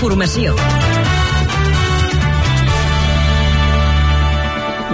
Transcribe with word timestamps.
informació. 0.00 0.54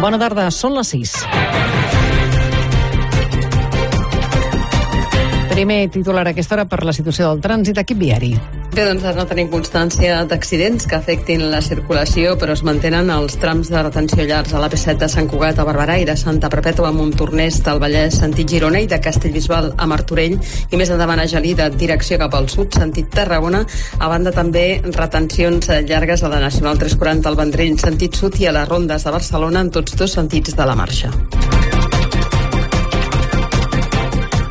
Bona 0.03 0.19
tarda, 0.19 0.48
són 0.51 0.75
les 0.75 0.91
6. 0.91 1.12
Primer 5.55 5.79
titular 5.95 6.27
a 6.27 6.34
aquesta 6.34 6.59
hora 6.59 6.66
per 6.66 6.83
la 6.83 6.97
situació 6.97 7.30
del 7.30 7.45
trànsit 7.45 7.79
equip 7.87 8.03
viari. 8.03 8.34
Bé, 8.77 8.83
doncs 8.85 9.07
no 9.17 9.23
tenim 9.25 9.47
constància 9.49 10.19
d'accidents 10.29 10.85
que 10.85 10.99
afectin 10.99 11.47
la 11.49 11.63
circulació, 11.65 12.35
però 12.37 12.53
es 12.53 12.61
mantenen 12.61 13.09
els 13.15 13.39
trams 13.41 13.71
de 13.73 13.80
retenció 13.80 14.27
llargs 14.29 14.53
a 14.53 14.61
l'AP7 14.61 15.01
de 15.01 15.09
Sant 15.09 15.30
Cugat 15.33 15.57
a 15.57 15.65
Barberà 15.65 15.97
i 15.97 16.05
de 16.05 16.12
Santa 16.21 16.51
Perpètua 16.53 16.91
a 16.91 16.93
Montornès 16.93 17.62
del 17.65 17.81
Vallès 17.81 18.20
sentit 18.20 18.53
Girona 18.53 18.84
i 18.84 18.91
de 18.91 19.01
Castellbisbal 19.01 19.70
a 19.81 19.89
Martorell 19.89 20.37
i 20.37 20.77
més 20.77 20.93
endavant 20.93 21.25
a 21.25 21.29
Gelida, 21.33 21.70
direcció 21.73 22.20
cap 22.20 22.37
al 22.37 22.53
sud, 22.53 22.77
sentit 22.77 23.09
Tarragona, 23.17 23.65
a 23.97 24.12
banda 24.12 24.37
també 24.37 24.67
retencions 24.84 25.73
llargues 25.89 26.20
a 26.20 26.34
la 26.37 26.45
Nacional 26.45 26.77
340 26.77 27.33
al 27.33 27.41
Vendrell, 27.41 27.81
sentit 27.81 28.20
sud 28.20 28.37
i 28.45 28.51
a 28.51 28.59
les 28.61 28.69
rondes 28.69 29.09
de 29.09 29.17
Barcelona 29.17 29.65
en 29.65 29.73
tots 29.73 29.97
dos 29.97 30.20
sentits 30.20 30.53
de 30.53 30.69
la 30.69 30.77
marxa. 30.77 31.15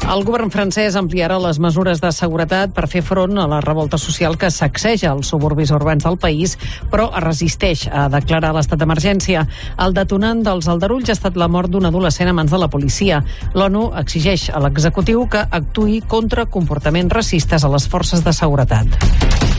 El 0.06 0.22
govern 0.22 0.52
francès 0.54 0.94
ampliarà 1.00 1.40
les 1.42 1.58
mesures 1.58 1.98
de 1.98 2.12
seguretat 2.14 2.76
per 2.78 2.86
fer 2.92 3.02
front 3.02 3.40
a 3.42 3.48
la 3.50 3.58
revolta 3.66 3.98
social 3.98 4.38
que 4.38 4.52
sacseja 4.54 5.10
els 5.16 5.32
suburbis 5.34 5.72
urbans 5.74 6.06
del 6.06 6.20
país, 6.22 6.54
però 6.92 7.08
es 7.10 7.26
resisteix 7.26 7.88
a 7.90 8.06
declarar 8.14 8.54
l'estat 8.54 8.80
d'emergència. 8.80 9.48
El 9.82 9.98
detonant 9.98 10.46
dels 10.46 10.70
aldarulls 10.70 11.10
ha 11.10 11.18
estat 11.18 11.42
la 11.42 11.50
mort 11.50 11.74
d'un 11.74 11.90
adolescent 11.90 12.30
a 12.30 12.38
mans 12.38 12.54
de 12.54 12.62
la 12.62 12.70
policia. 12.70 13.24
L'ONU 13.58 13.88
exigeix 14.06 14.52
a 14.54 14.62
l'executiu 14.62 15.26
que 15.26 15.42
actui 15.50 16.02
contra 16.06 16.46
comportaments 16.46 17.18
racistes 17.18 17.66
a 17.66 17.74
les 17.74 17.90
forces 17.90 18.22
de 18.22 18.34
seguretat. 18.34 19.55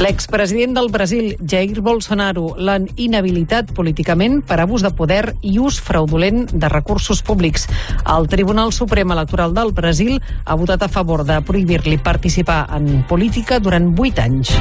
L'expresident 0.00 0.72
del 0.74 0.88
Brasil, 0.90 1.36
Jair 1.44 1.82
Bolsonaro, 1.84 2.54
l'han 2.56 2.88
inhabilitat 2.96 3.74
políticament 3.76 4.40
per 4.46 4.60
abús 4.62 4.84
de 4.84 4.92
poder 4.96 5.34
i 5.42 5.58
ús 5.60 5.80
fraudulent 5.82 6.46
de 6.52 6.70
recursos 6.72 7.22
públics. 7.22 7.68
El 8.16 8.28
Tribunal 8.32 8.72
Suprem 8.72 9.12
Electoral 9.12 9.54
del 9.54 9.72
Brasil 9.76 10.18
ha 10.44 10.56
votat 10.56 10.86
a 10.86 10.90
favor 10.92 11.26
de 11.28 11.40
prohibir-li 11.44 11.98
participar 11.98 12.64
en 12.78 13.04
política 13.08 13.60
durant 13.60 13.92
vuit 13.96 14.18
anys. 14.18 14.54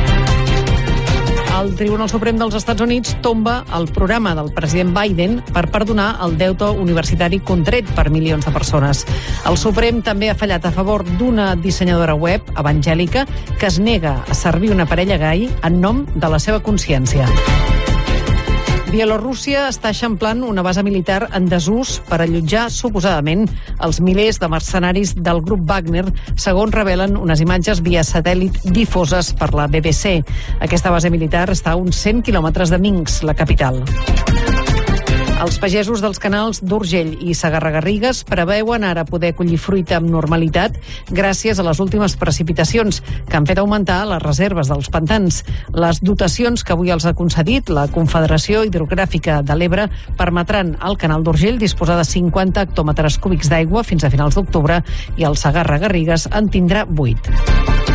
El 1.52 1.74
Tribunal 1.76 2.08
Suprem 2.10 2.38
dels 2.40 2.56
Estats 2.56 2.82
Units 2.82 3.12
tomba 3.22 3.58
el 3.76 3.90
programa 3.92 4.32
del 4.38 4.54
president 4.56 4.94
Biden 4.96 5.42
per 5.52 5.66
perdonar 5.74 6.14
el 6.24 6.38
deute 6.40 6.70
universitari 6.72 7.42
contret 7.44 7.92
per 7.98 8.08
milions 8.10 8.48
de 8.48 8.54
persones. 8.56 9.04
El 9.50 9.60
Suprem 9.60 10.00
també 10.06 10.32
ha 10.32 10.38
fallat 10.40 10.66
a 10.66 10.74
favor 10.74 11.04
d'una 11.20 11.52
dissenyadora 11.60 12.16
web 12.16 12.48
evangèlica 12.56 13.28
que 13.60 13.68
es 13.68 13.82
nega 13.84 14.22
a 14.24 14.38
servir 14.38 14.72
una 14.72 14.88
parella 14.88 15.20
gai 15.20 15.50
en 15.62 15.82
nom 15.84 16.06
de 16.16 16.32
la 16.32 16.40
seva 16.40 16.64
consciència. 16.64 17.28
Bielorússia 18.92 19.70
està 19.72 19.94
eixamplant 19.94 20.42
una 20.44 20.66
base 20.68 20.82
militar 20.84 21.30
en 21.38 21.46
desús 21.48 21.94
per 22.10 22.18
allotjar 22.20 22.66
suposadament 22.76 23.46
els 23.88 24.02
milers 24.04 24.42
de 24.42 24.50
mercenaris 24.52 25.14
del 25.16 25.40
grup 25.48 25.64
Wagner, 25.70 26.04
segons 26.36 26.76
revelen 26.76 27.16
unes 27.16 27.40
imatges 27.40 27.80
via 27.86 28.04
satèl·lit 28.04 28.60
difoses 28.76 29.32
per 29.40 29.54
la 29.56 29.70
BBC. 29.72 30.18
Aquesta 30.60 30.92
base 30.92 31.14
militar 31.14 31.48
està 31.56 31.72
a 31.72 31.80
uns 31.80 32.04
100 32.04 32.28
quilòmetres 32.28 32.76
de 32.76 32.82
Minsk, 32.84 33.24
la 33.24 33.38
capital. 33.38 33.80
Els 35.42 35.56
pagesos 35.58 36.04
dels 36.04 36.20
canals 36.22 36.60
d'Urgell 36.62 37.16
i 37.26 37.34
Sagarra-Garrigues 37.34 38.20
preveuen 38.30 38.84
ara 38.86 39.08
poder 39.10 39.32
collir 39.34 39.58
fruita 39.58 39.96
amb 39.98 40.12
normalitat 40.14 40.76
gràcies 41.10 41.58
a 41.58 41.66
les 41.66 41.80
últimes 41.82 42.14
precipitacions 42.22 43.00
que 43.26 43.40
han 43.40 43.48
fet 43.50 43.58
augmentar 43.58 44.04
les 44.06 44.22
reserves 44.22 44.70
dels 44.70 44.92
pantans. 44.94 45.42
Les 45.74 46.04
dotacions 46.06 46.62
que 46.62 46.76
avui 46.76 46.94
els 46.94 47.08
ha 47.10 47.16
concedit 47.18 47.74
la 47.74 47.88
Confederació 47.90 48.62
Hidrogràfica 48.68 49.40
de 49.42 49.58
l'Ebre 49.58 49.88
permetran 50.20 50.76
al 50.80 51.00
canal 51.02 51.26
d'Urgell 51.26 51.58
disposar 51.58 51.98
de 51.98 52.06
50 52.06 52.62
hectòmetres 52.68 53.18
cúbics 53.18 53.50
d'aigua 53.50 53.82
fins 53.82 54.06
a 54.06 54.14
finals 54.14 54.38
d'octubre 54.38 54.84
i 55.18 55.26
el 55.26 55.42
Sagarra-Garrigues 55.42 56.30
en 56.38 56.54
tindrà 56.54 56.86
8. 56.86 57.91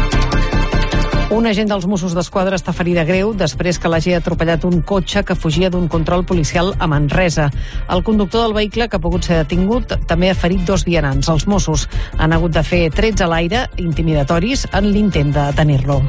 Un 1.26 1.42
agent 1.50 1.66
dels 1.66 1.88
Mossos 1.90 2.12
d'Esquadra 2.14 2.54
està 2.54 2.70
ferida 2.70 3.02
greu 3.02 3.32
després 3.34 3.80
que 3.82 3.90
l'hagi 3.90 4.12
atropellat 4.14 4.62
un 4.68 4.78
cotxe 4.86 5.24
que 5.26 5.34
fugia 5.34 5.70
d'un 5.74 5.88
control 5.90 6.22
policial 6.22 6.70
a 6.78 6.86
Manresa. 6.86 7.48
El 7.90 8.04
conductor 8.06 8.44
del 8.44 8.54
vehicle, 8.54 8.86
que 8.86 9.00
ha 9.00 9.02
pogut 9.02 9.26
ser 9.26 9.40
detingut, 9.42 9.96
també 10.06 10.30
ha 10.30 10.38
ferit 10.38 10.62
dos 10.70 10.86
vianants. 10.86 11.26
Els 11.26 11.48
Mossos 11.50 11.88
han 12.16 12.36
hagut 12.36 12.54
de 12.54 12.62
fer 12.62 12.84
trets 12.94 13.26
a 13.26 13.30
l'aire 13.32 13.66
intimidatoris 13.82 14.68
en 14.70 14.92
l'intent 14.94 15.34
de 15.34 15.50
detenir-lo. 15.50 16.04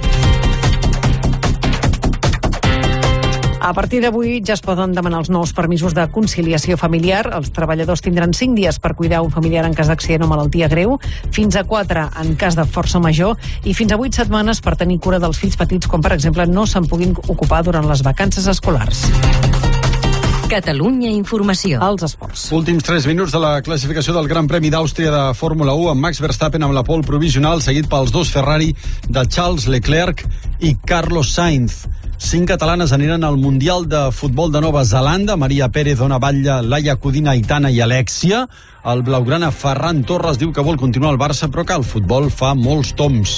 A 3.67 3.73
partir 3.75 3.99
d'avui 3.99 4.37
ja 4.47 4.53
es 4.55 4.61
poden 4.63 4.93
demanar 4.95 5.17
els 5.19 5.27
nous 5.27 5.51
permisos 5.51 5.91
de 5.91 6.05
conciliació 6.15 6.77
familiar. 6.79 7.25
Els 7.35 7.49
treballadors 7.51 7.99
tindran 8.05 8.31
5 8.31 8.55
dies 8.55 8.77
per 8.79 8.93
cuidar 8.95 9.19
un 9.25 9.33
familiar 9.33 9.65
en 9.67 9.75
cas 9.75 9.89
d'accident 9.91 10.23
o 10.23 10.29
malaltia 10.31 10.69
greu, 10.71 10.95
fins 11.35 11.57
a 11.59 11.65
4 11.67 12.05
en 12.23 12.37
cas 12.39 12.55
de 12.55 12.63
força 12.63 13.01
major 13.03 13.35
i 13.67 13.75
fins 13.75 13.91
a 13.91 13.97
8 13.99 14.21
setmanes 14.21 14.63
per 14.63 14.77
tenir 14.79 15.01
cura 15.03 15.19
dels 15.19 15.41
fills 15.41 15.59
petits, 15.59 15.91
com 15.91 15.99
per 15.99 16.13
exemple 16.15 16.47
no 16.47 16.63
se'n 16.63 16.87
puguin 16.87 17.11
ocupar 17.27 17.59
durant 17.67 17.91
les 17.91 18.05
vacances 18.07 18.47
escolars. 18.47 19.03
Catalunya 20.47 21.11
Informació. 21.11 21.83
Els 21.83 22.07
esports. 22.07 22.47
Últims 22.55 22.87
3 22.87 23.11
minuts 23.11 23.35
de 23.35 23.43
la 23.43 23.57
classificació 23.67 24.15
del 24.15 24.31
Gran 24.31 24.47
Premi 24.47 24.71
d'Àustria 24.71 25.11
de 25.11 25.25
Fórmula 25.35 25.75
1 25.75 25.91
amb 25.91 26.07
Max 26.07 26.23
Verstappen 26.23 26.63
amb 26.63 26.77
la 26.77 26.87
pole 26.87 27.03
provisional 27.03 27.59
seguit 27.59 27.91
pels 27.91 28.15
dos 28.15 28.31
Ferrari 28.31 28.71
de 29.11 29.27
Charles 29.27 29.67
Leclerc 29.67 30.23
i 30.63 30.77
Carlos 30.87 31.35
Sainz. 31.35 31.81
Cinc 32.17 32.47
catalanes 32.49 32.91
aniran 32.91 33.23
al 33.23 33.37
Mundial 33.37 33.85
de 33.87 34.11
Futbol 34.11 34.51
de 34.51 34.61
Nova 34.61 34.83
Zelanda. 34.83 35.37
Maria 35.37 35.69
Pérez, 35.69 35.99
Ona 36.01 36.17
Batlle, 36.17 36.63
Laia 36.63 36.95
Codina, 36.97 37.31
Aitana 37.31 37.69
i 37.69 37.79
Alexia. 37.79 38.47
El 38.83 39.03
blaugrana 39.05 39.51
Ferran 39.51 40.01
Torres 40.03 40.41
diu 40.41 40.51
que 40.51 40.65
vol 40.65 40.81
continuar 40.81 41.13
al 41.13 41.21
Barça, 41.21 41.51
però 41.51 41.63
que 41.63 41.77
el 41.77 41.85
futbol 41.85 42.31
fa 42.33 42.55
molts 42.57 42.95
toms. 42.97 43.37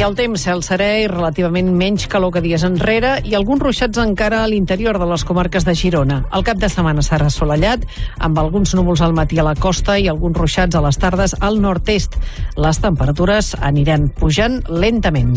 El 0.00 0.14
temps, 0.16 0.40
cel 0.40 0.62
serè 0.64 0.86
i 1.02 1.08
relativament 1.10 1.68
menys 1.76 2.06
calor 2.08 2.32
que 2.32 2.40
dies 2.40 2.62
enrere 2.64 3.18
i 3.28 3.34
alguns 3.36 3.60
ruixats 3.60 4.00
encara 4.00 4.38
a 4.40 4.46
l'interior 4.48 4.96
de 4.98 5.08
les 5.10 5.24
comarques 5.28 5.66
de 5.68 5.74
Girona. 5.76 6.22
El 6.32 6.46
cap 6.46 6.56
de 6.62 6.70
setmana 6.72 7.04
serà 7.04 7.28
assolellat, 7.28 7.84
amb 8.16 8.40
alguns 8.40 8.72
núvols 8.78 9.04
al 9.04 9.12
matí 9.12 9.38
a 9.38 9.44
la 9.44 9.54
costa 9.60 9.98
i 10.00 10.08
alguns 10.08 10.40
ruixats 10.40 10.78
a 10.78 10.82
les 10.86 10.98
tardes 10.98 11.36
al 11.44 11.60
nord-est. 11.60 12.16
Les 12.56 12.80
temperatures 12.80 13.52
aniran 13.60 14.08
pujant 14.08 14.62
lentament. 14.72 15.36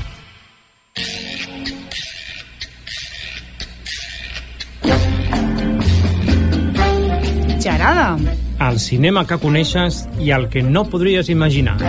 El 8.61 8.77
cinema 8.79 9.23
que 9.25 9.39
coneixes 9.41 10.03
i 10.21 10.29
el 10.35 10.45
que 10.53 10.61
no 10.61 10.83
podries 10.85 11.33
imaginar. 11.33 11.79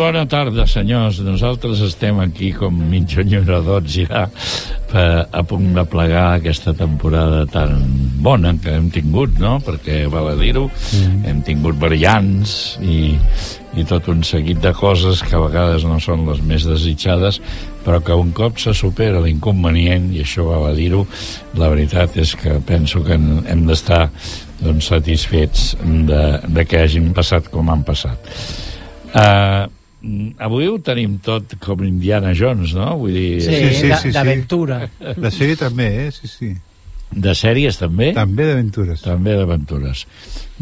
Bona 0.00 0.22
tarda, 0.24 0.64
senyors. 0.64 1.18
Nosaltres 1.20 1.82
estem 1.84 2.16
aquí 2.22 2.54
com 2.56 2.72
mig 2.72 3.12
enyoradors 3.20 3.98
ja 3.98 4.22
per, 4.88 5.26
a 5.28 5.42
punt 5.44 5.74
de 5.76 5.82
plegar 5.92 6.38
aquesta 6.38 6.72
temporada 6.76 7.42
tan 7.50 7.74
bona 8.24 8.54
que 8.62 8.72
hem 8.78 8.88
tingut, 8.94 9.36
no? 9.42 9.58
Perquè, 9.64 10.06
val 10.12 10.30
a 10.32 10.36
dir-ho, 10.38 10.66
mm. 10.70 11.18
hem 11.28 11.42
tingut 11.44 11.76
variants 11.82 12.54
i, 12.80 13.12
i 13.76 13.84
tot 13.88 14.08
un 14.12 14.22
seguit 14.24 14.62
de 14.64 14.72
coses 14.76 15.20
que 15.26 15.36
a 15.36 15.42
vegades 15.42 15.84
no 15.88 15.98
són 16.00 16.24
les 16.30 16.40
més 16.48 16.64
desitjades, 16.68 17.40
però 17.84 18.00
que 18.04 18.16
un 18.16 18.30
cop 18.36 18.56
se 18.62 18.72
supera 18.76 19.20
l'inconvenient, 19.20 20.08
i 20.16 20.22
això 20.24 20.46
val 20.48 20.70
a 20.70 20.76
dir-ho, 20.76 21.02
la 21.60 21.68
veritat 21.74 22.16
és 22.20 22.32
que 22.40 22.56
penso 22.64 23.04
que 23.04 23.18
hem, 23.18 23.42
hem 23.44 23.66
d'estar 23.68 24.06
doncs, 24.62 24.88
satisfets 24.94 25.74
de, 26.08 26.24
de 26.48 26.64
que 26.64 26.80
hagin 26.86 27.12
passat 27.16 27.52
com 27.52 27.68
han 27.68 27.84
passat. 27.84 28.32
Uh, 29.10 29.68
avui 30.40 30.68
ho 30.70 30.78
tenim 30.84 31.18
tot 31.24 31.56
com 31.60 31.84
Indiana 31.84 32.32
Jones, 32.36 32.74
no? 32.76 32.94
Vull 33.02 33.14
dir... 33.16 33.28
Sí, 33.44 33.52
sí, 33.52 33.70
sí, 33.76 33.92
sí, 34.06 34.12
d'aventura. 34.16 34.82
Sí. 34.88 35.14
La 35.20 35.32
sèrie 35.34 35.60
també, 35.60 35.88
eh? 36.06 36.10
Sí, 36.14 36.30
sí. 36.30 36.50
De 37.10 37.32
sèries 37.34 37.76
també? 37.80 38.12
També 38.14 38.46
d'aventures. 38.46 39.00
També 39.02 39.34
d'aventures. 39.34 40.04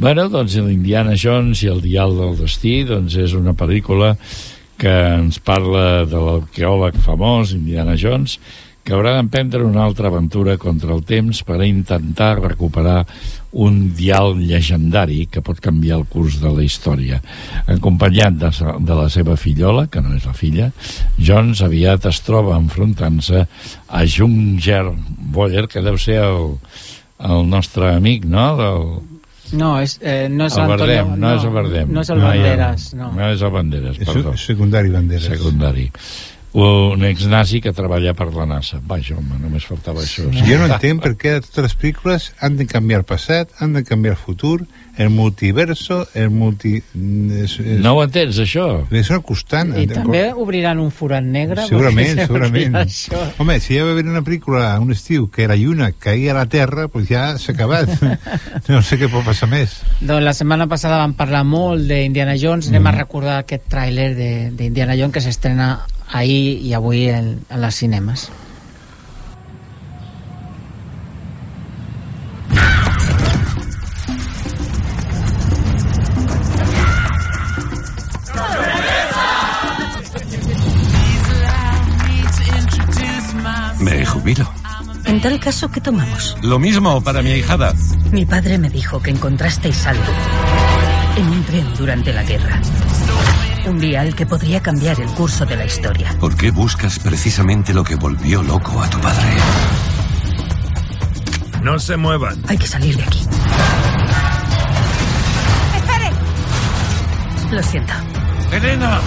Bueno, 0.00 0.28
doncs 0.32 0.56
l'Indiana 0.64 1.16
Jones 1.18 1.62
i 1.62 1.68
el 1.68 1.82
Dial 1.84 2.16
del 2.16 2.38
Destí 2.40 2.80
doncs 2.88 3.18
és 3.20 3.34
una 3.36 3.52
pel·lícula 3.52 4.14
que 4.78 4.94
ens 5.18 5.40
parla 5.42 6.06
de 6.08 6.22
l'arqueòleg 6.22 6.96
famós, 7.04 7.52
Indiana 7.52 7.98
Jones, 7.98 8.38
que 8.88 8.94
haurà 8.96 9.18
d'emprendre 9.18 9.66
una 9.68 9.82
altra 9.84 10.08
aventura 10.08 10.54
contra 10.56 10.94
el 10.94 11.02
temps 11.04 11.42
per 11.44 11.58
a 11.60 11.66
intentar 11.68 12.38
recuperar 12.40 13.02
un 13.52 13.90
dial 13.96 14.38
llegendari 14.40 15.26
que 15.28 15.42
pot 15.44 15.60
canviar 15.60 15.98
el 15.98 16.06
curs 16.08 16.38
de 16.40 16.48
la 16.48 16.64
història. 16.64 17.18
Acompanyat 17.68 18.38
de, 18.40 18.50
de 18.88 18.96
la 18.96 19.10
seva 19.12 19.36
fillola, 19.36 19.90
que 19.92 20.00
no 20.00 20.14
és 20.16 20.24
la 20.24 20.32
filla, 20.32 20.70
Jones 21.20 21.60
aviat 21.66 22.08
es 22.08 22.22
troba 22.24 22.56
enfrontant-se 22.56 23.44
a 23.44 24.02
Junger 24.08 24.86
Boyer, 25.36 25.66
que 25.68 25.84
deu 25.84 26.00
ser 26.00 26.22
el, 26.24 26.56
el 27.28 27.44
nostre 27.52 27.92
amic, 27.92 28.24
no?, 28.24 28.48
del, 28.56 28.90
no, 29.52 29.74
és, 29.80 29.98
eh, 30.00 30.26
no 30.32 30.48
és 30.48 30.56
el 30.56 30.64
Antonio, 30.64 30.80
Bardem, 30.80 31.12
no, 31.12 31.20
no 31.26 31.36
és 31.36 31.44
el 31.44 31.54
Bardem. 31.54 31.92
No 31.92 32.02
és 32.04 32.10
el 32.12 32.24
Banderas, 32.24 32.90
no. 32.96 33.12
No 33.16 33.30
és 33.36 33.44
el 33.44 33.52
Banderas, 33.52 34.00
perdó. 34.00 34.34
És 34.36 34.48
secundari 34.48 34.92
Banderas. 34.96 35.28
Secundari 35.36 35.88
un 36.52 37.04
ex-nazi 37.04 37.60
que 37.60 37.72
treballa 37.76 38.14
per 38.16 38.30
la 38.32 38.46
NASA. 38.48 38.80
Vaja, 38.86 39.18
home, 39.18 39.36
només 39.42 39.66
faltava 39.68 40.02
això. 40.02 40.28
Jo 40.32 40.58
no 40.60 40.68
entenc 40.70 41.02
per 41.04 41.14
què 41.20 41.34
totes 41.44 41.66
les 41.66 41.76
pel·lícules 41.76 42.30
han 42.40 42.56
de 42.56 42.66
canviar 42.66 43.02
el 43.02 43.08
passat, 43.08 43.52
han 43.60 43.74
de 43.76 43.84
canviar 43.84 44.16
el 44.16 44.20
futur, 44.20 44.62
el 44.98 45.10
multiverso, 45.10 46.08
el 46.14 46.30
multi... 46.34 46.78
És, 46.80 47.58
és... 47.60 47.78
No 47.84 47.92
ho 47.94 48.00
entens, 48.02 48.40
això? 48.42 48.64
És 48.90 49.10
una 49.12 49.20
constant. 49.22 49.70
I 49.78 49.86
també 49.90 50.24
obriran 50.32 50.80
un 50.82 50.90
forat 50.90 51.22
negre? 51.22 51.68
Segurament, 51.68 52.24
segurament. 52.24 52.80
Home, 53.38 53.58
si 53.62 53.76
ja 53.76 53.84
va 53.86 53.92
haver 53.94 54.08
una 54.08 54.24
pel·lícula 54.26 54.72
un 54.82 54.90
estiu 54.96 55.28
que 55.30 55.46
la 55.50 55.56
lluna 55.60 55.92
caia 55.92 56.32
a 56.32 56.38
la 56.40 56.46
Terra, 56.50 56.88
doncs 56.90 57.12
ja 57.12 57.26
s'ha 57.38 57.54
acabat. 57.54 57.92
no 58.72 58.80
sé 58.82 58.98
què 58.98 59.10
pot 59.12 59.26
passar 59.28 59.50
més. 59.52 59.78
Doncs 60.00 60.24
la 60.24 60.34
setmana 60.34 60.66
passada 60.70 60.98
vam 60.98 61.14
parlar 61.18 61.44
molt 61.46 61.86
d'Indiana 61.86 62.34
Jones, 62.40 62.66
mm. 62.66 62.74
anem 62.74 62.90
a 62.90 62.96
recordar 62.98 63.38
aquest 63.44 63.68
tràiler 63.70 64.10
d'Indiana 64.56 64.98
Jones 64.98 65.14
que 65.14 65.22
s'estrena 65.22 65.76
ahir 66.10 66.60
i 66.64 66.74
avui 66.74 67.08
en, 67.08 67.38
en 67.50 67.60
les 67.60 67.74
cinemes. 67.74 68.28
Me 83.80 84.04
jubilo. 84.04 84.50
En 85.04 85.20
tal 85.20 85.40
caso, 85.40 85.70
¿qué 85.70 85.80
tomamos? 85.80 86.36
Lo 86.42 86.58
mismo 86.58 87.00
para 87.02 87.22
mi 87.22 87.30
ahijada. 87.30 87.72
Mi 88.12 88.26
padre 88.26 88.58
me 88.58 88.68
dijo 88.68 89.00
que 89.00 89.10
encontrasteis 89.10 89.76
saldo 89.76 90.12
en 91.16 91.28
un 91.28 91.42
tren 91.44 91.66
durante 91.78 92.12
la 92.12 92.22
guerra. 92.22 92.60
Un 93.68 93.78
dial 93.78 94.14
que 94.14 94.24
podría 94.24 94.62
cambiar 94.62 94.98
el 94.98 95.08
curso 95.08 95.44
de 95.44 95.54
la 95.54 95.66
historia. 95.66 96.16
¿Por 96.18 96.34
qué 96.34 96.50
buscas 96.50 96.98
precisamente 96.98 97.74
lo 97.74 97.84
que 97.84 97.96
volvió 97.96 98.42
loco 98.42 98.80
a 98.80 98.88
tu 98.88 98.98
padre? 98.98 99.36
No 101.62 101.78
se 101.78 101.98
muevan. 101.98 102.42
Hay 102.48 102.56
que 102.56 102.66
salir 102.66 102.96
de 102.96 103.02
aquí. 103.02 103.26
¡Espere! 105.76 106.10
Lo 107.50 107.62
siento. 107.62 107.92
¡Elena! 108.52 109.00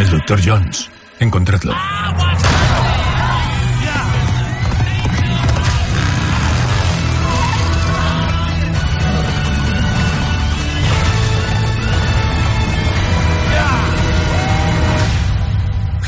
El 0.00 0.10
doctor 0.10 0.40
Jones. 0.44 0.90
Encontradlo. 1.20 1.74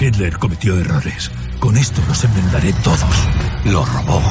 Hitler 0.06 0.38
cometió 0.38 0.78
errores. 0.78 1.32
Con 1.58 1.76
esto 1.76 2.00
los 2.06 2.22
enmendaré 2.22 2.72
todos. 2.84 3.00
Lo 3.64 3.84
robó. 3.84 4.22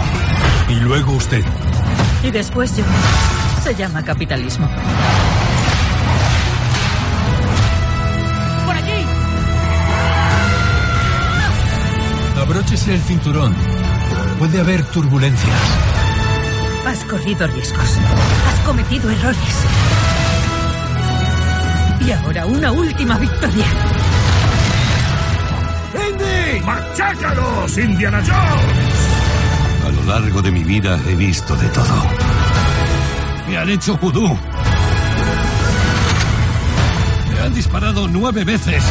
Y 0.70 0.76
luego 0.76 1.12
usted. 1.12 1.44
Y 2.24 2.32
después 2.32 2.78
yo. 2.78 2.86
Se 3.62 3.76
llama 3.76 4.02
capitalismo. 4.02 4.70
¡Por 8.66 8.76
allí! 8.78 9.06
Abróchese 12.42 12.94
el 12.94 13.02
cinturón. 13.02 13.54
Puede 14.40 14.62
haber 14.62 14.82
turbulencias. 14.86 15.60
Has 16.88 17.04
corrido 17.04 17.48
riesgos. 17.48 17.98
Has 18.48 18.66
cometido 18.66 19.10
errores. 19.10 19.66
Y 22.00 22.12
ahora 22.12 22.46
una 22.46 22.72
última 22.72 23.18
victoria. 23.18 23.66
¡Indy! 26.56 26.66
¡Machácalos, 26.66 27.78
Indiana 27.78 28.22
Jones! 28.26 29.86
A 29.86 29.90
lo 29.90 30.04
largo 30.04 30.42
de 30.42 30.52
mi 30.52 30.64
vida 30.64 31.00
he 31.08 31.16
visto 31.16 31.56
de 31.56 31.68
todo. 31.70 32.04
Me 33.48 33.58
han 33.58 33.70
hecho 33.70 33.98
vudú. 33.98 34.38
Me 37.34 37.40
han 37.40 37.54
disparado 37.54 38.08
nueve 38.08 38.44
veces. 38.44 38.84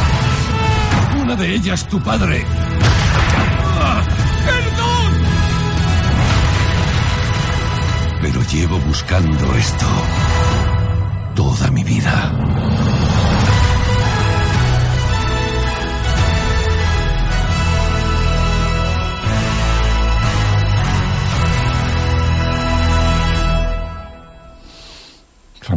Una 1.21 1.35
de 1.35 1.55
ellas 1.55 1.87
tu 1.87 2.01
padre. 2.01 2.45
¡Ah! 3.79 4.01
¡Perdón! 4.45 5.13
Pero 8.21 8.41
llevo 8.43 8.79
buscando 8.79 9.53
esto 9.55 9.85
toda 11.35 11.69
mi 11.71 11.83
vida. 11.83 12.31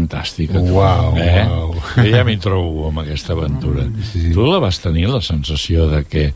Fantàstica. 0.08 0.58
Uau, 0.58 1.16
eh? 1.20 1.44
uau. 1.44 1.74
Jo 1.96 2.06
ja 2.12 2.24
m'hi 2.26 2.36
trobo 2.42 2.88
amb 2.88 3.02
aquesta 3.02 3.34
aventura. 3.34 3.86
Sí, 4.12 4.28
sí. 4.28 4.32
Tu 4.34 4.46
la 4.46 4.60
vas 4.62 4.78
tenir, 4.82 5.08
la 5.10 5.22
sensació 5.24 5.88
de 5.90 6.04
que 6.08 6.28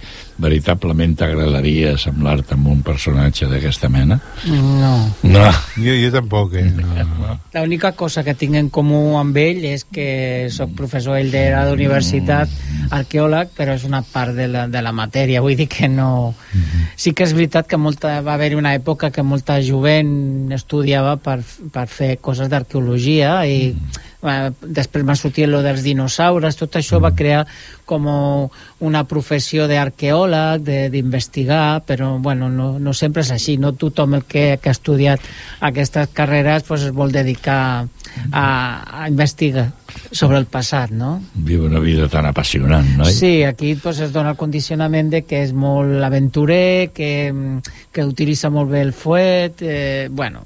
veritablement 0.42 1.14
t'agradaria 1.18 1.94
semblar-te 2.00 2.56
amb 2.56 2.70
un 2.72 2.80
personatge 2.82 3.46
d'aquesta 3.50 3.90
mena? 3.92 4.18
No. 4.48 4.94
No. 5.22 5.44
Jo, 5.76 5.94
jo 5.98 6.10
tampoc, 6.14 6.56
eh? 6.58 6.66
No. 6.72 7.36
L'única 7.54 7.92
cosa 7.98 8.24
que 8.24 8.34
tinc 8.38 8.56
en 8.58 8.70
comú 8.74 9.18
amb 9.20 9.36
ell 9.38 9.62
és 9.68 9.84
que 9.84 10.48
sóc 10.52 10.72
professor 10.78 11.18
ell 11.20 11.30
de 11.32 11.44
d'universitat, 11.52 12.50
arqueòleg, 12.92 13.52
però 13.56 13.76
és 13.76 13.84
una 13.88 14.02
part 14.02 14.34
de 14.36 14.48
la, 14.50 14.66
de 14.68 14.82
la 14.82 14.92
matèria, 14.96 15.42
vull 15.44 15.56
dir 15.58 15.68
que 15.70 15.88
no... 15.88 16.34
Sí 16.96 17.12
que 17.16 17.24
és 17.26 17.32
veritat 17.34 17.68
que 17.68 17.78
molta, 17.80 18.18
va 18.24 18.34
haver 18.36 18.52
una 18.56 18.74
època 18.76 19.10
que 19.10 19.24
molta 19.24 19.58
jovent 19.64 20.52
estudiava 20.54 21.16
per, 21.22 21.40
per 21.72 21.86
fer 21.90 22.16
coses 22.22 22.50
d'arqueologia 22.52 23.40
i 23.48 23.72
eh, 24.22 24.50
després 24.62 25.04
va 25.08 25.16
sortir 25.18 25.46
lo 25.50 25.62
dels 25.62 25.82
dinosaures, 25.82 26.56
tot 26.56 26.76
això 26.78 27.00
va 27.02 27.12
crear 27.14 27.44
com 27.84 28.06
una 28.80 29.04
professió 29.10 29.66
d'arqueòleg, 29.68 30.62
de- 30.62 30.88
d'investigar, 30.90 31.82
però 31.86 32.18
bueno, 32.18 32.48
no, 32.48 32.78
no 32.78 32.92
sempre 32.94 33.22
és 33.22 33.30
així, 33.30 33.56
no 33.58 33.72
tothom 33.74 34.14
el 34.14 34.24
que, 34.24 34.58
que 34.62 34.68
ha 34.70 34.76
estudiat 34.78 35.20
aquestes 35.60 36.08
carreres 36.14 36.62
pues, 36.68 36.82
es 36.88 36.92
vol 36.92 37.12
dedicar 37.12 37.58
a, 37.58 37.86
a 38.32 39.06
investigar. 39.08 39.72
sobre 40.10 40.38
el 40.38 40.46
passat, 40.48 40.88
no? 40.90 41.20
Viu 41.34 41.66
una 41.66 41.78
vida 41.78 42.06
tan 42.08 42.24
apassionant, 42.24 42.86
no? 42.96 43.04
Sí, 43.04 43.42
aquí 43.44 43.74
pues, 43.74 43.98
es 44.00 44.10
dona 44.12 44.30
el 44.30 44.36
condicionament 44.40 45.10
de 45.12 45.20
que 45.28 45.42
és 45.44 45.52
molt 45.52 46.00
aventurer, 46.04 46.92
que, 46.96 47.60
que 47.92 48.04
utilitza 48.08 48.48
molt 48.48 48.70
bé 48.72 48.80
el 48.86 48.94
fuet, 48.96 49.60
eh, 49.60 50.08
bueno, 50.10 50.40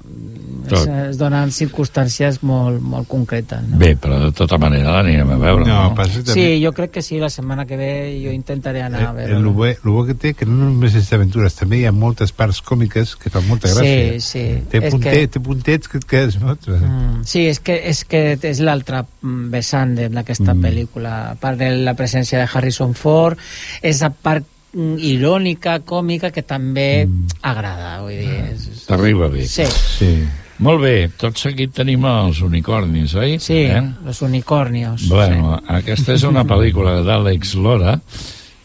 es, 0.69 0.83
es 0.87 1.17
donen 1.17 1.51
circumstàncies 1.55 2.41
molt, 2.43 2.81
molt 2.83 3.07
concretes. 3.07 3.63
No? 3.69 3.77
Bé, 3.79 3.93
però 3.95 4.19
de 4.25 4.33
tota 4.35 4.57
manera 4.59 4.97
l'anirem 4.97 5.31
a 5.31 5.37
veure, 5.39 5.63
no? 5.63 5.77
No, 5.87 5.95
passa 5.95 6.19
que 6.19 6.25
Sí, 6.27 6.41
també... 6.43 6.59
jo 6.65 6.73
crec 6.75 6.91
que 6.97 7.01
sí, 7.07 7.17
la 7.23 7.29
setmana 7.31 7.65
que 7.65 7.77
ve 7.79 7.91
jo 8.25 8.35
intentaré 8.35 8.81
anar 8.83 9.05
a 9.05 9.09
El, 9.11 9.15
veure. 9.15 9.37
el, 9.37 9.47
bo, 9.47 9.65
el 9.65 9.93
bo 9.95 10.03
que 10.09 10.13
té 10.15 10.33
que 10.35 10.45
no 10.45 10.57
només 10.73 10.95
és 10.99 11.07
d'aventures, 11.09 11.55
també 11.55 11.79
hi 11.79 11.85
ha 11.87 11.95
moltes 11.95 12.35
parts 12.35 12.59
còmiques 12.61 13.15
que 13.15 13.31
fan 13.31 13.47
molta 13.47 13.71
Sí, 13.71 13.79
gràcia. 13.79 14.19
sí. 14.19 14.45
Té, 14.69 14.83
És 14.83 14.91
puntet, 14.91 15.13
que- 15.13 15.27
té 15.37 15.39
puntets 15.39 15.87
que 15.87 16.03
et 16.03 16.05
quedes... 16.05 16.39
No? 16.43 16.57
Mm, 16.67 17.23
sí, 17.23 17.47
és 17.47 17.56
que 17.63 17.75
és, 17.89 18.03
que 18.09 18.37
és 18.41 18.59
l'altre 18.63 19.03
mm, 19.03 19.49
vessant 19.53 19.95
d'aquesta 19.97 20.53
Mm. 20.53 20.61
pel·lícula. 20.63 21.13
A 21.31 21.35
part 21.35 21.57
de 21.59 21.71
la 21.77 21.93
presència 21.93 22.39
de 22.39 22.49
Harrison 22.53 22.93
Ford, 22.93 23.37
és 23.81 24.01
a 24.03 24.09
part 24.09 24.45
mm, 24.73 24.97
irònica, 24.99 25.79
còmica, 25.85 26.31
que 26.31 26.43
també 26.43 27.05
mm. 27.05 27.39
agrada. 27.41 28.01
Vull 28.01 28.17
dir, 28.17 28.41
és... 28.53 28.85
T'arriba 28.87 29.29
bé. 29.29 29.45
Sí. 29.47 29.65
sí. 29.65 30.11
Molt 30.59 30.81
bé, 30.81 30.95
tot 31.21 31.37
seguit 31.37 31.69
tenim 31.77 32.01
els 32.09 32.39
unicornis, 32.41 33.13
oi? 33.13 33.35
Sí, 33.37 33.59
Eh? 33.69 33.81
los 34.03 34.23
unicornios. 34.25 35.03
Bueno, 35.07 35.59
aquesta 35.69 36.15
és 36.15 36.23
una 36.25 36.43
pel·lícula 36.49 37.03
d'Àlex 37.05 37.53
Lora 37.61 37.99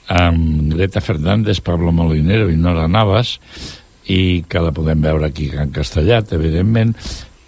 amb 0.09 0.73
Greta 0.73 1.03
Fernández, 1.05 1.61
Pablo 1.61 1.93
Molinero 1.93 2.49
i 2.51 2.57
Nora 2.57 2.87
Navas 2.89 3.39
i 4.09 4.43
que 4.49 4.61
la 4.65 4.73
podem 4.73 5.01
veure 5.05 5.29
aquí 5.29 5.51
en 5.53 5.71
castellat, 5.71 6.33
evidentment, 6.33 6.97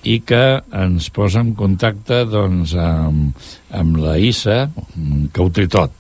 i 0.05 0.19
que 0.27 0.43
ens 0.77 1.09
posa 1.15 1.41
en 1.41 1.55
contacte 1.57 2.25
doncs, 2.29 2.75
amb, 2.81 3.47
amb 3.73 4.01
la 4.03 4.19
Issa, 4.21 4.67
que 5.33 5.43
ho 5.43 5.49
té 5.55 5.67
tot. 5.73 5.95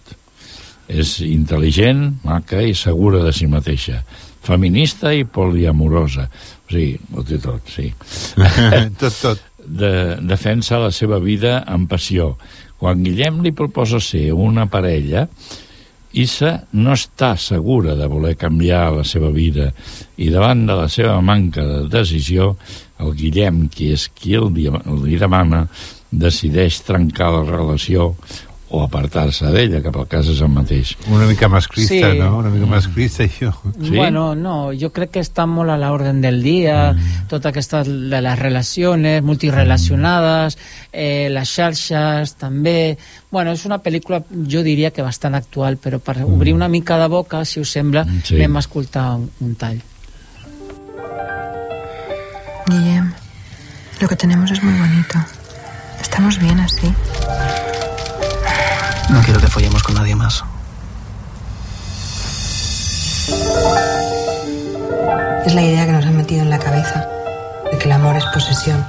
És 0.92 1.16
intel·ligent, 1.24 2.04
maca 2.26 2.60
i 2.60 2.74
segura 2.76 3.22
de 3.24 3.32
si 3.32 3.48
mateixa. 3.48 4.02
Feminista 4.44 5.14
i 5.16 5.24
poliamorosa. 5.24 6.28
O 6.28 6.74
sigui, 6.74 6.98
ho 7.16 7.24
té 7.24 7.40
tot, 7.40 7.72
sí. 7.72 7.88
tot, 9.00 9.20
tot. 9.22 9.50
De, 9.64 10.18
defensa 10.20 10.76
la 10.76 10.90
seva 10.92 11.16
vida 11.24 11.62
amb 11.64 11.88
passió. 11.88 12.34
Quan 12.76 13.00
Guillem 13.00 13.38
li 13.40 13.54
proposa 13.56 13.96
ser 14.04 14.26
una 14.36 14.66
parella, 14.68 15.24
Issa 16.14 16.52
no 16.78 16.94
està 16.94 17.32
segura 17.40 17.96
de 17.98 18.06
voler 18.10 18.36
canviar 18.38 18.84
la 18.94 19.04
seva 19.08 19.32
vida 19.34 19.72
i 20.16 20.30
davant 20.30 20.62
de 20.68 20.76
la 20.78 20.86
seva 20.88 21.18
manca 21.20 21.64
de 21.66 21.80
decisió, 21.90 22.54
el 23.02 23.14
Guillem, 23.18 23.64
qui 23.68 23.90
és 23.96 24.06
qui 24.14 24.36
el, 24.38 24.52
li 24.54 25.18
demana, 25.18 25.64
decideix 26.14 26.78
trencar 26.86 27.32
la 27.34 27.42
relació 27.48 28.12
o 28.74 28.82
apartar-se 28.82 29.46
d'ella, 29.54 29.78
que 29.84 29.92
pel 29.94 30.06
cas 30.10 30.26
és 30.32 30.40
el 30.42 30.50
mateix. 30.50 30.94
Una 31.12 31.28
mica 31.30 31.48
masclista, 31.48 31.94
Sí. 32.10 32.18
no? 32.18 32.38
Una 32.38 32.50
mica 32.50 32.66
masclista, 32.66 33.24
això. 33.24 33.52
Sí? 33.80 33.94
Bueno, 33.94 34.34
no, 34.34 34.72
jo 34.74 34.90
crec 34.90 35.12
que 35.14 35.22
està 35.22 35.46
molt 35.46 35.70
a 35.70 35.76
l'ordre 35.78 36.12
del 36.12 36.42
dia, 36.42 36.92
mm. 36.92 37.28
tota 37.30 37.52
aquesta 37.52 37.84
de 37.84 38.20
les 38.20 38.38
relacions 38.38 39.22
multirelacionades, 39.22 40.58
eh, 40.92 41.28
les 41.30 41.48
xarxes 41.48 42.34
també... 42.40 42.96
Bueno, 43.30 43.50
és 43.54 43.64
una 43.66 43.80
pel·lícula, 43.82 44.22
jo 44.30 44.62
diria 44.62 44.90
que 44.94 45.02
bastant 45.02 45.34
actual, 45.34 45.76
però 45.78 45.98
per 45.98 46.18
mm. 46.20 46.34
obrir 46.34 46.54
una 46.54 46.68
mica 46.68 46.98
de 46.98 47.08
boca, 47.08 47.44
si 47.44 47.60
us 47.60 47.70
sembla, 47.70 48.04
Sí. 48.04 48.20
sí. 48.24 48.34
anem 48.36 48.56
a 48.56 48.60
escoltar 48.60 49.10
un, 49.16 49.30
un 49.40 49.54
tall. 49.54 49.80
Guillem, 52.66 53.12
lo 54.00 54.08
que 54.08 54.16
tenemos 54.16 54.50
es 54.50 54.62
muy 54.62 54.72
bonito. 54.78 55.18
Estamos 56.00 56.38
bien 56.38 56.58
así. 56.60 56.92
No 59.10 59.20
quiero 59.22 59.40
que 59.40 59.48
follemos 59.48 59.82
con 59.82 59.94
nadie 59.94 60.14
más. 60.14 60.44
Es 65.46 65.54
la 65.54 65.62
idea 65.62 65.86
que 65.86 65.92
nos 65.92 66.06
han 66.06 66.16
metido 66.16 66.42
en 66.42 66.50
la 66.50 66.58
cabeza, 66.58 67.06
de 67.70 67.78
que 67.78 67.84
el 67.84 67.92
amor 67.92 68.16
es 68.16 68.24
posesión. 68.26 68.84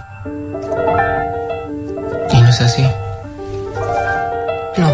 Y 2.32 2.42
no 2.42 2.50
es 2.50 2.62
así. 2.62 2.84
No, 4.78 4.92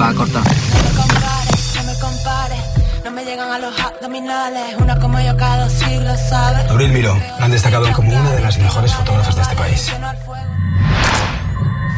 Va, 0.00 0.12
corta. 0.14 0.40
No 0.40 1.84
me 1.84 1.94
compare, 2.00 2.56
no 3.04 3.10
me 3.12 3.24
llegan 3.24 3.52
a 3.52 3.58
los 3.58 3.78
abdominales. 3.78 4.76
Una 4.80 4.98
como 4.98 5.20
yo 5.20 5.36
cada 5.36 5.64
dos 5.64 5.72
siglos, 5.72 6.18
¿sabes? 6.28 6.68
Abril 6.70 6.92
Miró 6.92 7.16
la 7.38 7.44
han 7.44 7.50
destacado 7.50 7.92
como 7.92 8.10
una 8.10 8.30
de 8.32 8.40
las 8.40 8.58
mejores 8.58 8.92
fotógrafas 8.94 9.36
de 9.36 9.42
este 9.42 9.54
país. 9.54 9.92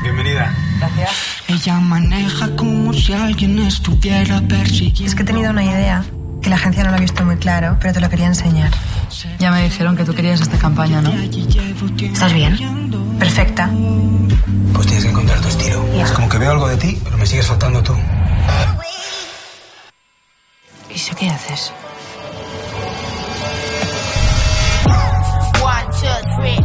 Bienvenida. 0.04 0.54
Ella 1.48 1.80
maneja 1.80 2.54
como 2.56 2.92
si 2.92 3.14
alguien 3.14 3.58
estuviera 3.60 4.38
persiguiendo. 4.42 5.06
es 5.06 5.14
que 5.14 5.22
he 5.22 5.24
tenido 5.24 5.50
una 5.50 5.64
idea 5.64 6.04
que 6.42 6.50
la 6.50 6.56
agencia 6.56 6.84
no 6.84 6.90
lo 6.90 6.96
ha 6.96 7.00
visto 7.00 7.24
muy 7.24 7.36
claro, 7.36 7.78
pero 7.80 7.94
te 7.94 8.00
lo 8.00 8.10
quería 8.10 8.26
enseñar. 8.26 8.70
Ya 9.38 9.50
me 9.50 9.62
dijeron 9.62 9.96
que 9.96 10.04
tú 10.04 10.14
querías 10.14 10.42
esta 10.42 10.58
campaña, 10.58 11.00
¿no? 11.00 11.10
¿Estás 11.10 12.34
bien? 12.34 12.54
Perfecta. 13.18 13.70
Pues 14.74 14.86
tienes 14.86 15.04
que 15.04 15.10
encontrar 15.10 15.40
tu 15.40 15.48
estilo. 15.48 15.82
Es 15.94 16.10
como 16.10 16.28
que 16.28 16.36
veo 16.36 16.50
algo 16.50 16.68
de 16.68 16.76
ti, 16.76 17.00
pero 17.02 17.16
me 17.16 17.24
sigues 17.24 17.46
faltando 17.46 17.82
tú. 17.82 17.96
¿Y 20.90 20.94
eso 20.94 21.16
qué 21.16 21.30
haces? 21.30 21.72
One, 25.62 25.86
two, 25.98 26.36
three, 26.36 26.58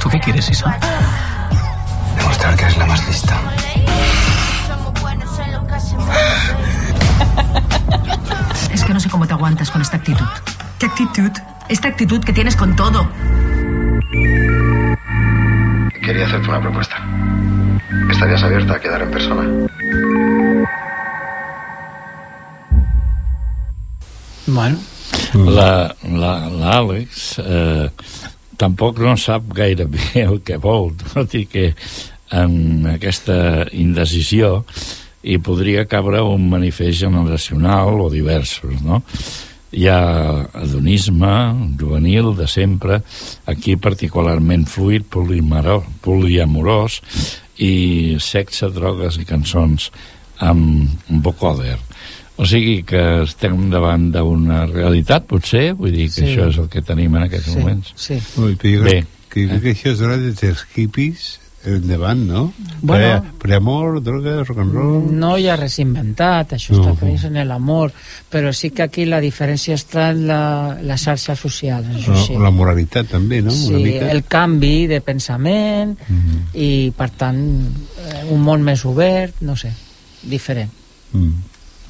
¿Tú 0.00 0.08
qué 0.08 0.18
quieres, 0.20 0.48
Isa? 0.50 0.78
Demostrar 2.16 2.56
que 2.56 2.62
eres 2.64 2.76
la 2.78 2.86
más 2.86 3.06
lista. 3.06 3.40
Es 8.72 8.84
que 8.84 8.92
no 8.94 9.00
sé 9.00 9.08
cómo 9.08 9.26
te 9.26 9.32
aguantas 9.32 9.70
con 9.70 9.82
esta 9.82 9.96
actitud. 9.96 10.24
¿Qué 10.78 10.86
actitud? 10.86 11.30
Esta 11.68 11.88
actitud 11.88 12.22
que 12.22 12.32
tienes 12.32 12.56
con 12.56 12.76
todo. 12.76 13.08
Quería 16.02 16.26
hacerte 16.26 16.48
una 16.48 16.60
propuesta. 16.60 16.96
¿Estarías 18.10 18.42
abierta 18.42 18.74
a 18.74 18.80
quedar 18.80 19.02
en 19.02 19.10
persona? 19.10 19.68
Bueno. 24.46 24.78
La- 25.34 25.94
la- 26.04 26.48
L'Àlex 26.48 27.38
eh, 27.44 27.90
tampoc 28.58 28.98
no 29.02 29.16
sap 29.16 29.48
gaire 29.54 29.86
bé 29.90 30.22
el 30.26 30.40
que 30.44 30.58
vol, 30.60 30.92
tot 31.14 31.34
i 31.38 31.46
que 31.50 31.72
en 32.34 32.86
aquesta 32.90 33.66
indecisió 33.72 34.64
hi 35.22 35.38
podria 35.42 35.86
cabre 35.88 36.20
un 36.22 36.48
manifest 36.50 37.00
generacional 37.04 38.00
o 38.04 38.08
diversos, 38.12 38.82
no? 38.84 39.02
Hi 39.68 39.84
ha 39.92 40.00
adonisme 40.56 41.32
juvenil 41.80 42.32
de 42.36 42.46
sempre, 42.48 43.02
aquí 43.44 43.76
particularment 43.76 44.64
fluid, 44.70 45.04
poliamorós, 45.10 47.02
i 47.58 48.16
sexe, 48.22 48.70
drogues 48.72 49.18
i 49.18 49.26
cançons 49.28 49.90
amb 50.38 50.94
vocoder. 51.24 51.76
O 52.38 52.46
sigui 52.46 52.84
que 52.86 53.00
estem 53.24 53.68
davant 53.70 54.12
d'una 54.14 54.64
realitat, 54.70 55.24
potser? 55.26 55.72
Vull 55.74 55.90
dir 55.92 56.06
que 56.06 56.20
Sí. 56.22 56.26
això 56.36 56.48
és 56.48 56.58
el 56.58 56.68
que 56.70 56.82
tenim 56.82 57.16
en 57.16 57.24
aquests 57.24 57.50
Sí, 57.52 57.58
moments. 57.58 57.92
sí. 57.96 58.14
Ui, 58.38 58.54
però 58.54 58.76
jo 58.78 58.84
Bé. 58.84 59.06
que, 59.28 59.42
jo 59.48 59.60
crec 59.60 59.62
que 59.62 59.72
això 59.74 59.92
és 59.92 60.00
hora 60.00 60.16
de 60.16 60.32
dels 60.32 60.64
hippies 60.76 61.40
endavant, 61.66 62.20
no? 62.28 62.52
Bueno. 62.80 63.20
Pre- 63.22 63.32
Preamor, 63.38 64.00
droga, 64.02 64.44
rock 64.44 64.58
and 64.60 64.72
roll... 64.72 65.10
No 65.18 65.36
hi 65.36 65.48
ha 65.48 65.56
res 65.56 65.80
inventat, 65.80 66.52
això 66.54 66.70
No. 66.76 66.84
està 66.84 66.94
previst 67.00 67.24
en 67.24 67.34
l'amor, 67.48 67.92
però 68.30 68.52
sí 68.54 68.70
que 68.70 68.82
aquí 68.84 69.04
la 69.04 69.20
diferència 69.20 69.74
està 69.74 70.10
en 70.12 70.28
la, 70.28 70.78
les 70.80 71.02
xarxes 71.02 71.38
socials, 71.38 71.88
això 71.88 72.14
La, 72.14 72.22
sí. 72.24 72.36
la 72.38 72.50
moralitat 72.54 73.08
també, 73.08 73.42
no? 73.42 73.50
Sí, 73.50 73.68
Una 73.74 73.78
mica. 73.80 74.10
el 74.12 74.22
canvi 74.24 74.86
de 74.86 75.00
pensament 75.00 75.98
Mhm. 76.08 76.40
i, 76.54 76.92
per 76.96 77.10
tant, 77.10 77.36
eh, 77.98 78.24
un 78.30 78.40
món 78.40 78.62
més 78.62 78.84
obert, 78.84 79.34
no 79.42 79.56
sé, 79.56 79.72
diferent. 80.22 80.70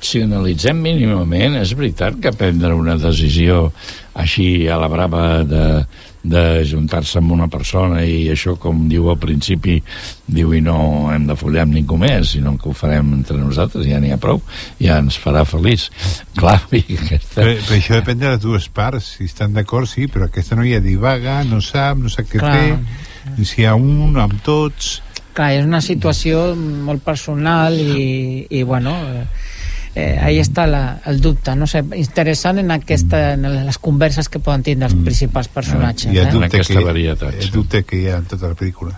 Si 0.00 0.22
analitzem 0.22 0.78
mínimament, 0.78 1.56
és 1.58 1.74
veritat 1.74 2.20
que 2.22 2.34
prendre 2.36 2.74
una 2.76 2.94
decisió 3.00 3.68
així 4.18 4.68
a 4.70 4.76
la 4.78 4.88
brava 4.90 5.22
de, 5.46 5.64
de 6.22 6.64
juntar-se 6.66 7.20
amb 7.20 7.32
una 7.32 7.46
persona 7.50 8.02
i 8.02 8.28
això, 8.32 8.56
com 8.60 8.86
diu 8.90 9.08
al 9.10 9.18
principi, 9.22 9.78
diu 10.26 10.52
i 10.56 10.60
no 10.64 10.78
hem 11.14 11.28
de 11.28 11.36
follar 11.38 11.64
amb 11.64 11.76
ningú 11.76 11.98
més, 12.00 12.34
sinó 12.34 12.56
que 12.58 12.68
ho 12.70 12.74
farem 12.76 13.12
entre 13.16 13.38
nosaltres, 13.38 13.86
ja 13.88 14.00
n'hi 14.02 14.12
ha 14.14 14.20
prou, 14.20 14.42
ja 14.82 14.98
ens 15.02 15.18
farà 15.22 15.44
feliç. 15.48 15.88
Clar, 16.40 16.58
i 16.72 16.84
aquesta... 16.84 17.40
Però, 17.40 17.56
però 17.64 17.78
això 17.78 17.98
depèn 18.00 18.22
de 18.22 18.32
les 18.34 18.42
dues 18.42 18.68
parts. 18.74 19.12
Si 19.16 19.28
estan 19.30 19.54
d'acord, 19.56 19.88
sí, 19.90 20.08
però 20.10 20.28
aquesta 20.28 20.58
noia 20.58 20.82
divaga, 20.84 21.40
no 21.48 21.62
sap, 21.64 22.00
no 22.02 22.10
sap 22.12 22.30
què 22.30 22.42
Clar. 22.42 22.56
fer. 22.56 23.44
Si 23.44 23.62
hi 23.62 23.68
ha 23.68 23.76
un 23.78 24.18
amb 24.18 24.40
tots... 24.46 24.98
Clar, 25.38 25.52
és 25.54 25.66
una 25.68 25.78
situació 25.84 26.50
molt 26.58 27.04
personal 27.06 27.76
i, 27.78 28.48
i 28.50 28.64
bueno, 28.66 28.96
eh, 29.06 29.26
eh, 29.94 30.18
ahí 30.20 30.38
està 30.38 30.66
la, 30.66 31.00
el 31.06 31.20
dubte 31.20 31.54
no 31.56 31.66
sé, 31.66 31.82
interessant 31.96 32.58
en, 32.58 32.70
aquesta, 32.70 33.34
en 33.34 33.46
les 33.66 33.78
converses 33.78 34.28
que 34.28 34.38
poden 34.38 34.62
tindre 34.66 34.88
els 34.90 34.98
principals 35.04 35.48
personatges 35.48 36.12
I 36.12 36.18
el 36.18 36.26
eh? 36.26 36.32
dubte, 36.32 36.50
aquesta 36.52 36.78
que, 36.78 36.84
varietat, 36.84 37.38
el 37.40 37.50
dubte 37.54 37.84
que 37.84 38.02
hi 38.02 38.08
ha 38.08 38.18
en 38.18 38.28
tota 38.30 38.52
la 38.52 38.58
pel·lícula. 38.58 38.94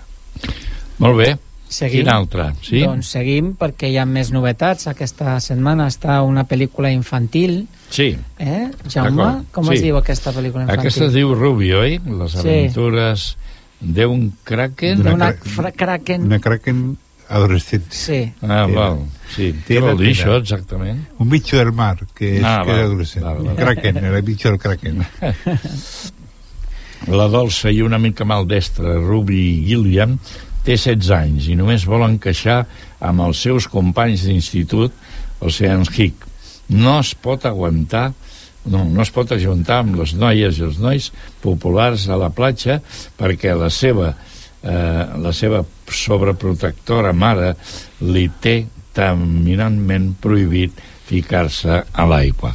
Molt 1.01 1.17
bé. 1.17 1.31
Seguim? 1.71 2.01
Quin 2.03 2.09
altre? 2.11 2.49
Sí? 2.67 2.81
Doncs 2.83 3.13
seguim 3.15 3.53
perquè 3.59 3.93
hi 3.93 3.97
ha 4.03 4.05
més 4.05 4.33
novetats. 4.35 4.89
Aquesta 4.91 5.37
setmana 5.41 5.87
està 5.87 6.17
una 6.27 6.43
pel·lícula 6.51 6.91
infantil. 6.91 7.69
Sí. 7.95 8.09
Eh? 8.43 8.65
Jaume, 8.91 9.29
com 9.55 9.69
Sí. 9.69 9.77
es 9.77 9.85
diu 9.87 9.97
aquesta 10.01 10.33
pel·lícula 10.35 10.65
infantil? 10.67 10.81
Aquesta 10.81 11.07
es 11.07 11.15
diu 11.15 11.33
Ruby, 11.35 11.73
oi? 11.73 12.01
Les 12.05 12.33
Sí. 12.33 12.41
aventures 12.43 13.37
d'un 13.81 14.33
kraken. 14.43 15.05
D'una 15.05 15.33
kraken. 15.77 16.27
Una 16.27 16.41
kraken 16.41 16.99
adolescent. 17.31 17.87
Sí. 17.95 18.21
Ah, 18.43 18.65
Té- 18.67 18.75
val. 18.75 18.99
Sí. 19.35 19.49
Què 19.69 19.81
vol 19.81 19.97
dir 20.03 20.11
això, 20.13 20.37
exactament? 20.41 21.05
Un 21.23 21.29
bicho 21.31 21.57
del 21.57 21.71
mar, 21.73 21.97
que 22.15 22.37
és, 22.39 22.45
Ah, 22.45 22.63
que 22.67 22.75
és 22.75 22.85
adolescent. 22.85 23.25
val, 23.25 23.45
val. 23.47 23.57
Kraken, 23.57 23.97
el 24.05 24.23
bicho 24.27 24.51
del 24.51 24.59
kraken. 24.59 25.05
La 27.09 27.29
dolça 27.33 27.71
i 27.73 27.81
una 27.81 27.99
mica 27.99 28.27
maldestra 28.29 28.99
Ruby 29.01 29.65
Gilliam 29.67 30.19
té 30.67 30.75
16 30.77 31.09
anys 31.17 31.47
i 31.49 31.55
només 31.57 31.87
vol 31.89 32.05
encaixar 32.05 32.67
amb 33.01 33.23
els 33.25 33.41
seus 33.41 33.67
companys 33.73 34.27
d'institut, 34.27 34.93
Oceans 35.41 35.89
Hick. 35.97 36.27
No 36.69 36.99
es 37.01 37.15
pot 37.17 37.47
aguantar 37.49 38.11
no, 38.69 38.83
no 38.85 39.01
es 39.01 39.09
pot 39.09 39.31
ajuntar 39.33 39.79
amb 39.81 39.95
les 39.97 40.13
noies 40.13 40.59
i 40.61 40.67
els 40.67 40.77
nois 40.79 41.07
populars 41.41 42.03
a 42.13 42.19
la 42.21 42.29
platja 42.29 42.77
perquè 43.17 43.55
la 43.57 43.71
seva 43.73 44.11
eh, 44.63 45.05
la 45.23 45.33
seva 45.33 45.63
sobreprotectora 45.91 47.13
mare 47.17 47.55
li 48.07 48.27
té 48.41 48.59
terminantment 48.95 50.15
prohibit 50.21 50.81
ficar-se 51.11 51.83
a 51.93 52.07
l'aigua. 52.07 52.55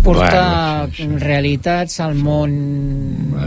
Portar 0.00 0.30
Bueno, 0.32 0.92
sí, 0.96 1.02
sí. 1.04 1.16
realitats 1.20 1.98
al 2.00 2.14
món 2.16 2.52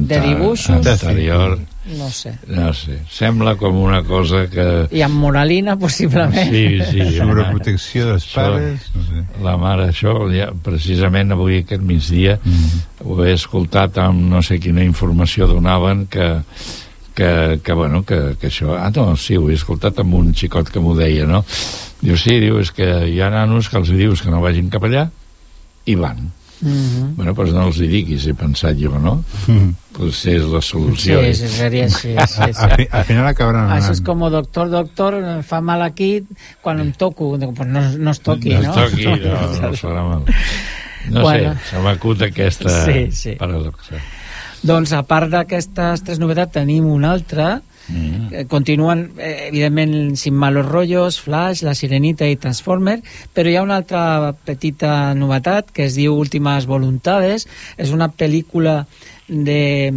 de 0.06 0.20
dibuixos 0.22 0.70
Anterior, 0.86 1.56
no 1.98 2.10
sé 2.14 2.36
no 2.46 2.68
sé, 2.78 3.00
sembla 3.10 3.56
com 3.58 3.80
una 3.82 4.04
cosa 4.06 4.44
que... 4.52 4.66
i 4.94 5.02
amb 5.02 5.18
moralina 5.18 5.74
possiblement 5.82 6.52
Sí, 6.54 6.78
sí. 6.92 7.08
Sobreprotecció 7.18 8.06
dels 8.12 8.28
Això- 8.28 8.36
pares, 8.54 8.86
no 8.94 9.02
sé. 9.08 9.24
La 9.42 9.56
mare, 9.58 9.88
això, 9.90 10.14
ja, 10.30 10.52
precisament 10.54 11.34
avui 11.34 11.64
aquest 11.64 11.82
migdia 11.82 12.38
Mm-hmm. 12.38 13.10
ho 13.10 13.18
he 13.26 13.34
escoltat 13.34 13.98
amb 14.06 14.22
no 14.30 14.44
sé 14.46 14.60
quina 14.62 14.86
informació 14.86 15.48
donaven 15.50 16.06
que, 16.06 16.30
que, 17.16 17.60
que 17.64 17.74
bueno, 17.74 18.04
que, 18.04 18.36
que 18.40 18.48
això... 18.50 18.76
Ah, 18.80 18.92
no, 18.96 19.16
sí, 19.18 19.38
ho 19.38 19.50
he 19.50 19.54
escoltat 19.58 20.00
amb 20.02 20.14
un 20.18 20.34
xicot 20.34 20.70
que 20.74 20.80
m'ho 20.82 20.96
deia, 20.98 21.26
no? 21.30 21.44
Diu, 22.02 22.18
sí, 22.18 22.40
diu, 22.42 22.60
és 22.60 22.72
que 22.76 22.88
hi 23.10 23.20
ha 23.22 23.30
nanos 23.30 23.70
que 23.70 23.78
els 23.78 23.90
dius 23.94 24.22
que 24.22 24.32
no 24.34 24.42
vagin 24.42 24.70
cap 24.74 24.84
allà 24.90 25.10
i 25.86 25.96
van. 25.96 26.32
Mhm. 26.64 27.16
Bueno, 27.18 27.34
doncs 27.36 27.52
no 27.52 27.66
els 27.68 27.78
hi 27.84 27.88
diguis, 27.92 28.26
he 28.28 28.34
pensat 28.40 28.78
jo, 28.80 28.94
no? 29.00 29.18
Potser 29.94 30.38
és 30.40 30.46
la 30.48 30.62
Sí, 30.62 30.70
solució. 30.72 31.20
sí, 31.36 31.48
seria 31.52 31.86
així. 31.90 32.14
Sí, 32.34 32.42
Al, 32.42 32.54
sí. 32.56 32.70
fi- 32.78 32.88
al 32.90 33.04
final 33.10 33.28
acabaran 33.28 33.68
Això 33.70 33.92
és 33.92 34.00
anant. 34.00 34.06
com 34.08 34.24
doctor, 34.32 34.70
doctor, 34.72 35.18
em 35.22 35.44
fa 35.44 35.60
mal 35.62 35.82
aquí 35.84 36.24
quan 36.62 36.80
em 36.80 36.94
toco. 36.94 37.34
Dic, 37.38 37.52
Pues 37.54 37.68
no, 37.68 37.82
no 38.00 38.12
es 38.12 38.22
toqui, 38.22 38.56
no 38.56 38.62
no? 38.62 38.70
es 38.70 38.76
toqui, 38.92 39.06
no, 39.06 39.18
no 39.62 39.70
es 39.74 39.84
farà 39.84 40.04
mal. 40.08 40.24
No 41.12 41.22
Bueno. 41.22 41.54
sé, 41.56 41.70
se 41.76 41.80
m'acut 41.84 42.22
aquesta 42.30 42.86
Sí, 42.86 43.12
sí. 43.12 43.36
paradoxa. 43.36 44.00
Doncs 44.64 44.94
a 44.96 45.04
part 45.04 45.32
d'aquestes 45.32 46.04
tres 46.08 46.20
novetats 46.24 46.56
tenim 46.60 46.88
una 46.88 47.12
altra 47.12 47.62
Mm. 47.88 48.28
Eh, 48.32 48.46
continuen, 48.48 49.12
eh, 49.18 49.50
evidentment, 49.50 50.16
Sin 50.16 50.36
malos 50.36 50.66
rollos, 50.66 51.20
Flash, 51.20 51.64
La 51.64 51.76
Sirenita 51.76 52.28
i 52.28 52.38
Transformer, 52.38 53.02
però 53.34 53.50
hi 53.50 53.58
ha 53.58 53.64
una 53.64 53.76
altra 53.76 54.34
petita 54.46 55.14
novetat 55.14 55.72
que 55.72 55.86
es 55.86 55.96
diu 55.96 56.16
Últimas 56.16 56.66
Voluntades. 56.66 57.48
És 57.78 57.92
una 57.92 58.10
pel·lícula 58.12 58.86
de, 59.28 59.92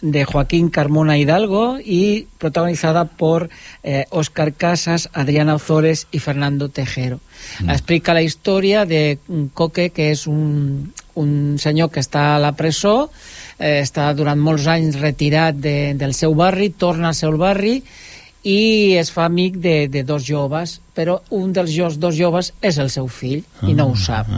de 0.00 0.24
Joaquín 0.24 0.68
Carmona 0.68 1.18
Hidalgo 1.18 1.78
y 1.82 2.26
protagonizada 2.38 3.06
por 3.06 3.48
eh, 3.82 4.04
Oscar 4.10 4.52
Casas, 4.52 5.08
Adriana 5.12 5.54
Ozores 5.54 6.06
y 6.12 6.18
Fernando 6.18 6.68
Tejero. 6.68 7.20
Mm. 7.60 7.70
Explica 7.70 8.14
la 8.14 8.22
història 8.22 8.84
de 8.84 9.18
un 9.28 9.48
Coque, 9.48 9.90
que 9.90 10.10
és 10.12 10.26
un, 10.26 10.92
un 11.14 11.56
senyor 11.58 11.90
que 11.90 12.02
està 12.04 12.34
a 12.34 12.42
la 12.42 12.52
presó, 12.56 13.10
eh, 13.58 13.80
està 13.80 14.10
durant 14.16 14.40
molts 14.40 14.66
anys 14.68 15.00
retirat 15.00 15.56
de, 15.56 15.94
del 15.94 16.14
seu 16.14 16.34
barri, 16.36 16.70
torna 16.70 17.12
al 17.12 17.18
seu 17.18 17.36
barri 17.40 17.80
i 18.46 18.94
es 18.94 19.08
fa 19.10 19.24
amic 19.26 19.56
de, 19.58 19.88
de 19.90 20.04
dos 20.06 20.22
joves, 20.22 20.76
però 20.96 21.16
un 21.34 21.50
dels 21.52 21.72
jo- 21.74 21.90
dos 22.00 22.14
joves 22.16 22.52
és 22.64 22.76
el 22.78 22.88
seu 22.94 23.08
fill 23.10 23.40
i 23.66 23.74
no 23.76 23.88
ho 23.90 23.96
sap. 23.98 24.28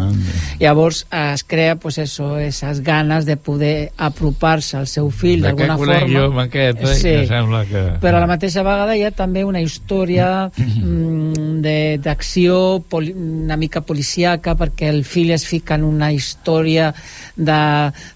Llavors 0.58 1.02
eh, 1.12 1.34
es 1.34 1.44
crea 1.44 1.76
pues 1.76 1.98
eso, 2.02 2.38
esas 2.40 2.80
ganes 2.80 3.26
de 3.28 3.36
poder 3.36 3.92
apropar-se 3.96 4.78
al 4.78 4.86
seu 4.90 5.10
fill 5.12 5.42
De 5.42 5.48
d'alguna 5.52 5.76
forma. 5.76 6.08
jo 6.08 6.40
aquest, 6.40 6.80
eh? 6.82 6.94
Sí. 6.94 7.12
Que 7.20 7.26
sembla 7.28 7.60
que... 7.68 7.82
Però 8.00 8.16
a 8.16 8.22
la 8.24 8.30
mateixa 8.30 8.64
vegada 8.66 8.96
hi 8.96 9.04
ha 9.06 9.10
també 9.12 9.44
una 9.44 9.60
història 9.60 10.48
mm, 10.56 11.60
de- 11.62 11.98
d'acció 12.02 12.82
una 12.98 13.56
mica 13.60 13.82
policíaca 13.84 14.56
perquè 14.56 14.88
el 14.88 15.04
fill 15.04 15.30
es 15.36 15.44
fica 15.46 15.76
en 15.76 15.84
una 15.84 16.10
història 16.16 16.94
de, 17.36 17.60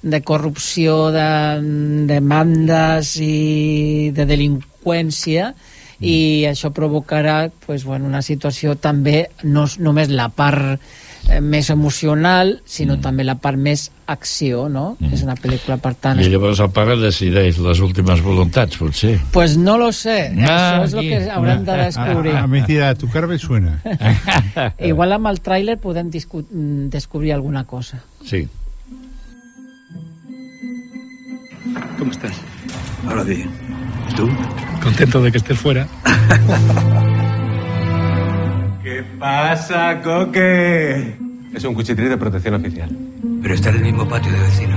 de 0.02 0.22
corrupció, 0.22 1.10
de 1.14 1.28
mm, 1.60 2.06
demandes 2.10 3.12
i 3.20 4.10
de 4.16 4.26
delinqüència 4.26 5.52
i 6.02 6.44
això 6.50 6.72
provocarà 6.74 7.46
pues, 7.66 7.84
bueno, 7.84 8.06
una 8.10 8.22
situació 8.22 8.74
també 8.76 9.28
no 9.44 9.64
és 9.68 9.78
només 9.78 10.10
la 10.10 10.28
part 10.34 10.80
eh, 11.30 11.40
més 11.40 11.70
emocional, 11.70 12.56
sinó 12.66 12.98
també 13.00 13.24
la 13.24 13.36
part 13.40 13.58
més 13.58 13.88
acció, 14.12 14.66
no? 14.68 14.96
És 15.12 15.22
una 15.24 15.36
pel·lícula, 15.38 15.78
per 15.80 15.94
tant... 15.94 16.20
I 16.20 16.28
llavors 16.32 16.60
el 16.60 16.72
pare 16.74 16.96
decideix 17.00 17.60
les 17.62 17.80
últimes 17.80 18.20
voluntats, 18.24 18.76
potser. 18.80 19.14
Pues 19.32 19.56
no 19.56 19.78
lo 19.80 19.92
sé, 19.96 20.32
Ah, 20.42 20.82
això 20.82 20.88
és 20.88 20.96
el 20.98 21.08
que 21.08 21.20
haurem 21.30 21.62
de 21.68 21.78
descobrir. 21.84 22.34
A, 22.36 22.42
a 22.44 22.50
mi 22.50 22.64
tira, 22.66 22.94
tu 22.98 23.08
cara 23.12 23.30
me 23.30 23.38
suena. 23.38 23.78
Igual 24.90 25.16
amb 25.16 25.30
el 25.32 25.40
tràiler 25.44 25.78
podem 25.80 26.10
mm, 26.10 26.90
descobrir 26.92 27.32
alguna 27.32 27.64
cosa. 27.64 28.02
Sí. 28.26 28.48
¿Cómo 31.98 32.10
estás? 32.10 32.34
Ahora 33.06 33.22
bien. 33.22 33.81
¿Y 34.12 34.14
tú? 34.14 34.30
Contento 34.82 35.22
de 35.22 35.32
que 35.32 35.38
estés 35.38 35.58
fuera. 35.58 35.88
¿Qué 38.82 39.02
pasa, 39.18 40.02
Coque? 40.02 41.16
Es 41.54 41.64
un 41.64 41.72
cuchitril 41.74 42.10
de 42.10 42.18
protección 42.18 42.56
oficial. 42.56 42.90
Pero 43.40 43.54
está 43.54 43.70
en 43.70 43.76
el 43.76 43.82
mismo 43.82 44.06
patio 44.06 44.30
de 44.32 44.40
vecino. 44.40 44.76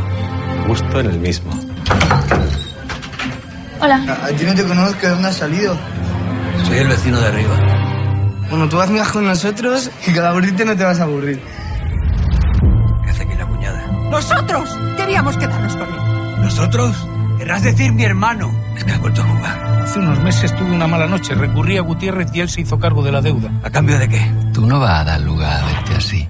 Justo 0.68 1.02
en 1.02 1.08
el 1.08 1.20
mismo. 1.20 1.52
Hola. 3.82 4.20
A, 4.24 4.30
ti 4.30 4.46
no 4.46 4.56
te 4.56 4.64
conozco, 4.64 5.02
¿de 5.02 5.10
dónde 5.10 5.28
has 5.28 5.36
salido? 5.36 5.78
Soy 6.64 6.78
el 6.78 6.88
vecino 6.88 7.20
de 7.20 7.28
arriba. 7.28 7.60
Bueno, 8.50 8.70
tú 8.70 8.78
vas 8.78 8.90
con 9.12 9.26
nosotros 9.26 9.92
y 10.08 10.14
cada 10.14 10.30
aburrirte 10.30 10.64
no 10.64 10.78
te 10.78 10.86
vas 10.86 11.02
a 11.02 11.04
aburrir. 11.04 11.42
¿Qué 13.04 13.10
hace 13.10 13.24
aquí 13.24 13.34
la 13.38 13.46
cuñada? 13.46 13.86
Nosotros 14.10 14.80
debíamos 14.98 15.36
quedarnos 15.36 15.76
con 15.76 15.90
él. 15.90 15.96
¿Nosotros? 16.42 17.06
Querrás 17.38 17.64
decir 17.64 17.92
mi 17.92 18.04
hermano. 18.04 18.52
Es 18.76 18.84
que 18.84 18.92
ha 18.92 18.98
vuelto 18.98 19.22
a 19.22 19.26
jugar. 19.26 19.82
Hace 19.84 20.00
unos 20.00 20.20
meses 20.22 20.56
tuve 20.56 20.72
una 20.72 20.88
mala 20.88 21.08
noche. 21.08 21.36
Recurrí 21.36 21.78
a 21.78 21.82
Gutiérrez 21.82 22.30
y 22.34 22.42
él 22.42 22.50
se 22.50 22.62
hizo 22.62 22.80
cargo 22.80 23.04
de 23.04 23.12
la 23.12 23.22
deuda. 23.22 23.52
¿A 23.64 23.70
cambio 23.70 24.00
de 24.00 24.08
qué? 24.10 24.32
Tú 24.54 24.66
no 24.66 24.80
vas 24.80 25.02
a 25.02 25.04
dar 25.04 25.22
lugar 25.22 25.64
a 25.64 25.66
verte 25.66 25.96
así. 25.96 26.28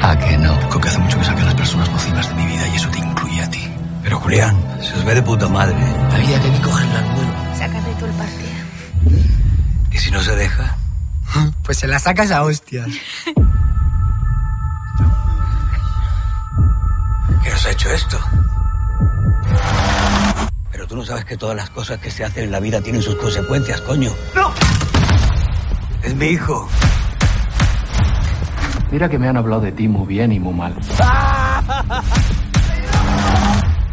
¿A 0.00 0.16
que 0.18 0.36
no? 0.38 0.58
Coque 0.68 0.88
hace 0.88 0.98
mucho 0.98 1.18
que 1.18 1.24
saqué 1.24 1.42
a 1.42 1.46
las 1.46 1.54
personas 1.54 1.90
nocivas 1.90 2.28
de 2.28 2.34
mi 2.34 2.46
vida 2.46 2.68
y 2.68 2.76
eso 2.76 2.88
te 2.90 2.98
incluye 2.98 3.42
a 3.42 3.50
ti. 3.50 3.68
Pero 4.02 4.20
Julián, 4.20 4.56
se 4.80 4.94
os 4.94 5.04
ve 5.04 5.14
de 5.14 5.22
puta 5.22 5.48
madre. 5.48 5.76
Había 6.12 6.40
que 6.40 6.50
ni 6.50 6.58
cogerla 6.58 6.98
al 6.98 7.14
vuelo. 7.14 7.32
Sácate 7.56 7.94
tú 7.98 8.04
el 8.06 8.12
partido. 8.12 8.50
¿Y 9.90 9.98
si 9.98 10.10
no 10.10 10.20
se 10.20 10.36
deja? 10.36 10.76
Pues 11.62 11.78
se 11.78 11.86
la 11.88 11.98
sacas 11.98 12.30
a 12.30 12.42
hostias. 12.42 12.88
¿Qué 17.42 17.50
nos 17.50 17.66
ha 17.66 17.70
hecho 17.70 17.90
esto? 17.90 18.18
Tú 20.94 21.00
no 21.00 21.06
sabes 21.06 21.24
que 21.24 21.36
todas 21.36 21.56
las 21.56 21.70
cosas 21.70 21.98
que 21.98 22.08
se 22.08 22.22
hacen 22.22 22.44
en 22.44 22.52
la 22.52 22.60
vida 22.60 22.80
tienen 22.80 23.02
sus 23.02 23.16
consecuencias, 23.16 23.80
coño. 23.80 24.12
¡No! 24.32 24.52
Es 26.04 26.14
mi 26.14 26.26
hijo. 26.26 26.68
Mira 28.92 29.08
que 29.08 29.18
me 29.18 29.26
han 29.26 29.36
hablado 29.36 29.62
de 29.62 29.72
ti 29.72 29.88
muy 29.88 30.06
bien 30.06 30.30
y 30.30 30.38
muy 30.38 30.54
mal. 30.54 30.72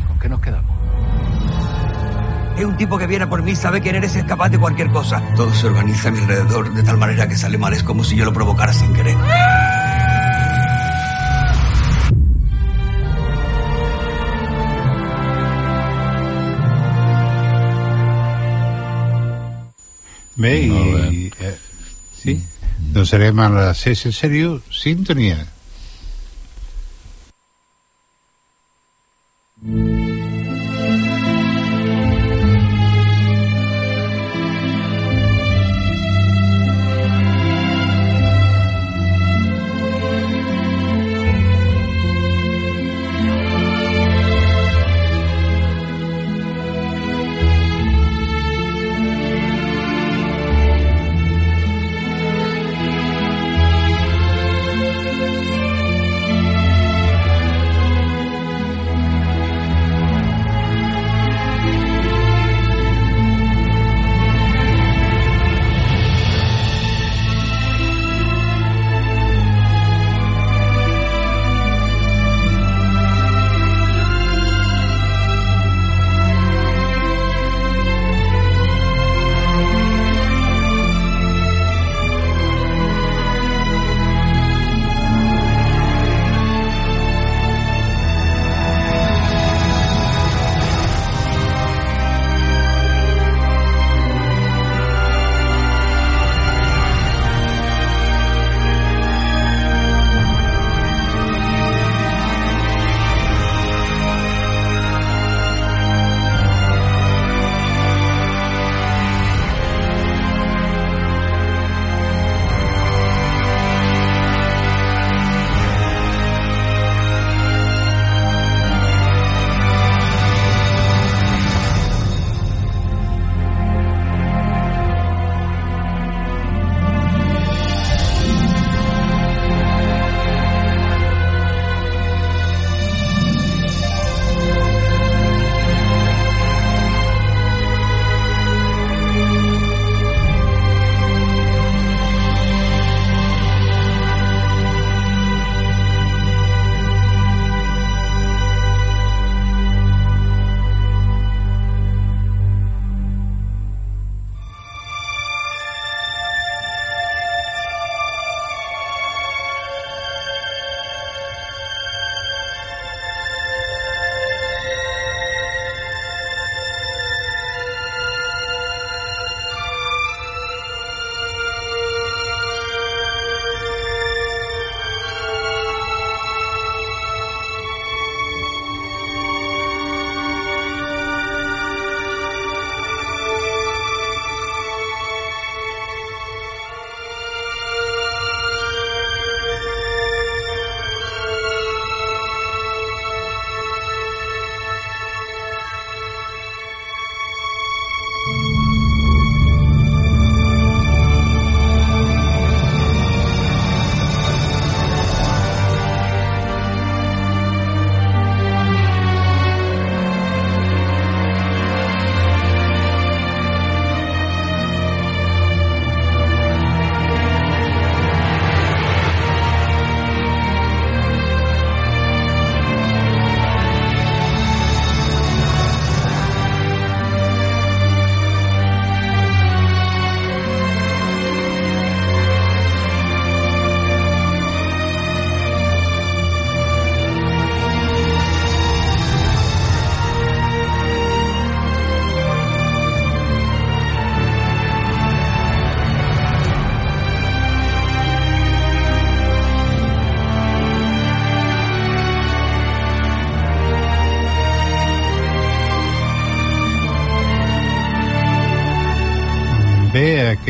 ¿Con 0.10 0.20
qué 0.20 0.30
nos 0.30 0.42
quedamos? 0.42 0.78
Es 2.56 2.66
un 2.66 2.78
tipo 2.78 3.00
que 3.00 3.08
viene 3.08 3.26
por 3.26 3.42
mí, 3.42 3.56
sabe 3.56 3.82
quién 3.82 3.96
eres 3.96 4.16
y 4.16 4.20
es 4.20 4.26
capaz 4.26 4.50
de 4.50 4.60
cualquier 4.60 4.92
cosa. 4.92 5.24
Todo 5.36 5.52
se 5.56 5.66
organiza 5.66 6.10
a 6.10 6.12
mi 6.12 6.20
alrededor 6.20 6.72
de 6.72 6.84
tal 6.84 6.98
manera 6.98 7.28
que 7.28 7.36
sale 7.36 7.58
mal. 7.58 7.74
Es 7.74 7.82
como 7.82 8.04
si 8.04 8.16
yo 8.16 8.26
lo 8.26 8.32
provocara 8.32 8.74
sin 8.74 8.94
querer. 8.94 9.18
Bé, 20.42 20.54
i... 20.66 21.32
Eh, 21.40 21.56
sí? 22.18 22.38
Doncs 22.92 23.14
serem 23.14 23.40
a 23.40 23.50
la 23.54 23.66
sessió 23.78 24.12
sèrio 24.16 24.56
Sintonia. 24.74 25.38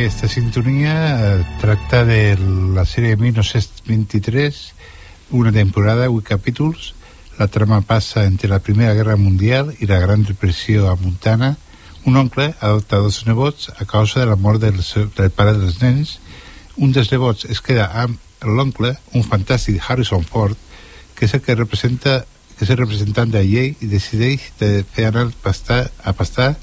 Aquesta 0.01 0.27
sintonia 0.27 0.93
eh, 1.37 1.45
tracta 1.61 1.99
de 2.05 2.33
la 2.73 2.87
sèrie 2.89 3.13
1923, 3.21 4.61
una 5.29 5.51
temporada, 5.53 6.09
8 6.09 6.25
capítols. 6.25 6.95
La 7.37 7.45
trama 7.47 7.83
passa 7.85 8.23
entre 8.25 8.49
la 8.49 8.57
Primera 8.65 8.95
Guerra 8.97 9.15
Mundial 9.15 9.69
i 9.77 9.85
la 9.85 9.99
Gran 10.01 10.23
Depressió 10.25 10.89
a 10.89 10.95
Montana. 10.95 11.51
Un 12.09 12.17
oncle 12.17 12.47
adopta 12.59 12.97
dos 12.97 13.19
nebots 13.27 13.69
a 13.77 13.85
causa 13.85 14.19
de 14.19 14.25
la 14.25 14.35
mort 14.35 14.57
del, 14.63 14.81
seu, 14.81 15.05
del 15.13 15.29
pare 15.29 15.53
dels 15.53 15.77
nens. 15.83 16.17
Un 16.81 16.97
dels 16.97 17.11
nebots 17.13 17.45
es 17.45 17.61
queda 17.61 17.91
amb 17.93 18.17
l'oncle, 18.41 18.95
un 19.13 19.21
fantàstic 19.21 19.77
Harrison 19.85 20.25
Ford, 20.25 20.57
que 21.13 21.29
és 21.29 21.37
el 21.37 21.45
que 21.45 21.59
representa 21.59 22.23
que 22.57 22.65
és 22.65 22.73
el 22.73 22.81
representant 22.81 23.29
de 23.29 23.45
llei 23.45 23.75
i 23.77 23.91
decideix 23.91 24.49
de 24.57 24.81
fer 24.81 25.11
anar 25.11 25.29
pastar, 25.45 25.91
a 26.01 26.13
pastar 26.17 26.55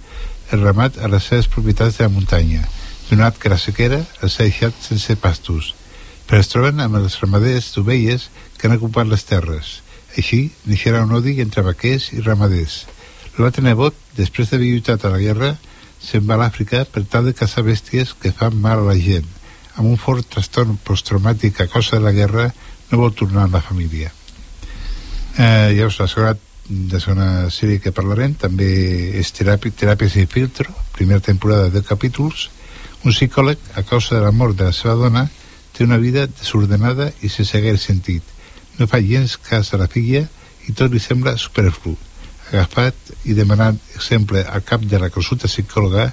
el 0.51 0.67
ramat 0.67 0.99
a 0.99 1.07
les 1.07 1.23
seves 1.23 1.47
propietats 1.47 1.99
de 1.99 2.07
la 2.09 2.11
muntanya, 2.11 2.67
donat 3.11 3.39
que 3.41 3.51
la 3.53 3.59
sequera 3.59 3.99
els 4.23 4.39
ha 4.39 4.47
deixat 4.47 4.77
sense 4.85 5.17
pastos. 5.23 5.75
Però 6.29 6.41
es 6.43 6.51
troben 6.53 6.81
amb 6.85 6.99
els 7.01 7.19
ramaders 7.23 7.73
d'ovelles 7.75 8.29
que 8.59 8.69
han 8.69 8.77
ocupat 8.77 9.09
les 9.09 9.25
terres. 9.25 9.79
Així 10.17 10.49
neixerà 10.67 11.03
un 11.07 11.15
odi 11.17 11.39
entre 11.45 11.65
vaquers 11.65 12.11
i 12.13 12.21
ramaders. 12.21 12.85
L'altre 13.39 13.63
nebot, 13.63 13.95
després 14.19 14.51
d'haver 14.51 14.73
lluitat 14.73 15.05
a 15.05 15.13
la 15.15 15.23
guerra, 15.23 15.55
se'n 16.03 16.27
va 16.27 16.37
a 16.37 16.43
l'Àfrica 16.43 16.85
per 16.93 17.05
tal 17.11 17.29
de 17.29 17.35
caçar 17.39 17.65
bèsties 17.67 18.15
que 18.19 18.35
fan 18.35 18.59
mal 18.61 18.83
a 18.83 18.89
la 18.91 18.99
gent. 18.99 19.27
Amb 19.77 19.87
un 19.89 19.97
fort 19.97 20.27
trastorn 20.35 20.79
posttraumàtic 20.85 21.63
a 21.63 21.69
causa 21.71 21.97
de 21.97 22.05
la 22.05 22.15
guerra, 22.17 22.51
no 22.91 22.99
vol 22.99 23.15
tornar 23.15 23.47
a 23.47 23.53
la 23.53 23.63
família. 23.63 24.13
Eh, 25.39 25.75
llavors, 25.77 26.01
la 26.01 26.09
segona 26.11 26.37
de 26.69 27.01
segona 27.01 27.49
sèrie 27.49 27.81
que 27.81 27.95
parlarem 27.97 28.35
també 28.37 28.69
és 29.17 29.31
teràpia, 29.33 29.73
Teràpies 29.73 30.19
i 30.21 30.27
filtro 30.29 30.75
primera 30.93 31.23
temporada 31.25 31.71
de 31.73 31.81
capítols 31.81 32.51
un 33.09 33.15
psicòleg 33.17 33.59
a 33.81 33.83
causa 33.89 34.17
de 34.17 34.21
la 34.21 34.35
mort 34.37 34.57
de 34.57 34.67
la 34.69 34.75
seva 34.77 34.95
dona 35.01 35.23
té 35.73 35.85
una 35.85 35.97
vida 35.97 36.27
desordenada 36.29 37.09
i 37.25 37.31
sense 37.33 37.57
gaire 37.65 37.81
sentit. 37.81 38.23
No 38.77 38.87
fa 38.91 39.01
gens 39.01 39.39
cas 39.41 39.73
a 39.73 39.81
la 39.81 39.89
filla 39.89 40.27
i 40.69 40.75
tot 40.77 40.93
li 40.93 41.01
sembla 41.01 41.39
superflu. 41.41 41.95
Agafat 42.51 43.15
i 43.25 43.37
demanant 43.39 43.79
exemple 43.95 44.43
al 44.45 44.65
cap 44.65 44.85
de 44.85 45.01
la 45.01 45.09
consulta 45.15 45.49
psicòloga, 45.49 46.11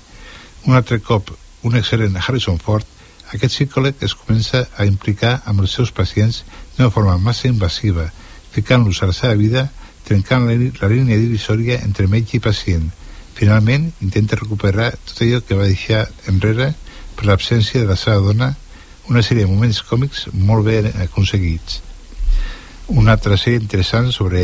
un 0.66 0.78
altre 0.80 1.02
cop 1.04 1.34
un 1.68 1.76
excel·lent 1.76 2.16
Harrison 2.22 2.62
Ford, 2.62 2.88
aquest 3.34 3.58
psicòleg 3.58 4.00
es 4.06 4.16
comença 4.16 4.64
a 4.78 4.86
implicar 4.88 5.40
amb 5.50 5.66
els 5.66 5.76
seus 5.76 5.92
pacients 5.92 6.44
d'una 6.78 6.92
forma 6.94 7.18
massa 7.18 7.50
invasiva, 7.50 8.08
ficant-los 8.56 9.02
a 9.02 9.10
la 9.12 9.18
seva 9.18 9.36
vida, 9.36 9.68
trencant 10.08 10.48
la, 10.48 10.56
línia 10.94 11.20
divisòria 11.20 11.82
entre 11.84 12.08
metge 12.08 12.38
i 12.38 12.44
pacient. 12.48 12.88
Finalment, 13.36 13.90
intenta 14.06 14.40
recuperar 14.40 14.94
tot 15.10 15.26
allò 15.26 15.42
que 15.44 15.58
va 15.60 15.68
deixar 15.68 16.06
enrere 16.32 16.72
per 17.16 17.28
l'absència 17.30 17.82
de 17.82 17.90
la 17.90 17.98
seva 18.00 18.22
dona, 18.24 18.54
una 19.10 19.22
sèrie 19.22 19.46
de 19.46 19.52
moments 19.52 19.82
còmics 19.86 20.28
molt 20.34 20.66
ben 20.66 20.90
aconseguits. 21.04 21.82
Una 22.94 23.16
altra 23.16 23.38
sèrie 23.38 23.62
interessant 23.62 24.12
sobre 24.14 24.42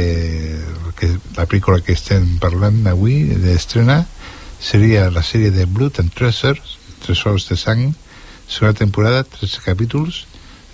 que, 0.98 1.10
la 1.38 1.46
pel·lícula 1.46 1.82
que 1.86 1.94
estem 1.94 2.38
parlant 2.42 2.80
avui 2.90 3.24
d'estrena 3.44 4.02
seria 4.62 5.10
la 5.14 5.24
sèrie 5.26 5.52
de 5.54 5.66
Blood 5.66 6.00
and 6.02 6.14
Treasures, 6.18 6.78
Tresors 7.06 7.48
de 7.50 7.58
Sang, 7.58 7.88
segona 8.48 8.78
temporada, 8.78 9.24
13 9.24 9.62
capítols, 9.66 10.26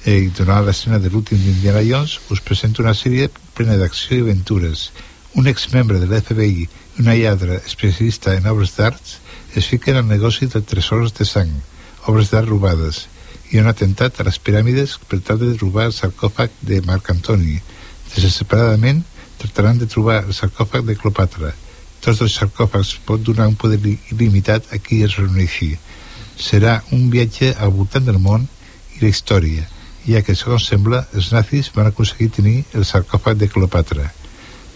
eh, 0.05 0.27
i 0.27 0.31
donant 0.35 0.65
l'escena 0.65 0.99
de 0.99 1.11
l'últim 1.11 1.39
d'Indiana 1.39 1.83
Jones, 1.87 2.17
us 2.31 2.43
presento 2.43 2.83
una 2.83 2.95
sèrie 2.95 3.29
plena 3.55 3.77
d'acció 3.79 4.17
i 4.17 4.25
aventures. 4.25 4.89
Un 5.35 5.47
exmembre 5.47 5.99
de 5.99 6.07
l'FBI 6.07 6.65
i 6.65 7.01
una 7.03 7.15
lladra 7.15 7.59
especialista 7.65 8.35
en 8.35 8.47
obres 8.51 8.75
d'arts 8.75 9.17
es 9.55 9.67
fiquen 9.67 9.99
al 9.99 10.07
negoci 10.07 10.47
de 10.51 10.61
tresors 10.61 11.13
de 11.19 11.25
sang, 11.25 11.51
obres 12.07 12.31
d'art 12.31 12.47
robades, 12.47 13.05
i 13.51 13.59
un 13.61 13.67
atemptat 13.69 14.19
a 14.19 14.25
les 14.27 14.39
piràmides 14.43 14.97
per 15.07 15.19
tal 15.23 15.39
de 15.39 15.53
robar 15.59 15.87
el 15.89 15.95
sarcòfag 15.95 16.51
de 16.69 16.81
Marc 16.87 17.11
Antoni. 17.13 17.59
Desesperadament 18.15 19.03
tractaran 19.39 19.79
de 19.79 19.87
trobar 19.87 20.23
el 20.25 20.33
sarcòfag 20.35 20.85
de 20.87 20.95
Cleopatra. 20.99 21.53
Tots 22.03 22.21
els 22.25 22.35
sarcòfags 22.39 22.97
pot 23.07 23.23
donar 23.23 23.47
un 23.51 23.55
poder 23.59 23.79
il·limitat 23.85 24.71
a 24.73 24.79
qui 24.83 25.01
es 25.05 25.15
reuneixi. 25.19 25.73
Serà 26.37 26.81
un 26.95 27.09
viatge 27.13 27.53
al 27.53 27.73
voltant 27.75 28.05
del 28.05 28.19
món 28.23 28.47
i 28.97 29.03
la 29.03 29.11
història, 29.11 29.67
ja 30.07 30.21
que, 30.23 30.35
segons 30.35 30.67
sembla, 30.71 31.05
els 31.13 31.31
nazis 31.35 31.71
van 31.75 31.89
aconseguir 31.91 32.29
tenir 32.39 32.57
el 32.73 32.85
sarcòfag 32.85 33.39
de 33.39 33.51
Cleopatra. 33.51 34.11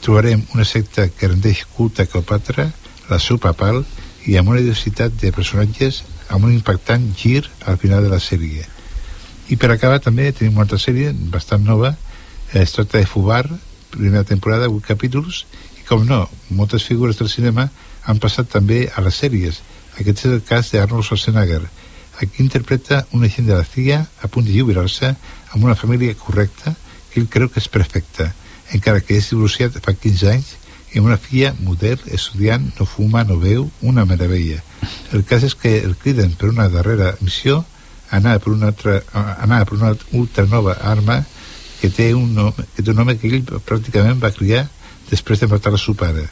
Trobarem 0.02 0.44
una 0.56 0.66
secta 0.66 1.10
que 1.10 1.30
rendeix 1.30 1.66
culte 1.76 2.04
a 2.04 2.10
Cleopatra, 2.10 2.72
la 3.10 3.20
seu 3.20 3.38
papal 3.38 3.84
i 4.28 4.38
amb 4.38 4.52
una 4.54 4.62
diversitat 4.62 5.14
de 5.22 5.32
personatges 5.36 6.04
amb 6.32 6.48
un 6.48 6.54
impactant 6.56 7.04
gir 7.18 7.44
al 7.68 7.78
final 7.78 8.04
de 8.04 8.12
la 8.12 8.20
sèrie. 8.24 8.64
I 9.52 9.58
per 9.60 9.72
acabar 9.74 10.00
també 10.00 10.32
tenim 10.32 10.56
una 10.56 10.66
altra 10.66 10.80
sèrie 10.80 11.12
bastant 11.34 11.66
nova, 11.68 11.96
es 12.54 12.72
tracta 12.76 13.00
de 13.00 13.08
Fubar, 13.08 13.44
primera 13.92 14.24
temporada, 14.24 14.70
8 14.72 14.88
capítols, 14.88 15.46
i 15.80 15.86
com 15.88 16.06
no, 16.08 16.24
moltes 16.50 16.88
figures 16.88 17.20
del 17.20 17.30
cinema 17.32 17.68
han 18.08 18.20
passat 18.24 18.50
també 18.52 18.86
a 18.96 19.04
les 19.04 19.20
sèries. 19.24 19.62
Aquest 20.00 20.26
és 20.26 20.32
el 20.32 20.44
cas 20.48 20.72
d'Arnold 20.72 21.06
Schwarzenegger. 21.06 21.62
Aquí 22.24 22.44
interpreta 22.44 23.06
un 23.12 23.26
agent 23.28 23.48
de 23.50 23.58
la 23.58 23.68
CIA 23.68 24.00
a 24.22 24.30
punt 24.32 24.48
de 24.48 24.56
jubilar-se 24.56 25.12
amb 25.52 25.64
una 25.64 25.76
família 25.76 26.16
correcta 26.16 26.76
que 27.12 27.20
ell 27.20 27.28
creu 27.28 27.50
que 27.52 27.60
és 27.60 27.68
perfecta, 27.68 28.32
encara 28.72 29.04
que 29.04 29.18
és 29.20 29.32
divorciat 29.34 29.80
fa 29.84 29.94
15 29.94 30.32
anys 30.32 30.56
i 30.94 31.00
una 31.00 31.18
filla 31.18 31.54
model, 31.64 32.00
estudiant, 32.12 32.66
no 32.80 32.86
fuma, 32.86 33.24
no 33.24 33.38
veu, 33.40 33.70
una 33.82 34.06
meravella. 34.06 34.60
El 35.16 35.24
cas 35.28 35.46
és 35.48 35.56
que 35.56 35.78
el 35.80 35.96
criden 35.96 36.36
per 36.40 36.52
una 36.52 36.68
darrera 36.70 37.14
missió, 37.22 37.62
anar 38.12 38.40
per 38.44 38.52
una, 38.52 38.72
altra, 38.74 39.00
anar 39.14 39.64
per 39.66 39.78
una 39.80 39.94
ultra 40.20 40.46
nova 40.52 40.76
arma 40.84 41.22
que 41.80 41.90
té 41.90 42.12
un 42.14 42.36
nom, 42.36 42.52
que 42.76 42.84
té 42.84 42.92
un 42.92 43.00
home 43.02 43.18
que 43.18 43.32
ell 43.32 43.48
pràcticament 43.66 44.20
va 44.22 44.34
criar 44.36 44.68
després 45.10 45.40
de 45.42 45.50
matar 45.52 45.74
el 45.74 45.82
seu 45.82 45.96
pare. 45.98 46.28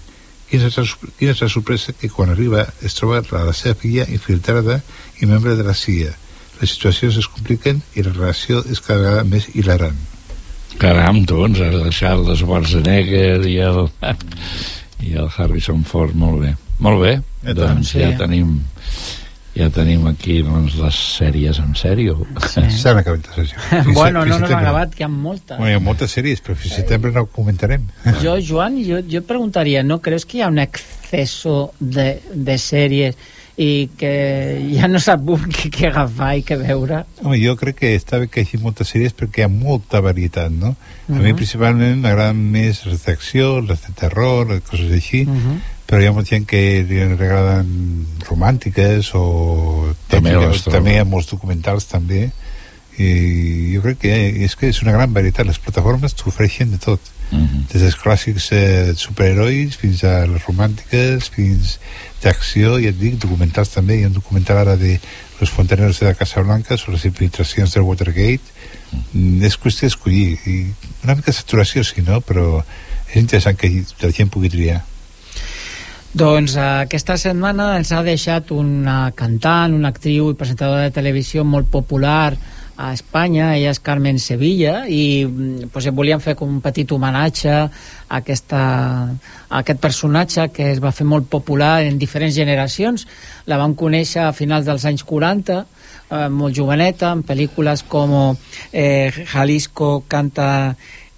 Quina 0.50 0.68
és, 0.68 0.78
la, 0.78 1.12
quina 1.18 1.34
és 1.36 1.42
la 1.46 1.50
sorpresa 1.50 1.94
que 1.94 2.10
quan 2.12 2.34
arriba 2.34 2.68
es 2.86 2.98
troba 2.98 3.24
la, 3.32 3.46
la 3.50 3.56
seva 3.56 3.78
filla 3.80 4.08
infiltrada 4.10 4.82
i 5.22 5.30
membre 5.30 5.56
de 5.56 5.66
la 5.66 5.78
CIA. 5.78 6.14
Les 6.60 6.76
situacions 6.76 7.18
es 7.22 7.32
compliquen 7.32 7.84
i 7.96 8.04
la 8.04 8.16
relació 8.16 8.64
és 8.68 8.82
cada 8.84 9.00
vegada 9.00 9.28
més 9.30 9.48
hilarant. 9.54 10.00
Caram, 10.80 11.24
doncs, 11.28 11.60
has 11.60 11.76
deixat 11.84 12.22
el 12.24 12.36
Schwarzenegger 12.40 13.42
i 13.50 13.58
el, 13.66 13.86
i 15.08 15.16
el 15.20 15.28
Harrison 15.36 15.84
Ford, 15.88 16.16
molt 16.16 16.42
bé. 16.46 16.54
Molt 16.80 17.02
bé, 17.04 17.18
Ja 17.44 17.54
doncs 17.58 17.90
sí. 17.92 18.00
ja 18.00 18.14
tenim 18.20 18.60
ja 19.60 19.66
tenim 19.76 20.06
aquí 20.08 20.38
doncs, 20.46 20.78
les 20.80 20.96
sèries 21.18 21.58
en 21.60 21.74
sèrio. 21.76 22.14
Sí. 22.46 22.62
S'han 22.80 23.02
acabat. 23.02 23.26
Fins- 23.36 23.52
Bueno, 23.98 24.22
no 24.24 24.24
fins 24.24 24.30
nos 24.30 24.38
setembre. 24.40 24.56
han 24.56 24.64
acabat, 24.64 24.94
que 24.96 25.04
hi 25.04 25.08
ha 25.08 25.10
moltes. 25.12 25.58
Bueno, 25.58 25.72
hi 25.74 25.76
ha 25.76 25.82
moltes 25.84 26.14
sèries, 26.16 26.40
però 26.46 26.56
fins 26.56 26.78
setembre 26.80 27.12
no 27.12 27.26
ho 27.26 27.30
comentarem. 27.36 27.84
Yo, 28.24 28.38
Joan, 28.40 28.78
yo, 28.86 29.00
yo 29.00 29.24
preguntaría, 29.28 29.84
¿no 29.84 30.00
crees 30.02 30.26
que 30.26 30.42
hay 30.44 30.48
un 30.48 30.60
exceso 30.60 31.74
de, 31.82 32.22
de 32.34 32.58
series 32.58 33.18
i 33.60 33.90
que 34.00 34.10
ja 34.72 34.88
no 34.88 35.02
sap 35.04 35.26
un 35.28 35.42
què, 35.52 35.68
què 35.76 35.90
agafar 35.90 36.30
i 36.40 36.44
què 36.48 36.56
veure? 36.62 37.02
Home, 37.26 37.36
jo 37.42 37.58
crec 37.60 37.76
que 37.82 37.90
està 37.98 38.20
bé 38.22 38.30
que 38.32 38.40
hi 38.40 38.48
hagi 38.48 38.60
moltes 38.64 38.88
sèries 38.94 39.12
perquè 39.20 39.42
hi 39.42 39.48
ha 39.48 39.52
molta 39.52 40.00
varietat, 40.06 40.52
no? 40.56 40.76
A 41.10 41.12
mi 41.18 41.26
Mhm. 41.34 41.36
principalment 41.36 42.00
m'agraden 42.00 42.40
més 42.54 42.86
les 42.86 43.04
d'acció, 43.04 43.60
les 43.60 43.82
de 43.84 43.92
terror, 44.00 44.48
les 44.48 44.62
coses 44.64 44.92
així, 44.96 45.26
Mhm. 45.26 45.60
però 45.90 46.00
hi 46.02 46.06
ha 46.08 46.14
molta 46.14 46.30
gent 46.38 46.46
que 46.48 46.86
li 46.88 47.02
agraden 47.02 48.06
romàntiques 48.30 49.12
o 49.14 49.94
També 50.08 50.32
trobo. 50.32 50.72
també 50.72 50.94
hi 50.94 51.00
ha 51.00 51.06
molts 51.06 51.30
documentals 51.30 51.86
també 51.88 52.30
i 53.00 53.76
jo 53.76 53.84
crec 53.86 54.04
que 54.04 54.18
és 54.46 54.56
que 54.60 54.70
és 54.70 54.84
una 54.84 54.96
gran 54.96 55.14
varietat 55.16 55.48
les 55.48 55.62
plataformes 55.64 56.18
t'ofereixen 56.20 56.76
de 56.76 56.82
tot 56.84 57.16
Mhm. 57.32 57.68
des 57.72 57.82
dels 57.82 57.96
clàssics 57.96 58.52
eh, 58.52 58.94
superherois 58.98 59.76
fins 59.78 60.04
a 60.04 60.26
les 60.26 60.42
romàntiques 60.48 61.30
fins 61.30 61.78
d'acció, 62.24 62.80
ja 62.82 62.90
et 62.90 62.98
dic, 62.98 63.20
documentals 63.22 63.70
també 63.70 64.00
hi 64.00 64.04
ha 64.04 64.10
un 64.10 64.18
documental 64.18 64.58
ara 64.58 64.76
de 64.78 65.00
los 65.40 65.52
fontaneros 65.52 66.00
de 66.00 66.08
la 66.08 66.16
Casa 66.16 66.42
Blanca 66.42 66.76
sobre 66.78 66.98
les 66.98 67.06
infiltracions 67.06 67.74
del 67.74 67.86
Watergate 67.86 68.42
mm. 69.14 69.44
és 69.46 69.60
qüestió 69.62 69.86
d'escollir 69.86 70.40
i 70.50 70.58
una 71.04 71.16
mica 71.16 71.30
de 71.30 71.38
saturació 71.38 71.86
sí, 71.86 72.02
no? 72.02 72.20
però 72.22 72.64
és 73.12 73.22
interessant 73.22 73.58
que 73.58 73.70
la 74.02 74.12
gent 74.12 74.34
pugui 74.34 74.50
triar 74.50 74.82
Doncs 76.10 76.56
eh, 76.58 76.70
aquesta 76.90 77.14
setmana 77.22 77.76
ens 77.78 77.94
ha 77.94 78.02
deixat 78.02 78.50
una 78.50 79.12
cantant, 79.14 79.78
una 79.78 79.94
actriu 79.94 80.32
i 80.32 80.40
presentadora 80.40 80.90
de 80.90 80.96
televisió 80.98 81.46
molt 81.46 81.70
popular 81.70 82.34
a 82.80 82.94
Espanya, 82.96 83.50
ella 83.58 83.74
és 83.74 83.82
Carmen 83.84 84.22
Sevilla 84.24 84.86
i 84.88 85.26
mm, 85.28 85.68
pues, 85.74 85.90
volíem 85.92 86.22
fer 86.24 86.38
com 86.40 86.48
un 86.48 86.62
petit 86.64 86.88
homenatge 86.96 87.52
a, 87.52 87.66
aquesta, 88.22 88.62
a 89.12 89.60
aquest 89.60 89.82
personatge 89.84 90.48
que 90.56 90.70
es 90.72 90.80
va 90.80 90.94
fer 90.96 91.08
molt 91.08 91.28
popular 91.28 91.82
en 91.84 92.00
diferents 92.00 92.38
generacions. 92.40 93.04
La 93.52 93.60
vam 93.60 93.76
conèixer 93.76 94.24
a 94.24 94.32
finals 94.38 94.70
dels 94.70 94.88
anys 94.88 95.04
40 95.04 95.60
eh, 95.60 96.30
molt 96.32 96.56
joveneta, 96.56 97.12
en 97.12 97.26
pel·lícules 97.28 97.84
com 97.92 98.16
eh, 98.72 99.12
Jalisco 99.34 100.06
canta 100.08 100.50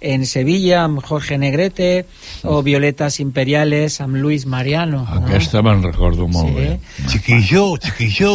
en 0.02 0.26
Sevilla 0.26 0.82
amb 0.84 1.00
Jorge 1.06 1.38
Negrete 1.38 2.06
o 2.42 2.60
Violetas 2.66 3.20
Imperiales 3.22 4.00
amb 4.02 4.16
Luis 4.18 4.44
Mariano 4.46 5.02
no? 5.06 5.20
Aquesta 5.22 5.62
me'n 5.62 5.82
recordo 5.82 6.26
molt 6.28 6.48
Sí. 6.48 6.54
bé. 6.54 6.80
Chiquillo, 7.08 7.76
chiquillo, 7.78 8.32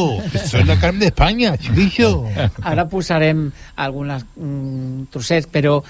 soy 0.48 0.64
la 0.64 0.80
Carmen 0.80 1.00
de 1.02 1.08
España, 1.12 1.58
chiquillo. 1.58 2.24
Ara 2.64 2.88
posarem 2.88 3.52
algunes 3.76 4.24
mm, 4.36 5.10
trossets, 5.12 5.48
però 5.52 5.82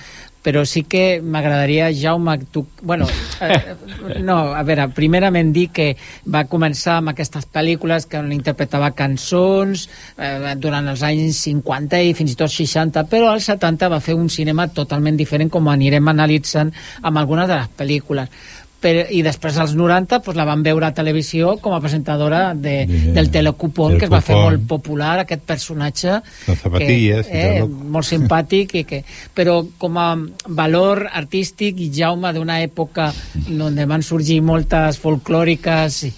però 0.48 0.62
sí 0.64 0.86
que 0.88 1.20
m'agradaria, 1.20 1.90
Jaume, 1.92 2.38
tu... 2.56 2.66
Bueno, 2.82 3.06
eh, 3.42 3.76
no, 4.24 4.38
a 4.56 4.62
veure, 4.64 4.86
primerament 4.96 5.50
dir 5.52 5.66
que 5.76 5.90
va 6.32 6.46
començar 6.48 7.02
amb 7.02 7.12
aquestes 7.12 7.50
pel·lícules 7.52 8.08
que 8.08 8.22
interpretava 8.32 8.94
cançons 8.96 9.90
eh, 10.16 10.54
durant 10.56 10.88
els 10.88 11.04
anys 11.04 11.42
50 11.50 12.00
i 12.00 12.14
fins 12.16 12.32
i 12.32 12.40
tot 12.40 12.54
60, 12.54 13.04
però 13.12 13.34
als 13.34 13.50
70 13.52 13.92
va 13.92 14.00
fer 14.00 14.16
un 14.16 14.32
cinema 14.32 14.70
totalment 14.72 15.20
diferent, 15.20 15.52
com 15.52 15.68
anirem 15.68 16.08
analitzant 16.14 16.72
amb 17.02 17.20
algunes 17.20 17.52
de 17.52 17.60
les 17.60 17.76
pel·lícules. 17.84 18.32
Però, 18.78 19.08
i 19.10 19.24
després 19.26 19.58
als 19.58 19.74
90 19.74 20.20
pues, 20.22 20.38
la 20.38 20.46
van 20.46 20.62
veure 20.62 20.86
a 20.86 20.94
televisió 20.94 21.56
com 21.62 21.74
a 21.74 21.80
presentadora 21.82 22.54
de, 22.54 22.76
Yeah. 22.88 23.14
del 23.16 23.32
Telecupón, 23.32 23.92
Del 23.96 24.00
que 24.00 24.06
es 24.06 24.12
va 24.12 24.22
fer 24.22 24.36
molt 24.38 24.68
popular 24.70 25.16
aquest 25.24 25.42
personatge 25.50 26.20
Les 26.48 26.60
zapatilles 26.62 27.26
que, 27.26 27.42
eh, 27.58 27.66
molt 27.66 28.06
simpàtic 28.06 28.76
i 28.78 28.84
que, 28.86 29.04
però 29.36 29.58
com 29.82 29.98
a 29.98 30.12
valor 30.48 31.08
artístic 31.12 31.80
i 31.82 31.90
Jaume 31.94 32.32
d'una 32.34 32.62
època 32.62 33.10
on 33.50 33.82
van 33.90 34.04
sorgir 34.06 34.42
moltes 34.46 35.00
folclòriques 35.02 36.04
i, 36.06 36.14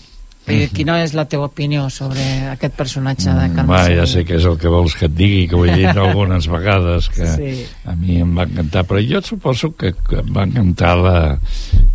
i 0.50 0.68
quina 0.74 0.98
és 1.04 1.14
la 1.18 1.26
teva 1.30 1.48
opinió 1.50 1.86
sobre 1.94 2.24
aquest 2.54 2.76
personatge 2.78 3.32
de 3.36 3.48
Carmen 3.56 3.70
Va, 3.72 3.84
ja 3.94 4.06
sé 4.10 4.24
que 4.28 4.38
és 4.40 4.46
el 4.50 4.58
que 4.62 4.72
vols 4.72 4.96
que 4.98 5.08
et 5.10 5.16
digui, 5.16 5.46
que 5.50 5.56
ho 5.58 5.66
he 5.66 5.76
dit 5.78 6.02
algunes 6.06 6.48
vegades, 6.52 7.10
que 7.14 7.28
Sí. 7.30 7.52
a 7.86 7.96
mi 7.96 8.20
em 8.24 8.36
va 8.38 8.48
encantar, 8.50 8.86
però 8.90 9.02
jo 9.06 9.22
suposo 9.26 9.72
que, 9.78 9.94
em 10.20 10.34
va 10.36 10.46
encantar 10.50 10.96
la, 10.98 11.18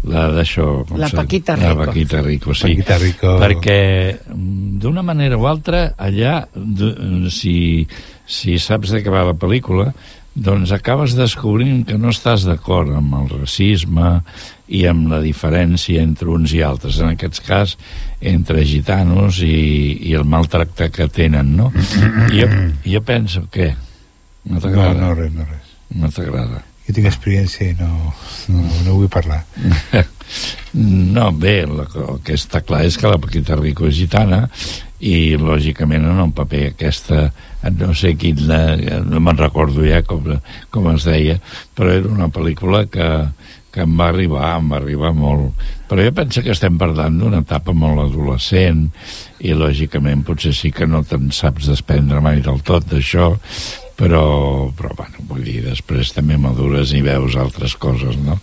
la 0.08 0.26
d'això... 0.34 0.68
La 0.96 1.10
Paquita 1.10 1.56
La 1.56 1.72
Rico. 1.74 1.84
Paquita 1.84 2.22
Rico, 2.22 2.54
sí. 2.54 2.70
Paquita 2.74 2.98
Rico. 2.98 3.36
Perquè 3.42 3.78
mm, 4.14 4.78
d'una 4.82 5.02
manera 5.02 5.38
o 5.38 5.46
altra, 5.50 5.86
allà, 5.98 6.42
si 7.30 7.86
si 8.24 8.58
saps 8.58 8.94
de 8.94 9.02
què 9.04 9.12
va 9.12 9.26
la 9.28 9.34
pel·lícula, 9.36 9.90
doncs 10.34 10.72
acabes 10.74 11.14
descobrint 11.14 11.84
que 11.86 11.96
no 11.98 12.10
estàs 12.10 12.42
d'acord 12.46 12.90
amb 12.96 13.14
el 13.20 13.28
racisme 13.40 14.16
i 14.66 14.84
amb 14.90 15.06
la 15.12 15.20
diferència 15.22 16.02
entre 16.02 16.28
uns 16.34 16.52
i 16.56 16.62
altres, 16.66 16.98
en 16.98 17.12
aquest 17.14 17.38
cas 17.46 17.76
entre 18.20 18.64
gitanos 18.66 19.38
i, 19.44 19.98
i 20.10 20.14
el 20.18 20.24
maltracte 20.26 20.90
que 20.90 21.06
tenen, 21.08 21.54
no? 21.56 21.70
I 22.32 22.38
jo, 22.42 22.48
jo 22.84 23.02
penso, 23.06 23.46
què? 23.52 23.72
No 24.44 24.56
No, 24.58 24.60
t'agrada? 24.60 25.00
no, 25.00 25.14
res, 25.14 25.32
no, 25.32 25.44
res. 25.48 25.70
No 25.94 26.10
t'agrada? 26.10 26.64
Jo 26.84 26.92
tinc 26.92 27.06
experiència 27.08 27.70
i 27.70 27.76
no, 27.78 28.12
no, 28.52 28.64
no 28.84 28.98
vull 28.98 29.08
parlar. 29.08 29.44
No, 30.74 31.28
bé, 31.30 31.60
el, 31.62 31.78
el 31.84 32.16
que 32.26 32.34
està 32.34 32.58
clar 32.66 32.80
és 32.88 32.96
que 32.98 33.06
la 33.06 33.20
Paquita 33.22 33.54
Rico 33.60 33.86
és 33.86 33.94
gitana 33.94 34.40
i, 34.98 35.36
lògicament, 35.38 36.02
en 36.10 36.18
un 36.24 36.32
paper 36.34 36.62
aquesta, 36.72 37.28
no 37.72 37.92
sé 37.96 38.14
quin, 38.20 38.40
eh, 38.50 39.00
no 39.06 39.20
me'n 39.20 39.40
recordo 39.40 39.84
ja 39.86 40.02
com, 40.06 40.26
com 40.70 40.88
es 40.92 41.06
deia, 41.08 41.38
però 41.74 41.92
era 41.94 42.10
una 42.10 42.28
pel·lícula 42.32 42.84
que, 42.90 43.08
que 43.74 43.82
em 43.82 43.94
va 43.98 44.08
arribar, 44.12 44.54
em 44.58 44.70
va 44.70 44.78
arribar 44.78 45.12
molt. 45.16 45.64
Però 45.90 46.04
jo 46.04 46.14
penso 46.16 46.42
que 46.44 46.54
estem 46.54 46.78
parlant 46.80 47.18
d'una 47.20 47.42
etapa 47.44 47.74
molt 47.76 48.04
adolescent 48.06 48.86
i, 49.40 49.54
lògicament, 49.56 50.24
potser 50.26 50.54
sí 50.56 50.70
que 50.74 50.86
no 50.86 51.02
te'n 51.06 51.30
saps 51.34 51.70
desprendre 51.72 52.22
mai 52.24 52.42
del 52.44 52.62
tot 52.66 52.86
d'això, 52.90 53.32
però, 53.98 54.24
però, 54.74 54.94
bueno, 54.98 55.28
vull 55.30 55.44
dir, 55.46 55.60
després 55.66 56.14
també 56.14 56.38
madures 56.40 56.94
i 56.94 57.02
veus 57.04 57.36
altres 57.38 57.76
coses, 57.78 58.18
no? 58.22 58.38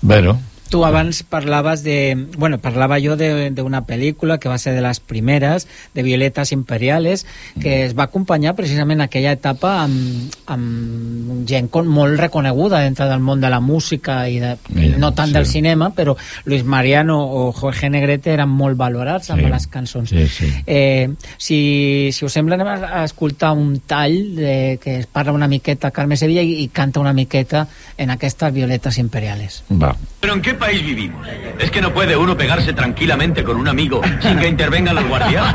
Bueno, 0.00 0.36
Tu 0.68 0.84
abans 0.84 1.22
parlaves 1.22 1.82
de... 1.82 2.26
Bueno, 2.36 2.58
parlava 2.60 2.98
jo 3.00 3.14
d'una 3.16 3.80
pel·lícula 3.88 4.36
que 4.38 4.50
va 4.50 4.58
ser 4.60 4.74
de 4.76 4.82
les 4.84 5.00
primeres, 5.00 5.66
de 5.94 6.02
Violetas 6.02 6.52
Imperiales, 6.52 7.24
que 7.60 7.86
es 7.86 7.94
va 7.96 8.04
acompanyar 8.08 8.52
precisament 8.58 9.00
aquella 9.00 9.32
etapa 9.32 9.78
amb, 9.86 10.34
amb 10.52 11.46
gent 11.48 11.70
con, 11.72 11.88
molt 11.88 12.20
reconeguda 12.20 12.82
dintre 12.84 13.06
del 13.08 13.20
món 13.24 13.40
de 13.40 13.48
la 13.48 13.60
música 13.64 14.18
i 14.28 14.36
de, 14.42 14.56
Mira, 14.76 14.98
no 15.00 15.14
tant 15.16 15.32
sí. 15.32 15.38
del 15.38 15.46
cinema, 15.46 15.88
però 15.96 16.16
Luis 16.44 16.64
Mariano 16.64 17.16
o 17.24 17.46
Jorge 17.56 17.88
Negrete 17.88 18.34
eren 18.36 18.52
molt 18.52 18.76
valorats 18.76 19.30
amb 19.32 19.40
Sí. 19.46 19.48
les 19.48 19.66
cançons. 19.72 20.10
Sí, 20.10 20.26
sí. 20.28 20.52
Eh, 20.66 21.08
si, 21.38 22.10
si 22.12 22.24
us 22.26 22.32
sembla 22.32 22.58
anem 22.58 22.68
a 22.68 23.04
escoltar 23.06 23.52
un 23.56 23.80
tall 23.88 24.34
de, 24.36 24.78
que 24.82 24.98
es 24.98 25.06
parla 25.06 25.32
una 25.32 25.48
miqueta 25.48 25.90
Carme 25.90 26.16
Sevilla 26.20 26.42
i, 26.44 26.58
i 26.64 26.68
canta 26.68 27.00
una 27.00 27.14
miqueta 27.16 27.66
en 27.96 28.10
aquestes 28.10 28.52
Violetas 28.52 28.98
Imperiales. 28.98 29.62
va. 29.72 29.96
¿Pero 30.20 30.34
en 30.34 30.42
qué 30.42 30.54
país 30.58 30.84
vivimos? 30.84 31.26
¿Es 31.58 31.70
que 31.70 31.80
no 31.80 31.92
puede 31.92 32.16
uno 32.16 32.36
pegarse 32.36 32.72
tranquilamente 32.72 33.42
con 33.44 33.56
un 33.56 33.68
amigo 33.68 34.00
sin 34.20 34.38
que 34.38 34.48
intervengan 34.48 34.94
los 34.94 35.06
guardias? 35.08 35.54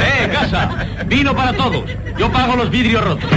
¡Eh, 0.00 0.28
casa! 0.32 0.70
Vino 1.06 1.34
para 1.34 1.52
todos. 1.52 1.84
Yo 2.18 2.30
pago 2.30 2.56
los 2.56 2.70
vidrios 2.70 3.02
rotos. 3.04 3.30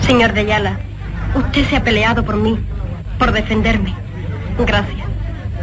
Señor 0.00 0.32
de 0.32 0.40
Ayala, 0.40 0.78
usted 1.34 1.64
se 1.68 1.76
ha 1.76 1.84
peleado 1.84 2.24
por 2.24 2.36
mí, 2.36 2.58
por 3.18 3.32
defenderme. 3.32 3.94
Gracias. 4.58 5.06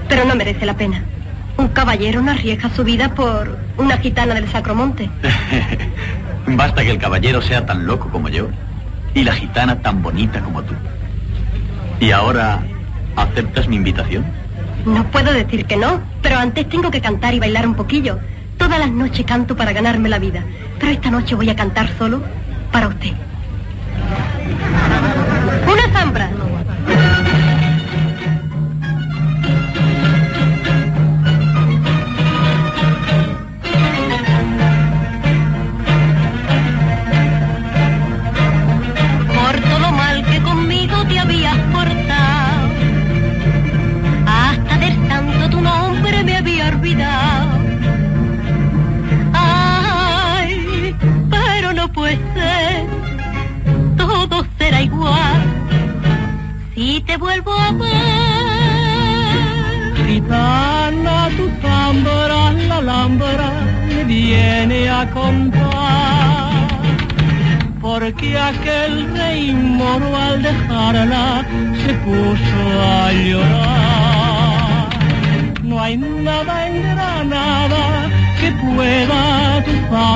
Pero 0.07 0.25
no 0.25 0.35
merece 0.35 0.65
la 0.65 0.75
pena. 0.75 1.03
Un 1.57 1.67
caballero 1.69 2.21
no 2.21 2.31
arriesga 2.31 2.69
su 2.69 2.83
vida 2.83 3.13
por 3.13 3.57
una 3.77 3.97
gitana 3.97 4.35
del 4.35 4.49
Sacromonte. 4.49 5.09
Basta 6.47 6.83
que 6.83 6.91
el 6.91 6.97
caballero 6.97 7.41
sea 7.41 7.65
tan 7.65 7.85
loco 7.85 8.09
como 8.09 8.29
yo 8.29 8.47
y 9.13 9.23
la 9.23 9.33
gitana 9.33 9.81
tan 9.81 10.01
bonita 10.01 10.39
como 10.41 10.61
tú. 10.63 10.73
¿Y 11.99 12.11
ahora 12.11 12.61
aceptas 13.15 13.67
mi 13.67 13.75
invitación? 13.75 14.25
No 14.85 15.03
puedo 15.05 15.33
decir 15.33 15.65
que 15.65 15.75
no, 15.75 15.99
pero 16.21 16.37
antes 16.37 16.69
tengo 16.69 16.91
que 16.91 17.01
cantar 17.01 17.33
y 17.33 17.39
bailar 17.39 17.67
un 17.67 17.75
poquillo. 17.75 18.19
Todas 18.57 18.79
las 18.79 18.91
noches 18.91 19.25
canto 19.25 19.55
para 19.55 19.73
ganarme 19.73 20.09
la 20.09 20.19
vida, 20.19 20.43
pero 20.79 20.91
esta 20.91 21.09
noche 21.09 21.35
voy 21.35 21.49
a 21.49 21.55
cantar 21.55 21.89
solo 21.97 22.21
para 22.71 22.87
usted. 22.87 23.11
Una 25.67 25.99
zambra. 25.99 26.29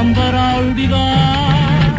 Tu 0.01 0.07
zámbara 0.07 0.57
olvidar. 0.57 1.91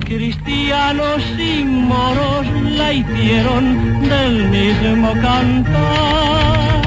Cristianos 0.00 1.22
y 1.38 1.64
moros 1.64 2.46
la 2.70 2.92
hicieron 2.92 4.08
del 4.08 4.48
mismo 4.50 5.12
cantar. 5.14 6.82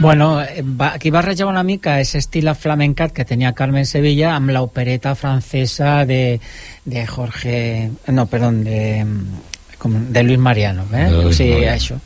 Bueno, 0.00 0.40
eh, 0.40 0.62
va, 0.62 0.94
aquí 0.94 1.10
barreja 1.10 1.44
una 1.44 1.62
mica 1.62 2.00
ese 2.00 2.18
estil 2.18 2.54
flamencat 2.54 3.12
que 3.12 3.26
tenia 3.26 3.52
Carmen 3.52 3.84
Sevilla 3.84 4.34
amb 4.34 4.48
l'opereta 4.50 5.14
francesa 5.14 6.06
de, 6.06 6.40
de 6.86 7.06
Jorge... 7.06 7.90
No, 8.08 8.24
perdón, 8.26 8.64
de, 8.64 9.04
com, 9.80 9.94
de 10.12 10.22
Luis 10.22 10.38
Mariano. 10.38 10.84
Eh? 10.92 11.06
De 11.10 11.22
Luis 11.24 11.36
sí, 11.40 11.48
Mariano. 11.48 11.74
això. 11.74 11.96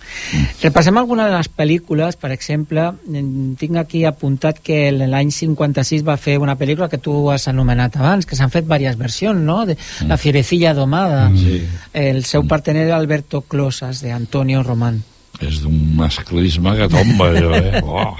Repassem 0.62 0.96
alguna 1.00 1.26
de 1.28 1.36
les 1.36 1.50
pel·lícules, 1.50 2.16
per 2.16 2.30
exemple, 2.32 2.86
en- 3.12 3.56
tinc 3.60 3.76
aquí 3.82 4.04
apuntat 4.08 4.60
que 4.64 4.92
l'any 4.94 5.32
56 5.34 6.04
va 6.06 6.16
fer 6.16 6.38
una 6.38 6.54
pel·lícula 6.56 6.88
que 6.88 6.98
tu 7.02 7.30
has 7.34 7.48
anomenat 7.50 7.96
abans, 7.98 8.24
que 8.26 8.36
s'han 8.38 8.50
fet 8.54 8.64
diverses 8.64 8.96
versions, 8.98 9.40
no? 9.42 9.64
De 9.66 9.76
La 10.06 10.16
fierecilla 10.16 10.72
domada. 10.74 11.28
Sí. 11.34 11.64
El 11.92 12.24
seu 12.24 12.46
partener 12.46 12.86
era 12.86 12.96
Alberto 12.96 13.42
Closas, 13.42 14.00
de 14.00 14.12
Antonio 14.12 14.62
Román. 14.62 15.02
És 15.42 15.60
d'un 15.64 15.96
masclisme 15.98 16.76
que 16.78 16.86
tomba, 16.88 17.28
allò, 17.34 17.56
eh? 17.58 17.80
Oh. 17.84 18.16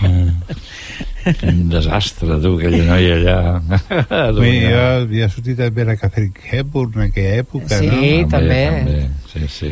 Un 1.49 1.69
desastre, 1.73 2.37
tu, 2.43 2.55
aquella 2.59 2.85
noia 2.89 3.15
allà. 3.17 3.39
Bé, 4.39 4.51
jo 4.69 4.81
havia 4.85 5.29
sortit 5.33 5.57
també 5.61 5.85
la 5.89 5.97
Catherine 6.01 6.35
Hepburn 6.51 6.99
en 7.01 7.07
aquella 7.11 7.41
època, 7.45 7.79
Sí, 7.81 7.89
no? 7.89 8.29
també. 8.35 8.63
també. 8.71 9.09
Sí, 9.33 9.49
sí. 9.51 9.71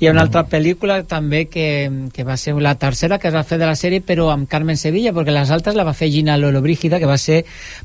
Hi 0.00 0.08
ha 0.08 0.12
una 0.14 0.22
altra 0.24 0.46
pel·lícula 0.48 1.02
també 1.06 1.44
que, 1.52 1.66
que 2.14 2.24
va 2.24 2.38
ser 2.40 2.54
la 2.64 2.72
tercera 2.80 3.18
que 3.20 3.28
es 3.28 3.34
va 3.36 3.42
fer 3.44 3.58
de 3.60 3.66
la 3.68 3.74
sèrie 3.76 4.00
però 4.00 4.30
amb 4.32 4.48
Carmen 4.48 4.78
Sevilla 4.80 5.12
perquè 5.12 5.34
les 5.34 5.50
altres 5.52 5.76
la 5.76 5.84
va 5.84 5.92
fer 5.92 6.08
Gina 6.10 6.38
Lolo 6.40 6.62
Brígida 6.64 6.98
que 6.98 7.06
va 7.10 7.18
ser 7.20 7.42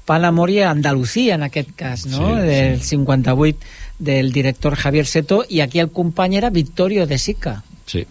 Pan, 0.08 0.24
Amor 0.26 0.50
i 0.56 0.62
Andalucía 0.64 1.36
en 1.36 1.44
aquest 1.44 1.74
cas, 1.76 2.06
no? 2.08 2.38
Sí, 2.38 2.48
del 2.48 2.80
58 2.82 3.58
del 4.00 4.32
director 4.32 4.76
Javier 4.80 5.06
Seto 5.06 5.42
i 5.50 5.60
aquí 5.60 5.80
el 5.84 5.92
company 5.92 6.38
era 6.40 6.50
Vittorio 6.56 7.06
De 7.06 7.18
Sica 7.20 7.58
Sí, 7.86 8.06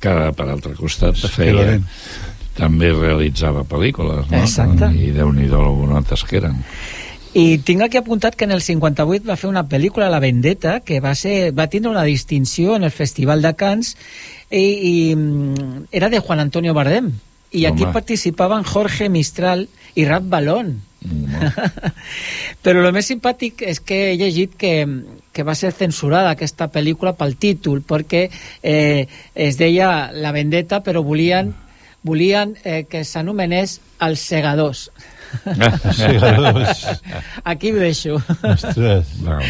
que 0.00 0.14
per 0.36 0.48
altre 0.50 0.74
costat 0.76 1.16
Sí, 1.16 1.32
feia. 1.32 1.78
També 2.60 2.92
realitzava 2.92 3.64
pel·lícules, 3.68 4.26
no? 4.28 4.40
Exacte. 4.44 4.90
I 4.92 5.12
déu-n'hi-do 5.16 5.60
algunotes 5.60 6.24
que 6.28 6.42
eren. 6.42 6.60
I 7.30 7.60
tinc 7.62 7.84
aquí 7.84 7.96
apuntat 7.96 8.34
que 8.34 8.44
en 8.44 8.50
el 8.50 8.62
58 8.62 9.28
va 9.28 9.38
fer 9.38 9.48
una 9.48 9.62
pel·lícula, 9.70 10.10
La 10.10 10.18
Vendetta, 10.18 10.80
que 10.82 10.98
va, 11.00 11.14
ser, 11.14 11.52
va 11.54 11.68
tindre 11.70 11.92
una 11.92 12.02
distinció 12.04 12.74
en 12.74 12.84
el 12.84 12.90
Festival 12.90 13.42
de 13.42 13.54
Cannes 13.54 13.94
i, 14.50 14.64
i 14.64 14.94
mm, 15.14 15.86
era 15.94 16.10
de 16.10 16.18
Juan 16.18 16.42
Antonio 16.42 16.74
Bardem. 16.74 17.12
I 17.52 17.66
aquí 17.66 17.84
Home. 17.84 17.94
participaven 17.94 18.66
Jorge 18.66 19.08
Mistral 19.08 19.68
i 19.94 20.06
Rap 20.06 20.26
Balón. 20.26 20.80
Però 22.64 22.82
el 22.82 22.90
més 22.92 23.08
simpàtic 23.08 23.62
és 23.62 23.78
que 23.80 24.10
he 24.10 24.18
llegit 24.18 24.58
que, 24.58 24.74
que 25.32 25.46
va 25.46 25.54
ser 25.54 25.70
censurada 25.72 26.34
aquesta 26.34 26.66
pel·lícula 26.74 27.14
pel 27.18 27.38
títol, 27.38 27.80
perquè 27.86 28.26
eh, 28.62 29.06
es 29.34 29.58
deia 29.58 30.10
La 30.12 30.34
Vendetta, 30.36 30.82
però 30.84 31.02
volien, 31.06 31.54
volien 32.02 32.56
eh, 32.64 32.84
que 32.88 33.04
s'anomenés 33.04 33.80
Els 34.00 34.20
Segadors. 34.20 34.88
Segadors. 35.94 36.86
Aquí 37.44 37.72
ho 37.72 37.78
deixo. 37.78 38.20
Ostres. 38.42 39.16
No. 39.24 39.38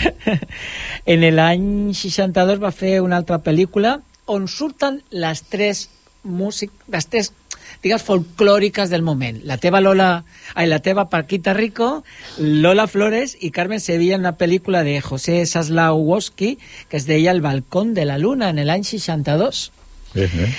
En 1.11 1.25
l'any 1.35 1.95
62 1.97 2.61
va 2.63 2.71
fer 2.77 2.99
una 3.01 3.17
altra 3.19 3.41
pel·lícula 3.43 3.97
on 4.31 4.47
surten 4.47 5.01
les 5.11 5.41
tres 5.51 5.89
músic, 6.23 6.71
les 6.93 7.07
tres 7.11 7.33
digues, 7.83 8.03
folclòriques 8.05 8.91
del 8.93 9.03
moment. 9.03 9.41
La 9.49 9.57
teva 9.59 9.81
Lola, 9.81 10.25
ai, 10.55 10.69
la 10.69 10.81
teva 10.85 11.09
Paquita 11.11 11.55
Rico, 11.57 12.05
Lola 12.39 12.87
Flores 12.87 13.37
i 13.41 13.51
Carmen 13.51 13.81
Sevilla 13.81 14.19
en 14.19 14.27
una 14.27 14.37
pel·lícula 14.39 14.85
de 14.85 15.01
José 15.01 15.45
Saslawowski 15.47 16.57
que 16.89 17.01
es 17.01 17.07
deia 17.07 17.33
El 17.33 17.41
balcón 17.41 17.95
de 17.95 18.05
la 18.05 18.19
luna 18.19 18.51
en 18.51 18.63
l'any 18.67 18.85
62. 18.85 19.71
Eh, 20.15 20.29
eh. 20.29 20.53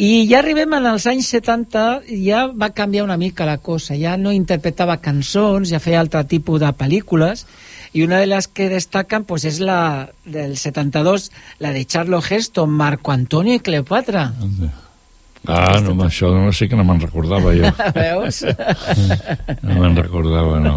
I 0.00 0.24
ja 0.24 0.38
arribem 0.38 0.72
als 0.78 1.04
anys 1.10 1.26
70, 1.28 1.80
ja 2.24 2.46
va 2.48 2.70
canviar 2.72 3.04
una 3.04 3.18
mica 3.20 3.44
la 3.44 3.58
cosa, 3.60 3.92
ja 4.00 4.14
no 4.16 4.32
interpretava 4.32 4.96
cançons, 5.04 5.68
ja 5.68 5.80
feia 5.84 6.00
altre 6.00 6.22
tipus 6.24 6.62
de 6.62 6.70
pel·lícules, 6.72 7.44
i 7.92 8.06
una 8.06 8.22
de 8.22 8.30
les 8.30 8.48
que 8.48 8.70
destaquen 8.72 9.26
pues, 9.28 9.44
és 9.44 9.58
la 9.60 10.08
del 10.24 10.56
72, 10.56 11.28
la 11.60 11.74
de 11.76 11.84
Charlo 11.84 12.22
Heston, 12.24 12.72
Marco 12.72 13.12
Antonio 13.12 13.58
i 13.58 13.60
Cleopatra. 13.60 14.30
Ah, 15.48 15.80
no, 15.80 15.94
això 16.04 16.28
no 16.34 16.52
sé 16.52 16.68
que 16.68 16.76
no 16.76 16.84
me'n 16.84 17.00
recordava 17.00 17.54
jo. 17.56 17.70
Veus? 17.96 18.44
No 19.64 19.80
me'n 19.80 19.96
recordava, 19.96 20.58
no. 20.60 20.76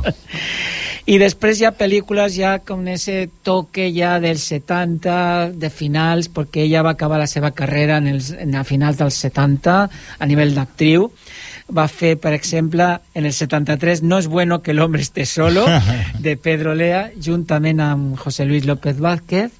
I 1.03 1.17
després 1.19 1.59
hi 1.59 1.65
ha 1.67 1.73
pel·lícules 1.75 2.37
ja 2.37 2.53
com 2.63 2.85
ese 2.87 3.25
toque 3.43 3.89
ja 3.91 4.15
dels 4.23 4.45
70, 4.53 5.15
de 5.59 5.69
finals, 5.73 6.29
perquè 6.31 6.63
ella 6.63 6.83
va 6.85 6.93
acabar 6.95 7.19
la 7.19 7.27
seva 7.27 7.51
carrera 7.51 7.97
en, 7.99 8.07
els, 8.13 8.29
en 8.31 8.55
a 8.55 8.63
finals 8.63 9.01
dels 9.01 9.17
70 9.25 9.73
a 9.83 10.29
nivell 10.29 10.55
d'actriu. 10.55 11.09
Va 11.75 11.89
fer, 11.91 12.15
per 12.23 12.31
exemple, 12.35 12.87
en 13.15 13.27
el 13.27 13.33
73 13.35 14.03
No 14.03 14.17
es 14.19 14.27
bueno 14.27 14.61
que 14.61 14.71
el 14.71 14.79
hombre 14.79 15.01
esté 15.01 15.25
solo, 15.25 15.65
de 16.23 16.37
Pedro 16.37 16.75
Lea, 16.75 17.09
juntament 17.19 17.83
amb 17.83 18.15
José 18.19 18.47
Luis 18.47 18.63
López 18.63 18.99
Vázquez. 19.03 19.51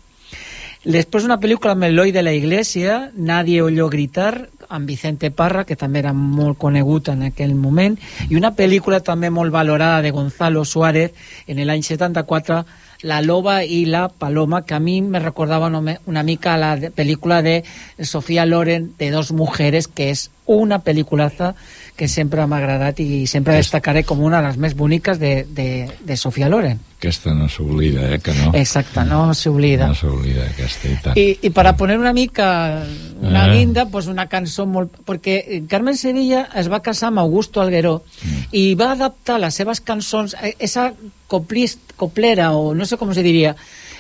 Després 0.84 1.24
una 1.24 1.38
pel·lícula 1.40 1.78
amb 1.78 1.86
Eloi 1.88 2.12
de 2.12 2.22
la 2.26 2.34
Iglesia, 2.36 3.10
Nadie 3.16 3.62
oyó 3.64 3.88
gritar, 3.88 4.50
amb 4.68 4.86
Vicente 4.86 5.30
Parra, 5.32 5.64
que 5.64 5.78
també 5.80 6.02
era 6.02 6.12
molt 6.12 6.58
conegut 6.60 7.08
en 7.08 7.22
aquell 7.30 7.54
moment, 7.56 7.96
i 8.28 8.36
una 8.36 8.52
pel·lícula 8.58 9.00
també 9.00 9.30
molt 9.32 9.54
valorada 9.54 10.02
de 10.04 10.12
Gonzalo 10.12 10.66
Suárez 10.66 11.14
en 11.48 11.64
l'any 11.64 11.86
74, 11.88 12.66
La 13.04 13.22
loba 13.22 13.64
i 13.64 13.86
la 13.86 14.10
paloma, 14.10 14.66
que 14.66 14.76
a 14.76 14.80
mi 14.80 15.02
me 15.02 15.20
recordava 15.20 15.68
una, 15.68 16.24
mica 16.24 16.58
la 16.58 16.76
de, 16.76 16.92
pel·lícula 16.92 17.42
de 17.42 17.64
Sofía 18.00 18.46
Loren, 18.46 18.94
de 18.98 19.12
dos 19.12 19.32
mujeres, 19.32 19.88
que 19.88 20.10
és 20.12 20.30
una 20.46 20.82
pel·lículaza 20.84 21.54
que 21.96 22.08
sempre 22.10 22.44
m'ha 22.50 22.58
agradat 22.58 23.00
i 23.00 23.28
sempre 23.30 23.54
destacaré 23.56 24.02
com 24.04 24.20
una 24.26 24.42
de 24.42 24.48
les 24.50 24.58
més 24.58 24.74
boniques 24.76 25.20
de, 25.22 25.46
de, 25.48 25.68
de 26.04 26.18
Sofía 26.18 26.50
Loren. 26.50 26.80
Aquesta 26.98 27.34
no 27.36 27.48
s'oblida, 27.52 28.08
eh, 28.16 28.20
que 28.20 28.34
no? 28.34 28.52
Exacte, 28.58 29.04
no 29.06 29.34
s'oblida. 29.38 29.88
No 29.92 29.96
s'oblida, 29.96 30.48
aquesta 30.50 30.90
i 30.90 30.98
tant. 31.04 31.18
I, 31.20 31.26
I 31.48 31.50
para 31.52 31.76
poner 31.78 31.98
una 32.00 32.14
mica 32.14 32.84
una 33.22 33.46
Eh. 33.48 33.58
guinda, 33.58 33.86
pues 33.88 34.08
una 34.08 34.28
cançó 34.28 34.66
molt... 34.66 34.92
Perquè 35.06 35.64
Carmen 35.70 35.96
Sevilla 35.98 36.48
es 36.56 36.72
va 36.72 36.82
casar 36.82 37.10
amb 37.12 37.20
Augusto 37.20 37.62
Algueró 37.62 38.02
Mm. 38.24 38.44
i 38.52 38.76
va 38.76 38.92
adaptar 38.94 39.40
les 39.40 39.54
seves 39.56 39.80
cançons, 39.82 40.36
eh, 40.42 40.56
esa 40.60 40.94
coplist, 41.28 41.94
coplera, 41.96 42.52
o 42.56 42.74
no 42.74 42.86
sé 42.86 42.98
com 42.98 43.14
se 43.14 43.24
diria, 43.24 43.56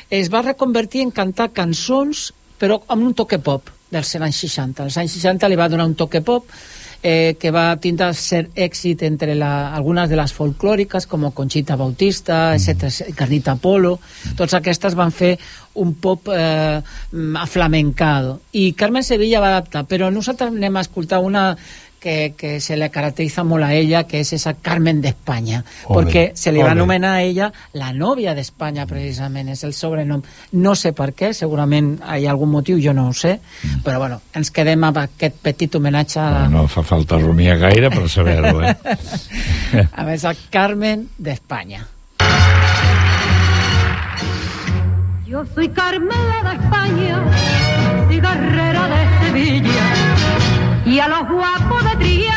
es 0.09 0.29
va 0.33 0.41
reconvertir 0.41 1.01
en 1.01 1.11
cantar 1.11 1.51
cançons, 1.53 2.33
però 2.59 2.81
amb 2.87 3.03
un 3.03 3.13
toque 3.13 3.39
pop 3.39 3.69
dels 3.93 4.15
anys 4.19 4.43
60. 4.47 4.87
Als 4.87 4.97
anys 5.01 5.19
60 5.19 5.49
li 5.51 5.59
va 5.59 5.69
donar 5.69 5.85
un 5.89 5.95
toque 5.95 6.23
pop 6.25 6.49
eh, 7.03 7.35
que 7.37 7.51
va 7.51 7.75
tindre 7.83 8.07
ser 8.15 8.47
èxit 8.55 9.03
entre 9.03 9.35
la, 9.35 9.73
algunes 9.75 10.09
de 10.09 10.17
les 10.17 10.33
folclòriques 10.33 11.05
com 11.11 11.27
Conchita 11.35 11.75
Bautista, 11.75 12.55
etc, 12.55 13.11
Carnita 13.13 13.57
Polo, 13.59 13.97
tots 14.39 14.55
aquestes 14.55 14.95
van 14.95 15.11
fer 15.11 15.35
un 15.83 15.93
pop 15.99 16.29
eh, 16.31 16.79
mm, 16.79 17.35
aflamencado 17.43 18.39
i 18.53 18.71
Carmen 18.77 19.03
Sevilla 19.03 19.41
va 19.41 19.51
adaptar 19.51 19.83
però 19.89 20.09
nosaltres 20.13 20.53
anem 20.53 20.77
a 20.77 20.83
escoltar 20.85 21.19
una 21.25 21.51
que, 22.03 22.33
que 22.35 22.59
se 22.59 22.75
le 22.75 22.89
caracteriza 22.91 23.45
molt 23.47 23.63
a 23.63 23.71
ella, 23.73 24.03
que 24.03 24.19
és 24.19 24.33
esa 24.35 24.51
Carmen 24.59 24.99
de 25.01 25.13
España, 25.13 25.61
Ole, 25.87 26.01
perquè 26.01 26.23
se 26.35 26.51
li 26.51 26.59
va 26.59 26.73
ole. 26.73 26.75
anomenar 26.75 27.13
a 27.15 27.21
ella 27.23 27.47
la 27.79 27.93
novia 27.95 28.33
d'Espanya, 28.35 28.83
precisament, 28.89 29.47
és 29.55 29.63
el 29.63 29.71
sobrenom. 29.73 30.19
No 30.59 30.75
sé 30.75 30.91
per 30.91 31.13
què, 31.15 31.31
segurament 31.33 31.93
hi 32.03 32.27
ha 32.27 32.33
algun 32.35 32.51
motiu, 32.51 32.81
jo 32.83 32.91
no 32.91 33.07
ho 33.07 33.13
sé, 33.15 33.37
però 33.85 34.03
bueno, 34.03 34.19
ens 34.35 34.51
quedem 34.51 34.83
amb 34.83 34.99
aquest 35.05 35.39
petit 35.41 35.79
homenatge 35.79 36.19
a, 36.19 36.47
No 36.51 36.67
fa 36.67 36.83
falta 36.83 37.21
rumiar 37.23 37.55
gaire 37.63 37.89
per 37.89 38.09
saber-ho, 38.11 38.59
eh? 38.61 38.75
a 39.95 40.07
esa 40.13 40.35
Carmen 40.51 41.07
de 41.17 41.31
España. 41.31 41.87
Yo 45.25 45.45
soy 45.55 45.69
Carmela 45.69 46.43
de 46.43 46.63
España, 46.63 47.23
cigarrera 48.09 48.87
de 48.87 49.25
Sevilla, 49.25 50.12
y 50.85 50.99
a 50.99 51.07
los 51.07 51.29
guapos 51.29 51.83
de 51.83 51.95
Triana 51.95 52.32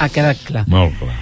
Ha 0.00 0.08
quedat 0.08 0.38
clar. 0.46 0.64
Molt 0.68 0.94
clar. 0.98 1.14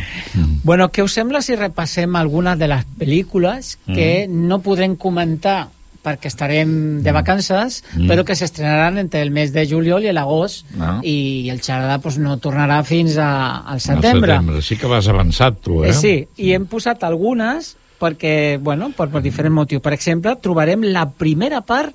Bueno, 0.62 0.86
què 0.94 1.02
us 1.02 1.16
sembla 1.18 1.40
si 1.42 1.56
repassem 1.58 2.14
algunes 2.16 2.58
de 2.60 2.68
les 2.70 2.84
pel·lícules 2.98 3.72
que 3.88 4.26
no 4.30 4.60
podrem 4.62 4.94
comentar 4.96 5.66
perquè 5.98 6.30
estarem 6.30 7.02
de 7.02 7.12
vacances, 7.12 7.82
Mm. 7.96 8.06
però 8.08 8.24
que 8.24 8.36
s'estrenaran 8.38 8.96
entre 8.98 9.20
el 9.20 9.32
mes 9.34 9.50
de 9.52 9.66
juliol 9.68 10.04
i 10.06 10.12
l'agost 10.12 10.64
Ah. 10.78 11.00
i 11.02 11.48
el 11.50 11.60
xerrada 11.60 11.98
pues, 11.98 12.16
no 12.18 12.38
tornarà 12.38 12.82
fins 12.84 13.16
a, 13.18 13.58
al 13.66 13.74
Al 13.74 13.80
setembre. 13.80 14.32
setembre. 14.32 14.62
Sí 14.62 14.76
que 14.76 14.86
vas 14.86 15.08
avançat, 15.08 15.58
tu, 15.60 15.84
eh? 15.84 15.90
Eh, 15.90 15.92
sí, 15.92 16.28
i 16.36 16.52
hem 16.52 16.66
posat 16.66 17.02
algunes 17.04 17.76
perquè, 18.00 18.58
bueno, 18.62 18.92
per, 18.96 19.08
per 19.10 19.20
diferents 19.20 19.52
motius. 19.54 19.82
Per 19.82 19.92
exemple, 19.92 20.36
trobarem 20.40 20.82
la 20.84 21.10
primera 21.10 21.60
part 21.62 21.92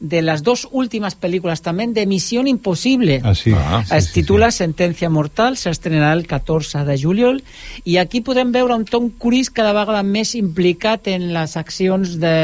de 0.00 0.22
les 0.24 0.42
dues 0.42 0.64
últimes 0.72 1.14
pel·lícules 1.20 1.60
també 1.60 1.86
de 1.92 2.06
Missió 2.08 2.40
Impossible. 2.48 3.20
Ah, 3.22 3.34
sí. 3.34 3.52
Ah, 3.52 3.84
sí, 3.84 3.94
es 3.98 4.08
sí, 4.08 4.14
titula 4.20 4.50
Sentència 4.50 5.10
Mortal, 5.12 5.58
s'estrenarà 5.60 6.14
el 6.16 6.26
14 6.26 6.86
de 6.88 6.96
juliol, 6.98 7.42
i 7.84 7.98
aquí 8.00 8.24
podem 8.24 8.52
veure 8.52 8.74
un 8.74 8.86
Tom 8.88 9.10
Cruise 9.20 9.52
cada 9.52 9.76
vegada 9.76 10.02
més 10.02 10.34
implicat 10.34 11.12
en 11.12 11.34
les 11.36 11.56
accions 11.60 12.16
de 12.18 12.36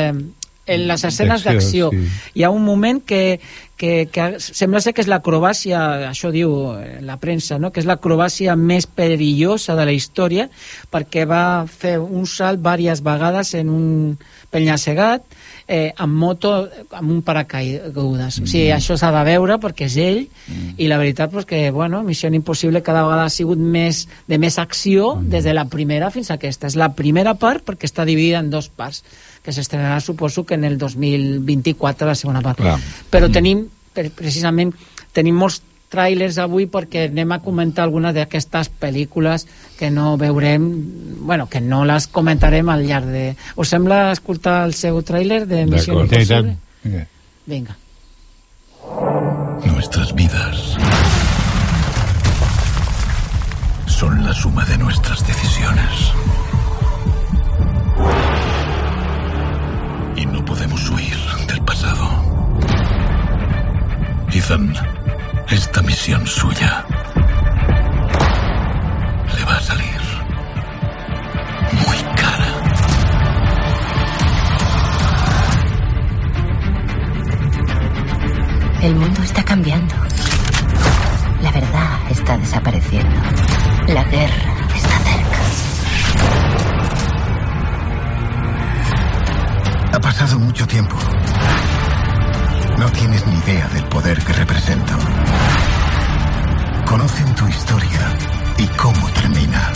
en 0.66 0.86
les 0.88 1.04
escenes 1.06 1.44
D'acció, 1.46 1.92
sí. 1.94 2.00
Hi 2.34 2.42
ha 2.42 2.50
un 2.50 2.64
moment 2.66 2.98
que, 3.06 3.38
que, 3.78 4.08
que 4.12 4.40
sembla 4.42 4.82
ser 4.82 4.92
que 4.96 5.04
és 5.04 5.10
l'acrobàcia, 5.10 5.78
això 6.10 6.32
diu 6.34 6.52
eh, 6.74 6.98
la 7.06 7.16
premsa, 7.22 7.60
no? 7.62 7.70
que 7.70 7.80
és 7.80 7.86
l'acrobàcia 7.86 8.56
més 8.58 8.88
perillosa 8.90 9.76
de 9.78 9.86
la 9.86 9.94
història, 9.94 10.48
perquè 10.90 11.22
va 11.30 11.64
fer 11.70 11.96
un 12.02 12.26
salt 12.26 12.58
diverses 12.58 13.04
vegades 13.06 13.54
en 13.54 13.70
un 13.70 13.86
penya-segat, 14.50 15.22
eh, 15.68 15.92
amb 15.96 16.14
moto, 16.14 16.52
amb 16.94 17.10
un 17.10 17.22
paracaigudes. 17.26 18.40
O 18.42 18.46
sigui, 18.46 18.70
això 18.74 18.96
s'ha 18.98 19.10
de 19.14 19.22
veure 19.26 19.58
perquè 19.62 19.88
és 19.88 19.96
ell, 20.02 20.22
i 20.78 20.88
la 20.90 20.98
veritat 21.00 21.32
pues, 21.32 21.46
que, 21.48 21.70
bueno, 21.74 22.02
Missió 22.06 22.30
Impossible 22.32 22.82
cada 22.86 23.04
vegada 23.06 23.26
ha 23.26 23.32
sigut 23.32 23.58
més 23.58 24.06
de 24.28 24.38
més 24.38 24.58
acció 24.62 25.16
des 25.22 25.44
de 25.44 25.54
la 25.56 25.66
primera 25.72 26.10
fins 26.14 26.30
a 26.30 26.38
aquesta. 26.38 26.70
És 26.70 26.78
la 26.78 26.92
primera 26.94 27.34
part 27.34 27.64
perquè 27.66 27.90
està 27.90 28.06
dividida 28.06 28.42
en 28.42 28.50
dos 28.50 28.68
parts, 28.68 29.02
que 29.42 29.54
s'estrenarà, 29.54 30.00
suposo, 30.00 30.44
que 30.46 30.54
en 30.54 30.64
el 30.64 30.78
2024 30.78 32.06
la 32.06 32.18
segona 32.18 32.42
part. 32.42 32.62
Clar. 32.62 32.78
Però 33.10 33.30
tenim, 33.32 33.66
per, 33.94 34.10
precisament, 34.14 34.72
tenim 35.14 35.38
molts 35.38 35.62
tràilers 35.92 36.38
avui 36.42 36.66
perquè 36.70 37.06
anem 37.10 37.32
a 37.32 37.40
comentar 37.44 37.84
algunes 37.86 38.14
d'aquestes 38.16 38.70
pel·lícules 38.80 39.46
que 39.78 39.90
no 39.90 40.16
veurem, 40.20 40.66
bueno, 41.22 41.48
que 41.48 41.60
no 41.60 41.84
les 41.84 42.06
comentarem 42.06 42.68
al 42.68 42.86
llarg 42.86 43.10
de... 43.12 43.26
Us 43.56 43.72
sembla 43.74 44.10
escoltar 44.12 44.64
el 44.66 44.74
seu 44.74 45.02
tràiler 45.02 45.44
de 45.46 45.64
Missió. 45.66 46.00
Impossible? 46.02 46.56
Vinga. 46.84 47.06
Vinga. 47.46 47.76
Nuestras 49.66 50.14
vidas 50.14 50.76
son 53.86 54.24
la 54.24 54.32
suma 54.34 54.64
de 54.64 54.78
nuestras 54.78 55.26
decisiones. 55.26 56.12
Y 60.16 60.26
no 60.26 60.44
podemos 60.44 60.90
huir 60.90 61.16
del 61.48 61.62
pasado. 61.62 62.36
Ethan, 64.32 64.74
esta 65.50 65.80
misión 65.82 66.26
suya 66.26 66.84
le 69.36 69.44
va 69.44 69.56
a 69.56 69.60
salir 69.60 70.00
muy 71.86 71.98
cara. 72.16 72.46
El 78.82 78.94
mundo 78.96 79.22
está 79.22 79.42
cambiando. 79.44 79.94
La 81.42 81.50
verdad 81.52 81.98
está 82.10 82.36
desapareciendo. 82.38 83.16
La 83.88 84.04
guerra 84.04 84.54
está 84.74 84.98
cerca. 84.98 85.38
Ha 89.92 90.00
pasado 90.00 90.38
mucho 90.38 90.66
tiempo. 90.66 90.96
No 92.78 92.90
tienes 92.92 93.26
ni 93.26 93.34
idea 93.38 93.68
del 93.68 93.84
poder 93.84 94.22
que 94.22 94.32
represento. 94.34 94.92
Conocen 96.84 97.34
tu 97.34 97.48
historia 97.48 98.16
y 98.58 98.66
cómo 98.76 99.08
termina. 99.12 99.72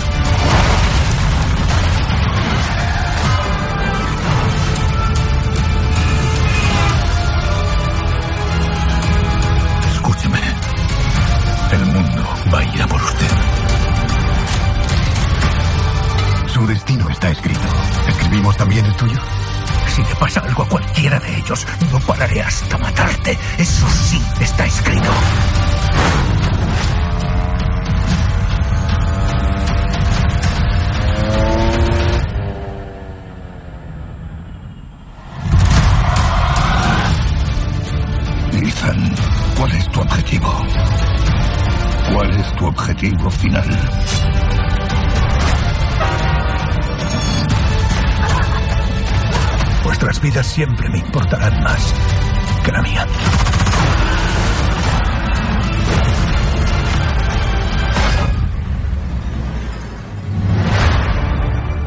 Escúcheme. 9.92 10.40
El 11.72 11.86
mundo 11.86 12.28
va 12.52 12.58
a 12.58 12.64
ir 12.64 12.82
a 12.82 12.86
por 12.86 13.02
usted. 13.02 13.30
Su 16.48 16.66
destino 16.66 17.08
está 17.08 17.30
escrito. 17.30 17.66
¿Escribimos 18.08 18.56
también 18.58 18.84
el 18.84 18.94
tuyo? 18.96 19.39
Si 19.90 20.02
le 20.02 20.14
pasa 20.14 20.40
algo 20.40 20.62
a 20.62 20.68
cualquiera 20.68 21.18
de 21.18 21.36
ellos, 21.36 21.66
no 21.90 21.98
pararé 22.00 22.40
hasta 22.42 22.78
matarte. 22.78 23.36
Eso 23.58 23.88
sí 23.88 24.22
está 24.40 24.64
escrito. 24.64 25.10
Ethan, 38.62 39.14
¿cuál 39.56 39.72
es 39.72 39.90
tu 39.90 40.00
objetivo? 40.00 40.66
¿Cuál 42.12 42.30
es 42.40 42.52
tu 42.54 42.66
objetivo 42.66 43.30
final? 43.30 44.29
Vuestras 49.90 50.20
vidas 50.20 50.46
siempre 50.46 50.88
me 50.88 50.98
importarán 50.98 51.64
más 51.64 51.92
que 52.64 52.70
la 52.70 52.80
mía. 52.80 53.04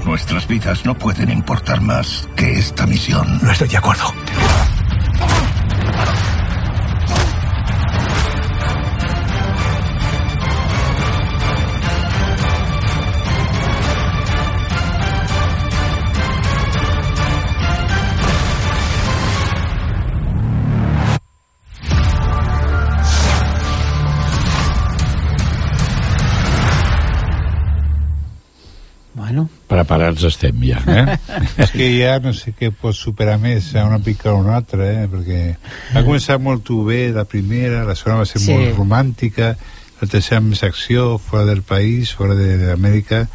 Nuestras 0.03 0.45
vidas 0.49 0.85
no 0.85 0.97
pueden 0.97 1.29
importar 1.29 1.79
más 1.79 2.27
que 2.35 2.51
esta 2.59 2.85
misión. 2.85 3.39
No 3.41 3.49
estoy 3.49 3.69
de 3.69 3.77
acuerdo. 3.77 4.12
Preparats 29.93 30.23
estem 30.25 30.63
ja, 30.65 30.79
eh? 30.89 31.17
És 31.63 31.71
que 31.71 31.87
ja 31.99 32.15
no 32.23 32.31
sé 32.33 32.53
què 32.57 32.71
pot 32.73 32.95
superar 32.97 33.35
més 33.41 33.67
a 33.77 33.83
una 33.85 33.99
pica 34.01 34.31
o 34.33 34.39
una 34.41 34.55
altra, 34.57 34.87
eh? 34.89 35.07
Perquè 35.11 35.41
va 35.93 36.01
començar 36.07 36.39
molt 36.41 36.67
bé 36.87 37.11
la 37.13 37.25
primera, 37.29 37.83
la 37.85 37.93
segona 37.95 38.23
va 38.23 38.25
ser 38.25 38.41
Sí. 38.41 38.51
molt 38.51 38.73
romàntica, 38.79 39.51
la 40.01 40.07
tercera 40.09 40.41
més 40.41 40.63
acció, 40.65 41.17
fora 41.19 41.45
del 41.45 41.61
país, 41.61 42.11
fora 42.17 42.33
de- 42.35 42.57
d'Amèrica. 42.65 43.27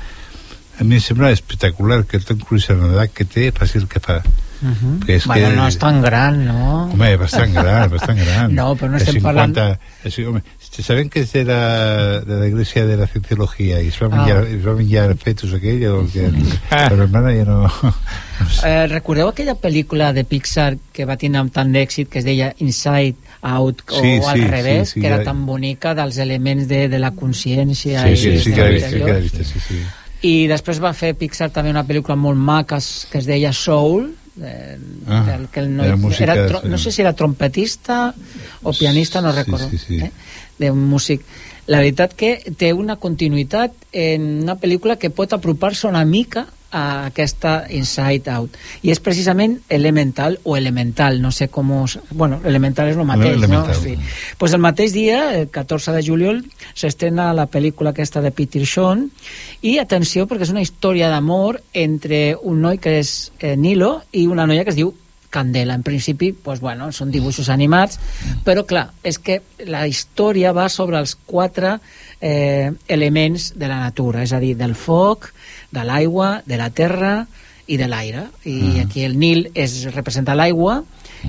A 0.80 0.84
mi 0.84 0.96
em 0.96 1.00
sembla 1.00 1.30
espectacular 1.30 2.04
que 2.06 2.16
el 2.18 2.24
Tom 2.24 2.38
Cruise 2.38 2.70
en 2.72 2.82
l'edat 2.88 3.12
que 3.14 3.24
té 3.24 3.52
faci 3.52 3.78
el 3.78 3.86
que 3.88 4.00
fa. 4.00 4.18
Uh 4.60 4.66
-huh. 4.68 5.06
Que 5.06 5.16
és 5.16 5.26
bueno, 5.26 5.48
que- 5.50 5.56
no 5.56 5.68
és 5.68 5.78
tan 5.78 6.02
gran, 6.02 6.44
no? 6.46 6.84
Home, 6.92 7.16
bastant 7.16 7.52
gran, 7.54 7.90
bastant 7.90 8.18
gran. 8.18 8.54
No, 8.58 8.74
però 8.76 8.90
no 8.90 8.96
estem 8.96 9.22
parlant- 9.22 9.78
Sí, 10.10 10.24
home, 10.24 10.42
saben 10.82 11.08
que 11.08 11.20
és 11.20 11.32
de 11.32 11.44
la, 11.44 12.20
de 12.20 12.40
la 12.40 12.46
Iglesia 12.46 12.84
de 12.86 12.96
la 12.96 13.06
Cienciología 13.06 13.80
y 13.82 13.88
es 13.88 13.98
va 14.02 14.06
Ah. 14.06 14.16
menjar, 14.16 14.44
es 14.46 14.66
va 14.66 14.74
menjar 14.74 15.16
fetus 15.16 15.52
aquell, 15.52 15.86
o 15.88 16.06
que, 16.12 16.28
però 16.70 17.02
hermana 17.02 17.30
ja 17.32 17.44
no... 17.44 17.70
Eh, 18.64 18.86
recordeu 18.86 19.28
aquella 19.28 19.54
pel·lícula 19.56 20.12
de 20.12 20.22
Pixar 20.24 20.76
que 20.92 21.04
va 21.04 21.16
amb 21.40 21.52
tant 21.52 21.72
d'èxit 21.72 22.08
que 22.08 22.18
es 22.20 22.24
deia 22.24 22.54
Inside 22.58 23.16
Out 23.42 23.82
o 23.90 24.00
Sí, 24.00 24.20
al 24.24 24.36
sí, 24.38 24.44
revés, 24.46 24.88
sí, 24.88 24.94
sí, 24.94 25.00
que 25.00 25.06
era 25.08 25.18
ja- 25.18 25.24
tan 25.24 25.44
bonica 25.46 25.94
dels 25.94 26.18
elements 26.18 26.68
de, 26.68 26.88
de 26.88 26.98
la 26.98 27.10
consciència 27.12 28.02
Sí, 28.04 28.10
i 28.10 28.16
sí, 28.16 28.38
sí, 28.38 28.52
que 28.52 28.62
l'he 28.62 28.70
vist, 28.74 28.86
sí, 28.90 28.98
que 29.00 29.12
l'he 29.12 29.20
vist, 29.20 29.36
sí, 29.42 29.60
sí. 29.68 29.82
i 30.22 30.46
després 30.48 30.80
va 30.82 30.92
fer 30.94 31.14
Pixar 31.14 31.50
també 31.50 31.70
una 31.70 31.84
pel·lícula 31.86 32.16
molt 32.16 32.38
maca 32.38 32.78
que 33.10 33.18
es 33.18 33.26
deia 33.26 33.52
Soul 33.52 34.14
eh, 34.42 34.78
Ah, 35.06 35.38
que 35.50 35.60
el 35.60 35.70
noi, 35.76 35.86
era 35.88 35.96
música, 35.96 36.24
era 36.24 36.34
sí. 36.60 36.68
no 36.68 36.78
sé 36.78 36.92
si 36.92 37.00
era 37.00 37.12
trompetista 37.14 38.14
o 38.62 38.72
pianista, 38.72 39.20
no 39.22 39.32
Sí, 39.32 39.38
recordo 39.38 39.70
sí, 39.70 39.78
sí. 39.78 39.96
Eh? 39.98 40.12
d'un 40.58 40.76
músic 40.90 41.22
la 41.68 41.82
veritat 41.82 42.14
que 42.16 42.38
té 42.58 42.72
una 42.72 42.96
continuïtat 42.96 43.74
en 43.92 44.28
una 44.44 44.56
pel·lícula 44.60 44.96
que 44.96 45.12
pot 45.12 45.34
apropar-se 45.36 45.88
una 45.88 46.04
mica 46.08 46.46
a 46.70 47.06
aquesta 47.06 47.62
Inside 47.72 48.28
Out 48.32 48.56
i 48.84 48.92
és 48.92 49.00
precisament 49.00 49.54
Elemental 49.72 50.36
o 50.44 50.56
Elemental, 50.56 51.20
no 51.22 51.30
sé 51.32 51.48
com 51.48 51.70
us... 51.82 51.98
bueno, 52.10 52.40
Elemental 52.44 52.90
és 52.90 52.96
el 52.96 53.08
mateix, 53.08 53.36
Elemental. 53.36 53.76
no? 53.76 53.82
Sí. 53.82 53.96
Pues 54.38 54.52
el 54.52 54.60
mateix 54.60 54.92
dia, 54.92 55.22
el 55.40 55.48
14 55.48 55.92
de 55.96 56.02
juliol 56.04 56.42
s'estrena 56.74 57.32
la 57.36 57.48
pel·lícula 57.48 57.94
aquesta 57.94 58.20
de 58.24 58.32
Peter 58.32 58.66
Sean 58.66 59.08
i 59.62 59.78
atenció 59.80 60.28
perquè 60.28 60.48
és 60.48 60.52
una 60.52 60.64
història 60.64 61.08
d'amor 61.12 61.62
entre 61.72 62.36
un 62.36 62.60
noi 62.64 62.80
que 62.80 62.98
és 63.00 63.32
eh, 63.40 63.56
Nilo 63.56 64.02
i 64.12 64.26
una 64.28 64.46
noia 64.48 64.64
que 64.64 64.76
es 64.76 64.80
diu 64.80 64.92
Candela. 65.30 65.74
En 65.74 65.84
principi, 65.84 66.32
pues, 66.32 66.60
bueno, 66.60 66.90
són 66.92 67.12
dibuixos 67.12 67.50
animats, 67.52 67.98
però 68.46 68.64
clar, 68.68 68.88
és 69.04 69.18
que 69.20 69.40
la 69.68 69.86
història 69.86 70.54
va 70.56 70.68
sobre 70.72 70.98
els 70.98 71.14
quatre 71.28 71.76
eh, 72.20 72.72
elements 72.88 73.52
de 73.56 73.68
la 73.68 73.80
natura, 73.82 74.24
és 74.24 74.32
a 74.32 74.40
dir, 74.40 74.54
del 74.56 74.74
foc, 74.74 75.32
de 75.70 75.84
l'aigua, 75.84 76.38
de 76.46 76.60
la 76.60 76.70
terra 76.70 77.14
i 77.68 77.76
de 77.76 77.88
l'aire. 77.88 78.28
I 78.48 78.80
aquí 78.84 79.04
el 79.04 79.18
Nil 79.20 79.50
és, 79.54 79.82
representa 79.92 80.36
l'aigua 80.38 80.80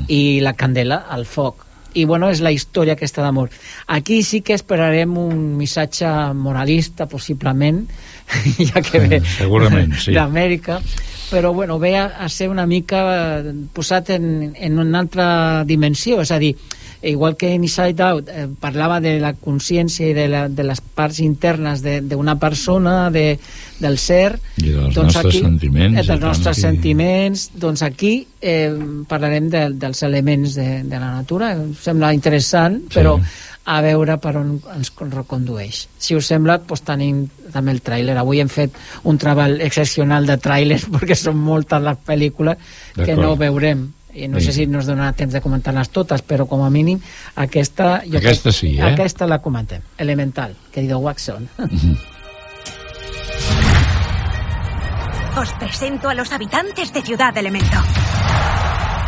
i 0.08 0.40
la 0.44 0.56
candela, 0.56 1.04
el 1.16 1.28
foc. 1.28 1.69
I 1.94 2.06
bueno, 2.06 2.30
és 2.30 2.42
la 2.46 2.52
història 2.54 2.94
aquesta 2.94 3.24
d'amor. 3.26 3.50
Aquí 3.88 4.22
sí 4.24 4.42
que 4.46 4.54
esperarem 4.54 5.16
un 5.18 5.58
missatge 5.58 6.10
moralista, 6.38 7.08
possiblement, 7.10 7.86
ja 8.70 8.84
que 8.86 9.02
ve 9.06 9.22
segurament, 9.38 9.96
sí. 9.98 10.14
d'Amèrica, 10.14 10.80
però 11.30 11.54
bueno, 11.54 11.80
ve 11.80 11.96
a, 11.98 12.06
a 12.20 12.30
ser 12.30 12.50
una 12.50 12.66
mica 12.70 13.02
eh, 13.14 13.54
posat 13.74 14.14
en, 14.18 14.54
en 14.56 14.80
una 14.80 15.02
altra 15.02 15.64
dimensió, 15.66 16.22
és 16.22 16.34
a 16.34 16.40
dir, 16.42 16.56
igual 17.02 17.38
que 17.38 17.54
en 17.54 17.64
Inside 17.64 18.04
Out 18.04 18.30
eh, 18.30 18.48
parlava 18.60 19.00
de 19.00 19.20
la 19.20 19.34
consciència 19.34 20.10
i 20.10 20.14
de, 20.14 20.28
la, 20.28 20.48
de 20.50 20.64
les 20.68 20.82
parts 20.82 21.20
internes 21.24 21.82
de- 21.82 22.02
d'una 22.02 22.36
persona, 22.40 23.10
de, 23.10 23.40
del 23.80 23.98
ser 23.98 24.40
I 24.58 24.74
dels 24.74 24.98
nostres 24.98 25.40
sentiments, 25.40 26.00
eh, 26.00 26.08
dels 26.08 26.22
nostres 26.22 26.58
sí. 26.58 26.66
sentiments 26.68 27.50
doncs 27.56 27.84
aquí 27.88 28.28
eh, 28.42 28.74
parlarem 29.08 29.50
de, 29.50 29.70
dels 29.80 30.04
elements 30.04 30.56
de, 30.60 30.84
de 30.84 31.00
la 31.00 31.14
natura. 31.22 31.54
Em 31.56 31.72
sembla 31.80 32.14
interessant 32.14 32.82
però 32.94 33.18
a 33.70 33.82
veure 33.86 34.16
per 34.18 34.34
on 34.40 34.56
ens 34.74 34.90
recondueix. 34.98 35.84
Si 36.02 36.16
us 36.18 36.28
sembla 36.32 36.58
doncs 36.66 36.82
tenim 36.88 37.22
també 37.54 37.76
el 37.76 37.84
tràiler. 37.86 38.18
Avui 38.18 38.42
hem 38.42 38.50
fet 38.50 38.76
un 39.08 39.20
treball 39.22 39.60
excepcional 39.62 40.26
de 40.26 40.40
tràilers 40.42 40.88
perquè 40.96 41.16
són 41.16 41.38
moltes 41.38 41.84
les 41.86 42.04
pel·lícules 42.06 42.58
que 42.98 43.16
no 43.16 43.36
veurem 43.40 43.88
i 44.14 44.28
no 44.28 44.40
Sí. 44.40 44.46
sé 44.48 44.54
si 44.54 44.68
nos 44.68 44.86
donarà 44.88 45.14
temps 45.14 45.34
de 45.34 45.42
comentar-les 45.42 45.90
totes, 45.90 46.22
però 46.26 46.48
com 46.48 46.64
a 46.64 46.70
mínim 46.70 47.00
aquesta... 47.36 48.02
Jo 48.10 48.18
Aquesta 48.18 48.52
sí, 48.52 48.78
eh? 48.78 48.82
Aquesta 48.82 49.28
la 49.28 49.40
comentem. 49.40 49.82
Elemental, 49.98 50.56
querido 50.72 50.98
Watson. 51.00 51.48
Os 55.38 55.54
presento 55.54 56.10
a 56.10 56.14
los 56.14 56.32
habitantes 56.32 56.92
de 56.92 57.02
Ciudad 57.02 57.38
Elemento. 57.38 57.78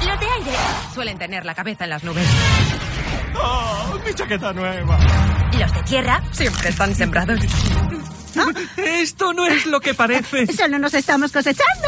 Los 0.07 0.19
de 0.19 0.25
aire 0.25 0.57
suelen 0.93 1.17
tener 1.17 1.45
la 1.45 1.53
cabeza 1.55 1.83
en 1.83 1.89
las 1.89 2.03
nubes. 2.03 2.25
¡Oh, 3.35 3.97
mi 4.05 4.13
chaqueta 4.13 4.53
nueva! 4.53 4.97
Los 5.59 5.73
de 5.73 5.83
tierra 5.83 6.21
siempre 6.31 6.69
están 6.69 6.95
sembrados. 6.95 7.39
Esto 8.77 9.33
no 9.33 9.45
es 9.45 9.65
lo 9.65 9.79
que 9.81 9.93
parece. 9.93 10.47
Solo 10.53 10.79
nos 10.79 10.93
estamos 10.93 11.31
cosechando. 11.31 11.87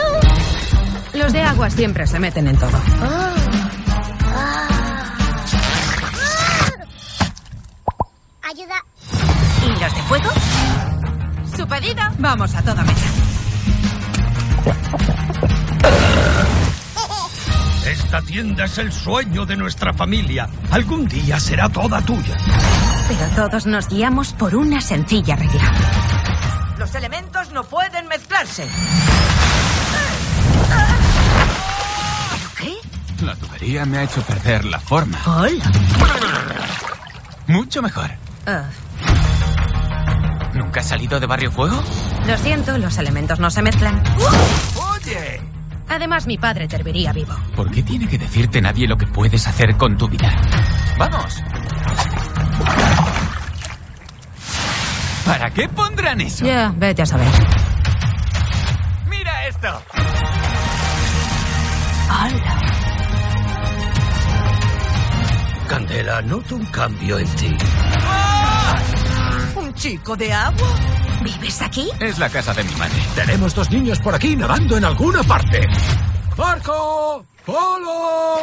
Los 1.13 1.31
de 1.31 1.41
agua 1.41 1.69
siempre 1.69 2.07
se 2.07 2.19
meten 2.19 2.47
en 2.47 2.57
todo. 2.57 2.77
Ayuda. 8.41 8.75
¿Y 9.63 9.79
los 9.79 9.95
de 9.95 10.01
fuego? 10.03 10.29
Su 11.55 11.67
pedido. 11.67 12.01
Vamos 12.17 12.55
a 12.55 12.61
toda 12.63 12.83
mecha. 12.83 13.05
Esta 17.85 18.21
tienda 18.21 18.65
es 18.65 18.77
el 18.79 18.91
sueño 18.91 19.45
de 19.45 19.55
nuestra 19.55 19.93
familia. 19.93 20.49
Algún 20.71 21.07
día 21.07 21.39
será 21.39 21.69
toda 21.69 22.01
tuya. 22.01 22.37
Pero 23.07 23.27
todos 23.35 23.65
nos 23.65 23.87
guiamos 23.87 24.33
por 24.33 24.55
una 24.55 24.81
sencilla 24.81 25.35
regla. 25.35 25.73
Los 26.77 26.95
elementos 26.95 27.51
no 27.51 27.63
pueden 27.63 28.07
mezclarse. 28.07 28.67
La 33.23 33.35
tubería 33.35 33.85
me 33.85 33.97
ha 33.99 34.03
hecho 34.03 34.21
perder 34.21 34.65
la 34.65 34.79
forma. 34.79 35.17
Hola. 35.25 35.71
Mucho 37.47 37.81
mejor. 37.81 38.09
Ah, 38.45 38.63
¿Nunca 40.53 40.81
has 40.81 40.87
salido 40.89 41.19
de 41.19 41.25
Barrio 41.25 41.51
Fuego? 41.51 41.81
lo 42.27 42.37
siento, 42.37 42.77
los 42.77 42.97
elementos 42.97 43.39
no 43.39 43.49
se 43.49 43.61
mezclan. 43.61 44.03
Oye. 44.75 45.41
Además, 45.89 46.27
mi 46.27 46.37
padre 46.37 46.67
te 46.67 46.75
herviría 46.75 47.11
vivo. 47.13 47.33
¿Por 47.55 47.71
qué 47.71 47.81
tiene 47.83 48.07
que 48.07 48.17
decirte 48.17 48.61
nadie 48.61 48.87
lo 48.87 48.97
que 48.97 49.07
puedes 49.07 49.47
hacer 49.47 49.75
con 49.77 49.97
tu 49.97 50.07
vida? 50.07 50.31
¡Vamos! 50.97 51.41
¿Para 55.25 55.49
qué 55.51 55.69
pondrán 55.69 56.21
eso? 56.21 56.45
Ya, 56.45 56.73
vete 56.75 57.01
a 57.01 57.05
saber. 57.05 57.27
¡Mira 59.09 59.47
esto! 59.47 59.81
Candela, 65.73 66.21
noto 66.21 66.55
un 66.55 66.65
cambio 66.67 67.17
en 67.17 67.27
ti. 67.29 67.57
¿Un 69.55 69.73
chico 69.73 70.15
de 70.15 70.31
agua? 70.31 70.67
¿Vives 71.23 71.63
aquí? 71.63 71.89
Es 71.99 72.19
la 72.19 72.29
casa 72.29 72.53
de 72.53 72.63
mi 72.63 72.71
madre. 72.73 73.01
Tenemos 73.15 73.55
dos 73.55 73.71
niños 73.71 73.99
por 73.99 74.13
aquí 74.13 74.35
nadando 74.35 74.77
en 74.77 74.85
alguna 74.85 75.23
parte. 75.23 75.67
¡Marco! 76.37 77.25
¡Polo! 77.43 78.37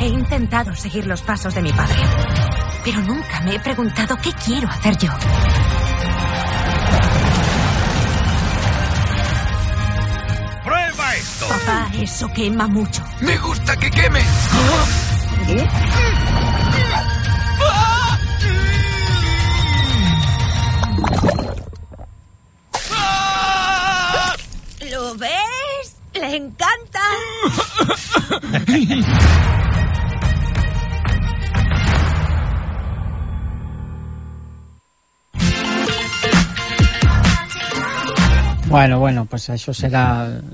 He 0.00 0.06
intentado 0.06 0.76
seguir 0.76 1.08
los 1.08 1.22
pasos 1.22 1.56
de 1.56 1.62
mi 1.62 1.72
padre, 1.72 2.02
pero 2.84 3.00
nunca 3.00 3.40
me 3.40 3.56
he 3.56 3.58
preguntado 3.58 4.16
qué 4.22 4.32
quiero 4.32 4.68
hacer 4.68 4.96
yo. 4.96 5.10
Papá, 11.48 11.90
eso 11.94 12.28
quema 12.34 12.66
mucho. 12.66 13.02
¡Me 13.20 13.36
gusta 13.38 13.76
que 13.76 13.90
queme! 13.90 14.20
¿Lo 24.90 25.14
ves? 25.16 25.96
Le 26.14 26.36
encanta. 26.36 27.00
Bueno, 38.74 38.98
bueno, 38.98 39.22
pues 39.30 39.46
això 39.54 39.70
serà 39.70 40.04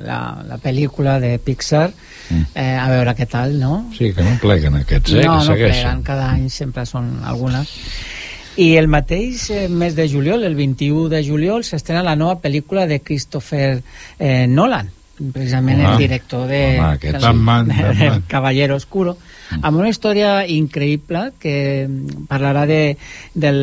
la, 0.05 0.21
la 0.45 0.59
pel·lícula 0.61 1.19
de 1.23 1.39
Pixar. 1.41 1.89
Eh, 2.31 2.77
a 2.77 2.85
veure 2.93 3.15
què 3.17 3.25
tal, 3.27 3.57
no? 3.59 3.87
Sí, 3.97 4.13
que 4.13 4.23
no 4.23 4.37
pleguen 4.43 4.77
aquests, 4.77 5.15
eh? 5.17 5.25
no, 5.25 5.39
que 5.39 5.39
no 5.39 5.47
segueixen. 5.47 5.81
pleguen, 5.81 6.03
cada 6.05 6.29
any 6.35 6.51
sempre 6.53 6.85
són 6.87 7.09
algunes. 7.25 7.73
I 8.61 8.75
el 8.77 8.91
mateix 8.93 9.49
eh, 9.57 9.65
mes 9.73 9.97
de 9.97 10.05
juliol, 10.13 10.45
el 10.45 10.55
21 10.59 11.09
de 11.09 11.25
juliol, 11.25 11.65
s'estrena 11.65 12.05
la 12.05 12.15
nova 12.21 12.37
pel·lícula 12.45 12.85
de 12.87 13.01
Christopher 13.01 13.81
eh, 14.19 14.47
Nolan, 14.47 14.93
precisament 15.33 15.81
Home, 15.81 15.93
el 15.93 15.99
director 15.99 16.47
de, 16.49 16.79
home, 16.79 16.99
del, 16.99 17.21
sí. 17.21 17.27
Batman, 17.27 17.69
del 17.75 17.87
Batman. 17.87 18.25
Caballero 18.29 18.77
Oscuro, 18.77 19.17
amb 19.61 19.81
una 19.81 19.91
història 19.91 20.47
increïble 20.49 21.33
que 21.41 21.55
parlarà 22.31 22.67
de, 22.71 22.81
del... 23.35 23.61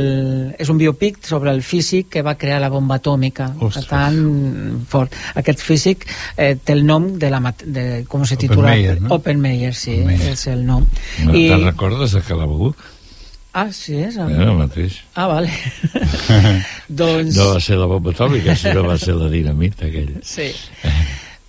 És 0.59 0.69
un 0.73 0.79
biopic 0.81 1.21
sobre 1.25 1.53
el 1.55 1.63
físic 1.65 2.11
que 2.17 2.25
va 2.25 2.35
crear 2.39 2.59
la 2.63 2.69
bomba 2.73 2.99
atòmica. 3.01 3.49
Per 3.61 3.85
tant, 3.87 4.19
fort. 4.89 5.15
Aquest 5.39 5.63
físic 5.63 6.05
eh, 6.35 6.55
té 6.57 6.75
el 6.75 6.85
nom 6.85 7.13
de 7.19 7.31
la... 7.33 7.41
De, 7.63 7.87
com 8.09 8.25
se 8.27 8.37
titula? 8.39 8.75
Oppenheimer, 8.75 9.01
no? 9.01 9.73
Sí, 9.73 9.97
Oppenheimer. 10.01 10.35
és 10.35 10.45
el 10.51 10.63
nom. 10.67 10.85
No, 11.25 11.33
I... 11.33 11.47
Te'n 11.53 11.65
recordes 11.71 12.13
de 12.17 12.23
Calabú? 12.27 12.73
Ah, 13.57 13.71
sí, 13.73 13.95
és... 14.05 14.17
Eh, 14.21 14.25
el 14.43 14.53
mateix. 14.53 14.99
Ah, 15.15 15.25
vale. 15.31 15.49
doncs... 16.99 17.33
No 17.33 17.53
va 17.55 17.61
ser 17.63 17.79
la 17.81 17.87
bomba 17.89 18.13
atòmica, 18.13 18.53
sinó 18.59 18.83
va 18.85 18.99
ser 19.01 19.15
la 19.17 19.31
dinamita 19.33 19.87
aquella. 19.87 20.21
Sí. 20.21 20.51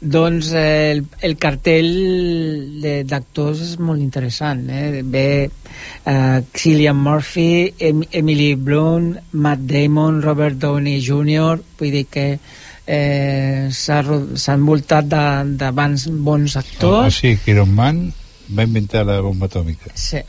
Doncs 0.00 0.52
eh, 0.54 0.92
el, 0.92 1.00
el 1.26 1.32
cartell 1.42 1.88
de- 2.82 3.02
d'actors 3.08 3.58
és 3.64 3.72
molt 3.82 3.98
interessant. 3.98 4.60
Eh? 4.70 5.02
Ve 5.02 5.24
eh, 6.06 6.38
Cillian 6.54 6.96
Murphy, 7.02 7.72
em 7.82 8.04
Emily 8.12 8.52
Blunt, 8.54 9.16
Matt 9.32 9.64
Damon, 9.66 10.20
Robert 10.22 10.54
Downey 10.62 11.00
Jr., 11.02 11.58
vull 11.80 11.90
dir 11.96 12.04
que 12.06 12.28
eh, 12.86 13.68
s'ha 13.74 14.54
envoltat 14.54 15.10
de, 15.10 15.24
de 15.64 15.72
bons, 15.74 16.06
bons 16.24 16.54
Ah, 16.56 16.62
actors. 16.62 17.18
sí, 17.18 17.34
que 17.44 17.50
Iron 17.56 17.74
Man 17.74 18.04
va 18.56 18.64
inventar 18.64 19.02
la 19.04 19.18
bomba 19.20 19.46
atòmica. 19.50 19.90
Sí, 19.94 20.22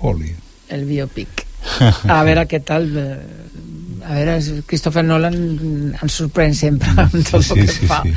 Holy. 0.00 0.34
el 0.74 0.84
biopic. 0.90 1.46
A 2.10 2.22
veure 2.26 2.48
què 2.50 2.58
tal... 2.66 2.90
eh, 2.98 3.53
A 4.04 4.14
veure, 4.18 4.34
Christopher 4.68 5.02
Nolan 5.04 5.34
ens 5.96 6.12
sorprèn 6.20 6.52
sempre 6.54 6.90
amb 7.04 7.14
tot 7.24 7.42
Sí, 7.42 7.54
el 7.54 7.64
que 7.66 7.72
sí, 7.72 7.86
fa. 7.88 8.02
sí. 8.04 8.12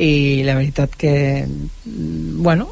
I 0.00 0.42
la 0.46 0.54
veritat 0.56 0.94
que, 0.96 1.44
mm, 1.46 2.42
bueno... 2.42 2.68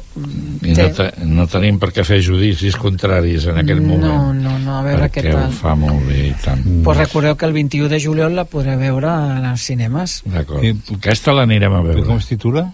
I 0.65 0.73
té- 0.73 0.87
no, 0.89 0.93
te, 0.97 1.07
no 1.29 1.45
tenim 1.47 1.77
per 1.79 1.91
què 1.95 2.03
fer 2.03 2.17
judicis 2.25 2.75
contraris 2.75 3.45
en 3.51 3.59
aquell 3.61 3.79
moment. 3.81 4.03
No, 4.03 4.33
no, 4.33 4.57
no, 4.59 4.77
a 4.79 4.83
veure 4.83 5.07
què 5.11 5.21
perquè 5.21 5.35
tal. 5.35 5.47
ho 5.47 5.55
fa 5.55 5.75
molt 5.77 6.03
bé 6.09 6.23
i 6.29 6.33
tant. 6.43 6.63
Pues 6.83 6.97
recordeu 6.97 7.37
que 7.37 7.45
el 7.47 7.53
21 7.53 7.87
de 7.93 7.99
juliol 8.03 8.35
la 8.35 8.45
podreu 8.49 8.79
veure 8.81 9.07
als 9.53 9.61
cinemes. 9.69 10.19
D'acord. 10.25 10.65
Aquesta 10.97 11.33
l'anirem 11.37 11.73
a 11.79 11.83
veure. 11.85 12.03
Com 12.07 12.17
es 12.17 12.27
titula? 12.27 12.65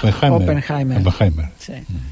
Oppenheimer. 0.00 0.40
Oppenheimer. 0.40 1.02
Oppenheimer. 1.04 1.50
Sí. 1.60 1.72
Imaginamos 1.74 2.09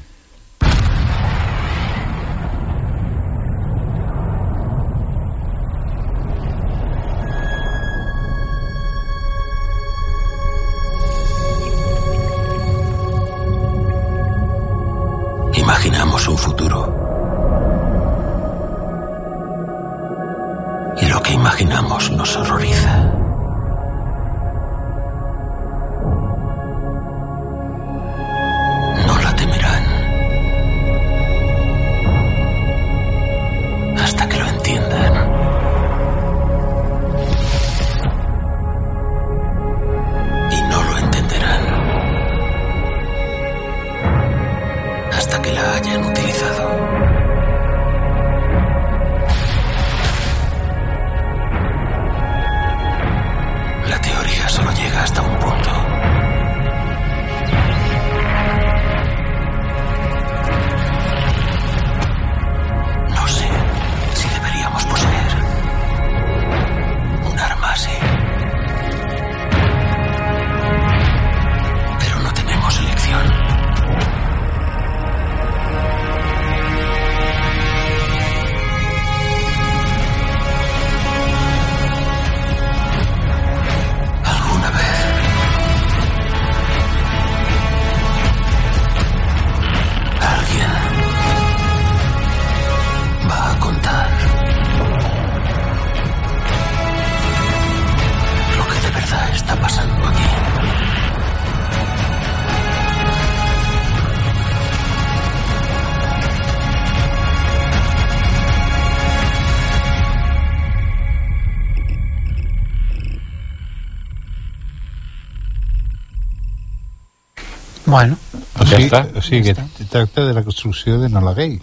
O 118.79 118.81
sigui, 118.81 118.89
està. 118.89 119.01
o 119.15 119.21
sigui 119.21 119.53
que 119.53 119.85
tracta 119.89 120.25
de 120.25 120.33
la 120.33 120.43
construcció 120.43 120.99
de 120.99 121.09
Nola 121.09 121.33
Gay. 121.33 121.59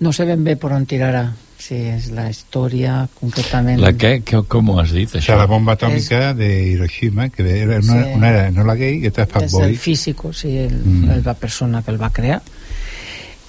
no 0.00 0.12
sé 0.12 0.24
ben 0.24 0.42
bé 0.44 0.54
per 0.56 0.70
on 0.72 0.86
tirarà, 0.88 1.26
si 1.60 1.74
és 1.76 2.06
la 2.16 2.30
història 2.30 3.02
concretament... 3.18 3.82
La 3.82 3.90
què? 3.92 4.22
Que, 4.24 4.38
com 4.48 4.70
ho 4.72 4.78
has 4.80 4.94
dit, 4.96 5.10
O 5.12 5.18
això? 5.18 5.26
sea, 5.26 5.36
la 5.36 5.44
bomba 5.46 5.74
atòmica 5.76 6.32
de 6.32 6.48
Hiroshima, 6.70 7.28
que 7.28 7.44
era 7.44 7.80
una, 7.82 7.98
Sí. 8.04 8.12
una 8.16 8.30
era 8.30 8.50
Nola 8.50 8.74
Gay 8.80 9.02
i 9.02 9.06
altra 9.10 9.24
és 9.26 9.34
el 9.36 9.50
Fatboy. 9.50 9.76
físico, 9.76 10.32
sí, 10.32 10.56
el, 10.56 10.72
Mm. 10.84 11.04
mm. 11.04 11.24
la 11.26 11.34
persona 11.34 11.82
que 11.82 11.90
el 11.90 12.00
va 12.00 12.08
crear. 12.10 12.40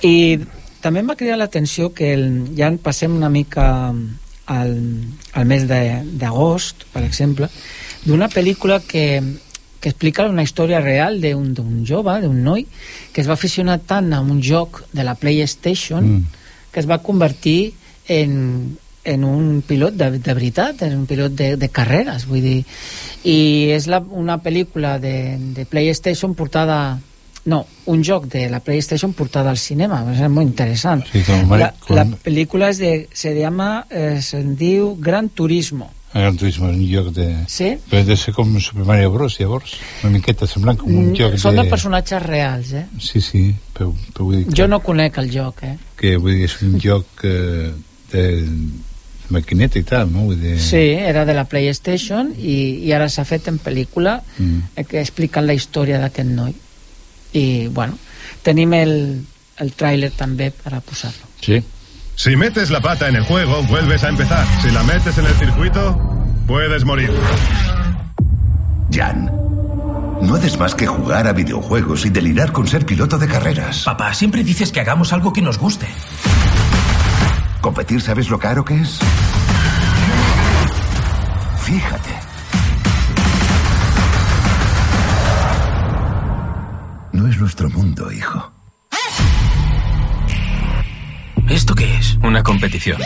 I 0.04 0.40
també 0.82 1.00
em 1.00 1.08
va 1.10 1.16
cridar 1.16 1.38
l'atenció 1.38 1.94
que 1.94 2.14
el, 2.14 2.26
ja 2.58 2.68
en 2.68 2.80
passem 2.80 3.16
una 3.16 3.30
mica 3.30 3.94
al, 4.48 4.74
al 5.34 5.46
mes 5.46 5.68
de- 5.70 6.02
d'agost, 6.20 6.84
per 6.92 7.04
exemple, 7.06 7.48
d'una 8.04 8.28
pel·lícula 8.28 8.82
que, 8.82 9.22
que 9.82 9.90
explica 9.90 10.28
una 10.30 10.46
història 10.46 10.80
real 10.80 11.20
d'un 11.22 11.82
jove, 11.88 12.14
d'un 12.22 12.38
noi, 12.46 12.68
que 13.12 13.22
es 13.22 13.28
va 13.28 13.34
aficionar 13.34 13.80
tant 13.82 14.14
a 14.14 14.22
un 14.22 14.40
joc 14.46 14.84
de 14.94 15.04
la 15.04 15.16
PlayStation 15.16 16.06
Mm. 16.06 16.26
que 16.72 16.80
es 16.80 16.90
va 16.90 17.02
convertir 17.04 17.74
en, 18.08 18.78
en 19.04 19.24
un 19.24 19.62
pilot 19.66 19.94
de, 19.94 20.12
de 20.20 20.34
veritat, 20.34 20.82
en 20.84 21.00
un 21.00 21.06
pilot 21.06 21.32
de, 21.32 21.56
de 21.58 21.70
carreres, 21.70 22.28
vull 22.30 22.42
dir. 22.42 22.66
I 23.24 23.72
és 23.76 23.88
la, 23.88 24.00
una 24.00 24.38
pel·lícula 24.42 25.00
de, 25.00 25.38
de 25.56 25.66
PlayStation 25.66 26.36
portada... 26.36 27.00
No, 27.44 27.66
un 27.90 28.04
joc 28.06 28.28
de 28.30 28.44
la 28.54 28.60
PlayStation 28.62 29.14
portada 29.18 29.50
al 29.50 29.58
cinema, 29.58 30.04
és 30.14 30.22
molt 30.30 30.46
interessant. 30.46 31.02
Sí, 31.10 31.24
la, 31.50 31.72
la 31.90 32.04
pel·lícula 32.06 32.70
es 32.70 32.78
de, 32.78 33.08
se 33.18 33.34
llama, 33.34 33.88
eh, 33.90 34.22
se 34.22 34.44
diu 34.44 34.96
Gran 35.02 35.30
Turismo. 35.30 35.90
Gran 36.14 36.36
Turismo, 36.38 36.68
un 36.68 36.82
joc 36.92 37.08
de... 37.16 37.26
Sí? 37.48 37.70
Però 37.90 38.04
de 38.04 38.16
ser 38.20 38.34
com 38.36 38.50
Super 38.60 38.84
Mario 38.86 39.12
Bros, 39.14 39.38
llavors. 39.40 39.78
Una 40.04 40.12
miqueta 40.18 40.48
semblant 40.48 40.78
com 40.82 40.92
un 40.92 41.12
Mm, 41.12 41.16
joc 41.16 41.38
Són 41.40 41.56
de... 41.56 41.64
de 41.64 41.70
personatges 41.72 42.22
reals, 42.26 42.74
eh? 42.76 42.86
Sí, 43.00 43.22
sí, 43.24 43.44
però, 43.74 43.94
però 44.12 44.26
vull 44.28 44.42
dir 44.42 44.46
que, 44.50 44.56
Jo 44.60 44.68
no 44.68 44.82
conec 44.84 45.18
el 45.24 45.32
joc, 45.32 45.64
eh? 45.64 45.78
que 45.96 46.18
vull 46.18 46.36
dir, 46.36 46.50
és 46.50 46.58
un 46.68 46.76
joc 46.84 47.24
eh, 47.24 47.72
de, 48.12 48.26
maquineta 49.32 49.80
i 49.80 49.84
tal, 49.88 50.12
no? 50.12 50.26
Vull 50.28 50.40
dir... 50.42 50.58
Sí, 50.60 50.84
era 51.00 51.24
de 51.26 51.34
la 51.38 51.46
PlayStation 51.48 52.34
i, 52.38 52.58
i 52.84 52.92
ara 52.92 53.08
s'ha 53.10 53.24
fet 53.24 53.48
en 53.48 53.60
pel·lícula 53.64 54.18
Mm. 54.38 54.60
eh, 54.76 54.84
que 54.84 55.00
expliquen 55.00 55.48
la 55.48 55.56
història 55.56 56.00
d'aquest 56.04 56.28
noi. 56.36 56.52
I, 57.40 57.68
bueno, 57.72 57.96
tenim 58.44 58.74
el, 58.76 58.92
el 59.64 59.72
tràiler 59.80 60.12
també 60.18 60.52
per 60.52 60.74
a 60.76 60.82
posar-lo. 60.84 61.30
Sí. 61.40 61.62
Si 62.16 62.36
metes 62.36 62.70
la 62.70 62.82
pata 62.82 63.08
en 63.08 63.16
el 63.16 63.24
juego, 63.24 63.64
vuelves 63.64 64.04
a 64.04 64.10
empezar. 64.10 64.46
Si 64.62 64.70
la 64.72 64.84
metes 64.84 65.18
en 65.18 65.26
el 65.26 65.34
circuito, 65.34 65.98
puedes 66.48 66.86
morir. 66.86 67.12
Jan, 68.92 69.32
no 70.22 70.36
haces 70.36 70.58
más 70.60 70.76
que 70.76 70.86
jugar 70.86 71.28
a 71.28 71.34
videojuegos 71.34 72.06
y 72.06 72.10
delirar 72.10 72.52
con 72.52 72.68
ser 72.68 72.86
piloto 72.86 73.18
de 73.18 73.28
carreras. 73.28 73.84
Papá, 73.84 74.14
siempre 74.14 74.44
dices 74.44 74.72
que 74.72 74.82
hagamos 74.82 75.14
algo 75.14 75.34
que 75.34 75.42
nos 75.42 75.58
guste. 75.58 75.88
¿Competir 77.62 78.02
sabes 78.02 78.30
lo 78.30 78.38
caro 78.38 78.64
que 78.66 78.82
es? 78.82 79.00
Fíjate. 81.64 82.10
No 87.14 87.28
es 87.28 87.38
nuestro 87.40 87.70
mundo, 87.70 88.12
hijo. 88.12 88.52
¿Esto 91.52 91.76
qué 91.76 91.98
es? 91.98 92.18
Una 92.24 92.44
competición. 92.44 93.02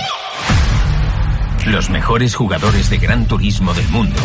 Los 1.66 1.90
mejores 1.90 2.36
jugadores 2.36 2.92
de 2.92 3.00
Gran 3.00 3.26
Turismo 3.28 3.74
del 3.74 3.88
mundo. 3.90 4.22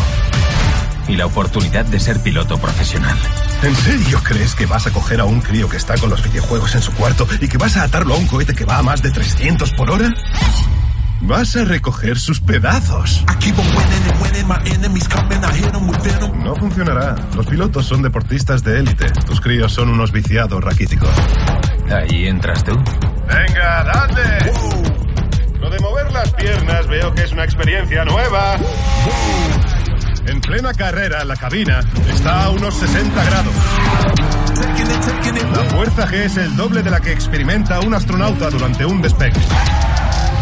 Y 1.08 1.16
la 1.16 1.24
oportunidad 1.24 1.86
de 1.86 1.98
ser 1.98 2.20
piloto 2.20 2.58
profesional. 2.58 3.16
¿En 3.62 3.74
serio 3.74 4.20
crees 4.22 4.54
que 4.54 4.66
vas 4.66 4.86
a 4.86 4.92
coger 4.92 5.20
a 5.20 5.24
un 5.24 5.40
crío 5.40 5.70
que 5.70 5.78
está 5.78 5.96
con 5.96 6.10
los 6.10 6.22
videojuegos 6.22 6.74
en 6.74 6.82
su 6.82 6.92
cuarto 6.92 7.26
y 7.40 7.48
que 7.48 7.56
vas 7.56 7.78
a 7.78 7.84
atarlo 7.84 8.14
a 8.14 8.18
un 8.18 8.26
cohete 8.26 8.54
que 8.54 8.66
va 8.66 8.76
a 8.76 8.82
más 8.82 9.02
de 9.02 9.10
300 9.10 9.72
por 9.72 9.90
hora? 9.90 10.14
Vas 11.22 11.56
a 11.56 11.64
recoger 11.64 12.18
sus 12.18 12.40
pedazos. 12.40 13.24
No 16.44 16.54
funcionará. 16.56 17.16
Los 17.34 17.46
pilotos 17.46 17.86
son 17.86 18.02
deportistas 18.02 18.62
de 18.64 18.80
élite. 18.80 19.10
Tus 19.26 19.40
críos 19.40 19.72
son 19.72 19.88
unos 19.88 20.12
viciados 20.12 20.62
raquíticos. 20.62 21.08
Ahí 21.90 22.26
entras 22.26 22.62
tú. 22.64 22.78
Venga, 23.34 23.84
dadle. 23.84 24.52
Lo 25.60 25.70
de 25.70 25.78
mover 25.80 26.10
las 26.12 26.32
piernas 26.32 26.86
veo 26.88 27.14
que 27.14 27.22
es 27.22 27.32
una 27.32 27.44
experiencia 27.44 28.04
nueva. 28.04 28.56
En 30.26 30.40
plena 30.40 30.72
carrera, 30.74 31.24
la 31.24 31.36
cabina 31.36 31.80
está 32.08 32.44
a 32.44 32.50
unos 32.50 32.74
60 32.74 33.24
grados. 33.24 33.54
La 35.54 35.64
fuerza 35.64 36.06
G 36.06 36.14
es 36.14 36.36
el 36.36 36.56
doble 36.56 36.82
de 36.82 36.90
la 36.90 37.00
que 37.00 37.12
experimenta 37.12 37.80
un 37.80 37.94
astronauta 37.94 38.50
durante 38.50 38.84
un 38.84 39.00
despegue. 39.00 39.40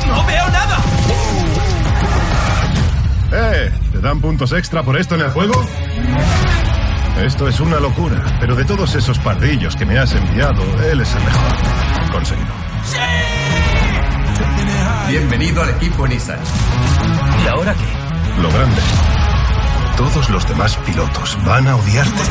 ¡No 0.07 0.24
veo 0.26 0.49
nada! 0.49 0.78
¡Eh! 3.32 3.72
¿Te 3.93 3.99
dan 4.01 4.20
puntos 4.20 4.53
extra 4.53 4.82
por 4.82 4.99
esto 4.99 5.14
en 5.14 5.22
el 5.22 5.30
juego? 5.30 5.55
Esto 7.22 7.49
es 7.49 7.61
una 7.61 7.80
locura, 7.80 8.22
pero 8.41 8.55
de 8.55 8.64
todos 8.64 8.95
esos 8.95 9.18
pardillos 9.18 9.74
que 9.76 9.84
me 9.84 9.99
has 9.99 10.14
enviado, 10.14 10.62
él 10.91 11.01
es 11.01 11.14
el 11.14 11.24
mejor. 11.24 12.12
Conseguido. 12.12 12.67
Bienvenido 15.09 15.62
al 15.62 15.70
equipo 15.70 16.07
Nissan. 16.07 16.39
¿Y 17.45 17.49
ahora 17.49 17.74
qué? 17.74 18.43
Lo 18.43 18.51
grande. 18.51 18.82
Todos 19.97 20.30
los 20.30 20.47
demás 20.49 20.76
pilotos 20.86 21.39
van 21.45 21.66
a 21.66 21.76
odiarte. 21.76 22.22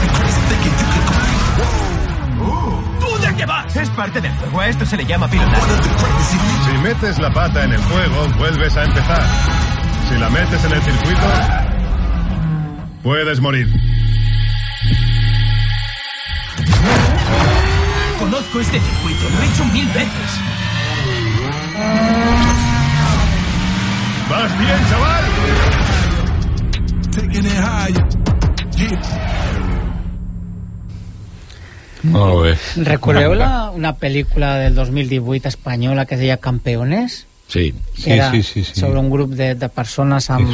¿Tú 2.99 3.18
de 3.20 3.36
qué 3.36 3.45
vas? 3.45 3.76
Es 3.76 3.89
parte 3.89 4.22
del 4.22 4.32
juego. 4.34 4.60
A 4.60 4.68
esto 4.68 4.86
se 4.86 4.95
le 4.97 5.05
llama 5.05 5.28
pilotaje. 5.28 5.62
Si 6.66 6.78
metes 6.78 7.20
la 7.20 7.34
pata 7.34 7.64
en 7.64 7.74
el 7.74 7.82
juego, 7.82 8.28
vuelves 8.38 8.78
a 8.78 8.84
empezar. 8.84 9.24
Si 10.08 10.18
la 10.18 10.30
metes 10.30 10.64
en 10.64 10.72
el 10.72 10.82
circuito, 10.82 11.28
puedes 13.03 13.41
morir. 13.41 13.68
Conozco 18.20 18.60
este 18.60 18.80
circuito. 18.80 19.30
Lo 19.30 19.41
he 19.41 19.45
hecho 19.45 19.66
mil 19.66 19.88
veces. 19.88 20.47
¿Vas 24.30 24.59
bien, 24.59 24.80
chaval? 24.89 25.23
Molt 32.03 32.43
bé. 32.45 32.51
Recordeu 32.86 33.34
la, 33.36 33.71
una 33.75 33.95
pel·lícula 33.97 34.55
del 34.61 34.75
2018 34.75 35.47
espanyola 35.49 36.05
que 36.05 36.15
es 36.15 36.21
deia 36.21 36.38
Campeones? 36.38 37.25
Sí. 37.47 37.73
que 38.03 38.13
era 38.15 38.30
sobre 38.75 38.99
un 38.99 39.09
grup 39.09 39.32
de, 39.32 39.55
de 39.55 39.69
persones 39.69 40.30
amb, 40.30 40.49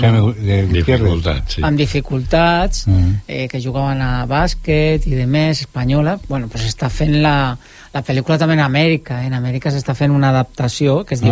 Dificultats, 0.72 1.56
sí. 1.56 1.62
amb 1.66 1.78
dificultats 1.78 2.84
Mm. 2.88 3.14
eh, 3.28 3.48
que 3.50 3.60
jugaven 3.64 4.02
a 4.02 4.26
bàsquet 4.30 5.08
i 5.10 5.16
de 5.18 5.26
més, 5.26 5.62
espanyola 5.66 6.20
bueno, 6.30 6.48
pues 6.48 6.68
està 6.70 6.90
fent 6.94 7.16
la, 7.24 7.58
la 7.94 8.02
pel·lícula 8.02 8.40
també 8.42 8.58
en 8.58 8.64
Amèrica 8.66 9.22
en 9.26 9.34
Amèrica 9.38 9.72
s'està 9.74 9.96
fent 9.98 10.12
una 10.12 10.30
adaptació 10.34 11.04
que 11.06 11.16
es 11.16 11.22
Ah. 11.22 11.28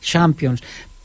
Champions 0.00 0.62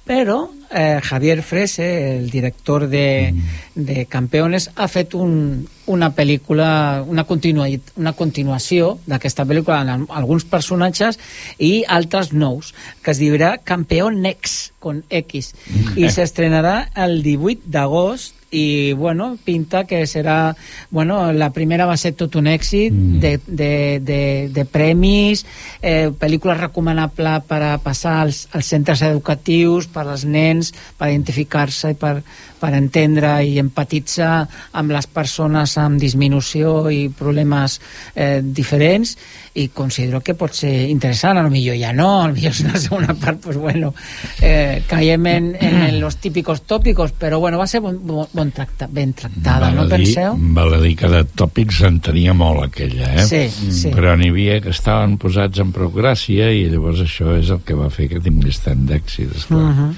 però 0.08 0.44
eh, 0.74 1.00
Javier 1.04 1.44
Frese, 1.44 2.18
el 2.18 2.30
director 2.30 2.88
de, 2.88 3.34
de 3.76 4.06
Campeones, 4.06 4.72
ha 4.76 4.88
fet 4.88 5.14
un, 5.14 5.68
una 5.92 6.12
pel·lícula, 6.16 7.04
una, 7.08 7.26
continua, 7.28 7.68
una 8.00 8.14
continuació 8.18 8.96
d'aquesta 9.06 9.46
pel·lícula 9.50 9.82
amb 9.84 10.12
alguns 10.16 10.46
personatges 10.48 11.20
i 11.60 11.84
altres 11.88 12.32
nous, 12.34 12.74
que 13.04 13.12
es 13.14 13.22
diurà 13.22 13.58
Campeón 13.64 14.22
Next, 14.22 14.72
con 14.82 15.04
X, 15.10 15.54
i 15.96 16.10
s'estrenarà 16.10 16.88
el 16.98 17.22
18 17.22 17.70
d'agost 17.70 18.42
i 18.52 18.92
bueno, 18.94 19.38
pinta 19.44 19.86
que 19.86 20.06
serà 20.06 20.56
bueno, 20.90 21.32
la 21.32 21.52
primera 21.56 21.88
va 21.88 21.96
ser 21.98 22.12
tot 22.20 22.36
un 22.36 22.50
èxit 22.52 22.94
de, 22.94 23.38
de, 23.48 24.00
de, 24.04 24.22
de 24.52 24.66
premis 24.68 25.46
eh, 25.82 26.12
pel·lícula 26.20 26.58
recomanable 26.60 27.38
per 27.48 27.62
a 27.64 27.78
passar 27.82 28.18
als, 28.26 28.44
als 28.52 28.68
centres 28.74 29.02
educatius 29.08 29.88
per 29.88 30.04
als 30.04 30.26
nens, 30.28 30.61
per 30.98 31.10
identificar-se 31.10 31.92
i 31.96 31.98
per, 32.00 32.22
per 32.62 32.72
entendre 32.78 33.34
i 33.48 33.58
empatitzar 33.62 34.34
amb 34.78 34.94
les 34.94 35.08
persones 35.10 35.74
amb 35.82 35.98
disminució 36.00 36.90
i 36.94 37.08
problemes 37.10 37.80
eh, 38.14 38.40
diferents 38.44 39.16
i 39.60 39.66
considero 39.76 40.22
que 40.24 40.36
pot 40.40 40.54
ser 40.56 40.72
interessant 40.90 41.38
a 41.38 41.44
lo 41.44 41.50
millor 41.52 41.76
ja 41.76 41.90
no, 41.92 42.22
a 42.22 42.28
lo 42.30 42.36
millor 42.38 42.54
és 42.54 42.62
una 42.64 42.78
segona 42.80 43.16
part 43.20 43.42
pues 43.44 43.58
bueno, 43.58 43.94
eh, 44.42 44.84
caiem 44.88 45.26
en, 45.28 45.50
en 45.60 46.00
los 46.00 46.18
típicos 46.24 46.62
tópicos 46.64 47.12
però 47.18 47.40
bueno, 47.42 47.58
va 47.58 47.68
ser 47.68 47.82
bon, 47.84 47.98
bon, 48.06 48.52
tracta, 48.52 48.88
ben 48.88 49.12
tractada, 49.18 49.72
no 49.72 49.84
Val 49.84 49.92
a 49.94 49.98
dir- 49.98 50.06
penseu? 50.14 50.38
Val 50.56 50.74
a 50.78 50.82
dir 50.86 50.96
que 51.00 51.10
de 51.12 51.24
tòpics 51.26 51.82
en 51.90 52.00
tenia 52.00 52.34
molt 52.38 52.64
aquella, 52.70 53.10
eh? 53.16 53.26
Sí, 53.28 53.44
sí. 53.72 53.92
Però 53.92 54.14
n'hi 54.20 54.30
havia 54.32 54.60
que 54.64 54.72
estaven 54.72 55.18
posats 55.22 55.60
en 55.60 55.72
prou 55.76 55.92
gràcia 55.92 56.48
i 56.54 56.68
llavors 56.72 57.02
això 57.04 57.34
és 57.40 57.50
el 57.52 57.60
que 57.68 57.76
va 57.76 57.90
fer 57.92 58.08
que 58.12 58.22
tingués 58.24 58.62
tant 58.64 58.86
d'èxit, 58.88 59.36
esclar. 59.36 59.62
Mhm. 59.72 59.94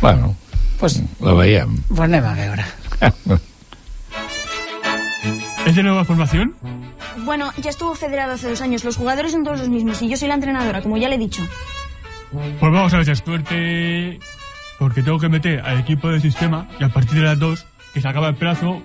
Bueno, 0.00 0.34
Pues, 0.78 1.02
la 1.20 1.34
veiem. 1.34 1.76
pues 1.88 2.00
anem 2.00 2.24
a 2.24 2.32
veure 2.34 2.64
¿Es 5.66 5.76
de 5.76 5.82
nueva 5.82 6.04
formación? 6.06 6.54
Bueno, 7.24 7.52
ya 7.58 7.68
estuvo 7.70 7.94
federado 7.94 8.32
hace 8.32 8.48
dos 8.48 8.62
años. 8.62 8.82
Los 8.82 8.96
jugadores 8.96 9.32
son 9.32 9.44
todos 9.44 9.58
los 9.58 9.68
mismos 9.68 10.00
y 10.00 10.08
yo 10.08 10.16
soy 10.16 10.28
la 10.28 10.34
entrenadora, 10.34 10.80
como 10.80 10.96
ya 10.96 11.08
le 11.10 11.16
he 11.16 11.18
dicho. 11.18 11.42
Pues 12.32 12.72
vamos 12.72 12.92
a 12.94 12.96
ver 12.96 13.04
si 13.04 13.10
es 13.12 13.18
suerte, 13.18 14.18
porque 14.78 15.02
tengo 15.02 15.18
que 15.18 15.28
meter 15.28 15.60
al 15.60 15.80
equipo 15.80 16.08
del 16.08 16.22
sistema 16.22 16.66
y 16.78 16.84
a 16.84 16.88
partir 16.88 17.18
de 17.18 17.24
las 17.26 17.38
2, 17.38 17.66
que 17.92 18.00
se 18.00 18.08
acaba 18.08 18.28
el 18.28 18.36
plazo, 18.36 18.80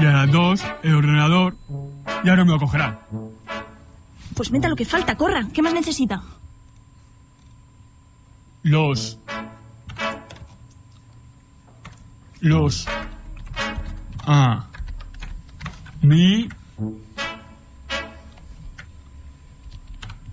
y 0.00 0.04
a 0.04 0.10
las 0.12 0.32
2 0.32 0.64
el 0.82 0.94
ordenador 0.96 1.56
ya 2.24 2.34
no 2.34 2.44
me 2.44 2.50
lo 2.52 2.58
cogerá. 2.58 2.98
Pues 4.34 4.50
meta 4.50 4.68
lo 4.68 4.74
que 4.76 4.84
falta, 4.84 5.16
corra. 5.16 5.46
¿Qué 5.54 5.62
más 5.62 5.72
necesita? 5.74 6.22
Los... 8.64 9.18
Los... 12.46 12.86
Ah... 14.24 14.66
Mi... 16.00 16.48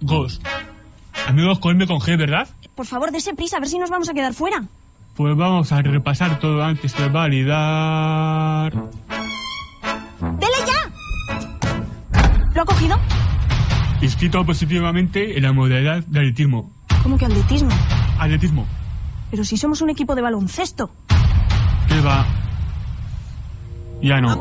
Gos. 0.02 0.40
Amigos 1.28 1.58
con 1.58 1.72
M 1.72 1.88
con 1.88 1.98
G, 2.00 2.16
¿verdad? 2.16 2.48
Por 2.76 2.86
favor, 2.86 3.12
dese 3.12 3.34
prisa, 3.34 3.58
a 3.58 3.60
ver 3.62 3.70
si 3.70 3.80
nos 3.80 3.90
vamos 3.90 4.10
a 4.10 4.14
quedar 4.14 4.34
fuera. 4.34 4.64
Pues 5.16 5.36
vamos 5.36 5.72
a 5.72 5.82
repasar 5.82 6.40
todo 6.40 6.64
antes 6.64 6.96
de 6.96 7.10
validar. 7.10 8.74
¡Dele 10.22 10.60
ya! 10.68 10.92
¿Lo 12.54 12.62
ha 12.62 12.66
cogido? 12.66 13.00
Inscrito 14.02 14.46
positivamente 14.46 15.36
en 15.36 15.44
la 15.44 15.52
modalidad 15.52 16.04
de 16.04 16.20
atletismo. 16.20 16.72
¿Cómo 17.02 17.18
que 17.18 17.26
atletismo? 17.26 17.72
Atletismo. 18.20 18.68
Pero 19.32 19.44
si 19.44 19.58
somos 19.58 19.82
un 19.82 19.90
equipo 19.90 20.14
de 20.14 20.22
baloncesto. 20.22 20.92
Ya 24.02 24.20
no. 24.20 24.36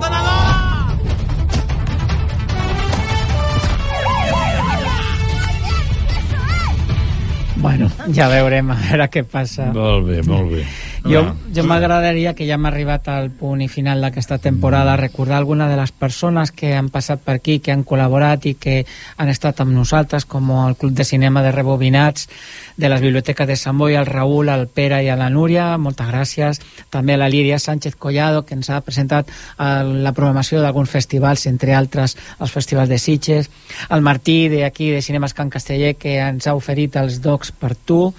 Bueno, 7.57 7.91
ja 8.13 8.27
veurem 8.29 8.71
a 8.75 8.79
veure 8.81 9.07
què 9.13 9.23
passa. 9.29 9.69
Molt 9.77 10.09
bé, 10.09 10.23
molt 10.27 10.51
bé. 10.57 10.65
Jo, 11.05 11.23
jo 11.55 11.65
m'agradaria, 11.67 12.31
que 12.35 12.47
ja 12.47 12.55
hem 12.55 12.67
arribat 12.69 13.09
al 13.11 13.31
punt 13.35 13.61
i 13.65 13.67
final 13.69 14.01
d'aquesta 14.05 14.37
temporada, 14.39 14.95
recordar 14.97 15.39
alguna 15.41 15.67
de 15.69 15.75
les 15.77 15.91
persones 15.91 16.53
que 16.53 16.75
han 16.77 16.91
passat 16.95 17.19
per 17.25 17.35
aquí, 17.41 17.57
que 17.59 17.73
han 17.73 17.83
col·laborat 17.85 18.47
i 18.47 18.53
que 18.55 18.85
han 19.17 19.29
estat 19.33 19.61
amb 19.65 19.73
nosaltres, 19.75 20.25
com 20.25 20.53
el 20.69 20.77
Club 20.77 20.93
de 20.95 21.05
Cinema 21.05 21.43
de 21.43 21.51
Rebobinats, 21.51 22.29
de 22.77 22.89
les 22.89 23.01
biblioteques 23.03 23.49
de 23.49 23.57
Sant 23.57 23.77
Boi, 23.79 23.97
al 23.99 24.07
Raül, 24.07 24.49
al 24.49 24.69
Pere 24.69 25.01
i 25.03 25.09
a 25.11 25.17
la 25.19 25.27
Núria, 25.29 25.73
moltes 25.77 26.07
gràcies. 26.07 26.61
També 26.89 27.15
a 27.15 27.21
la 27.25 27.29
Lídia 27.29 27.59
Sánchez 27.59 27.97
Collado, 27.97 28.45
que 28.47 28.55
ens 28.55 28.71
ha 28.71 28.81
presentat 28.81 29.27
a 29.59 29.83
la 29.83 30.13
programació 30.15 30.63
d'alguns 30.63 30.89
festivals, 30.91 31.47
entre 31.51 31.75
altres 31.75 32.17
els 32.39 32.51
festivals 32.55 32.89
de 32.89 32.99
Sitges. 33.03 33.51
Al 33.89 34.03
Martí, 34.07 34.49
d'aquí, 34.49 34.91
de 34.95 35.03
Cinemes 35.03 35.35
Can 35.35 35.51
Casteller, 35.51 35.97
que 35.97 36.19
ens 36.21 36.47
ha 36.47 36.55
oferit 36.55 36.95
els 36.97 37.19
docs 37.21 37.51
per 37.53 37.75
tu. 37.75 38.15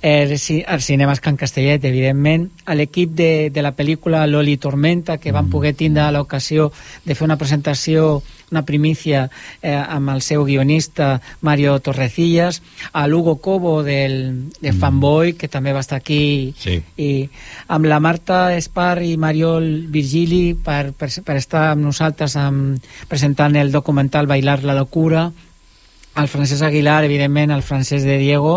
El, 0.00 0.38
ci- 0.38 0.64
el 0.66 0.80
Cinemes 0.80 1.20
Can 1.20 1.36
Castellet, 1.36 1.84
evidentment. 1.84 2.13
A 2.64 2.74
l'equip 2.74 3.10
de, 3.16 3.50
de 3.50 3.62
la 3.62 3.74
pel·lícula 3.76 4.26
Loli 4.26 4.56
Tormenta, 4.56 5.18
que 5.18 5.32
van 5.32 5.50
poder 5.50 5.74
tindre 5.74 6.06
l'ocasió 6.14 6.70
de 7.04 7.14
fer 7.14 7.26
una 7.26 7.36
presentació 7.40 8.22
una 8.54 8.62
primícia 8.64 9.30
eh, 9.62 9.74
amb 9.74 10.12
el 10.14 10.22
seu 10.22 10.44
guionista 10.46 11.20
Mario 11.40 11.78
Torrecillas, 11.80 12.62
a 12.92 13.06
Lugo 13.08 13.36
Cobo 13.42 13.82
del, 13.82 14.50
de 14.60 14.72
Fanboy, 14.72 15.34
que 15.34 15.48
també 15.48 15.72
va 15.74 15.82
estar 15.82 15.98
aquí, 15.98 16.54
Sí. 16.58 16.78
i 16.96 17.28
amb 17.68 17.88
la 17.90 17.98
Marta 18.00 18.54
Espar 18.54 19.02
i 19.02 19.16
Mariol 19.18 19.88
Virgili 19.90 20.54
per, 20.54 20.92
per, 20.92 21.10
per 21.24 21.36
estar 21.40 21.72
amb 21.72 21.82
nosaltres 21.82 22.36
amb, 22.36 22.78
presentant 23.08 23.56
el 23.56 23.72
documental 23.72 24.30
Bailar 24.30 24.62
la 24.62 24.78
locura, 24.78 25.32
al 26.14 26.28
Francesc 26.28 26.62
Aguilar, 26.62 27.04
evidentment, 27.04 27.50
al 27.50 27.62
Francesc 27.66 28.06
de 28.06 28.16
Diego 28.18 28.56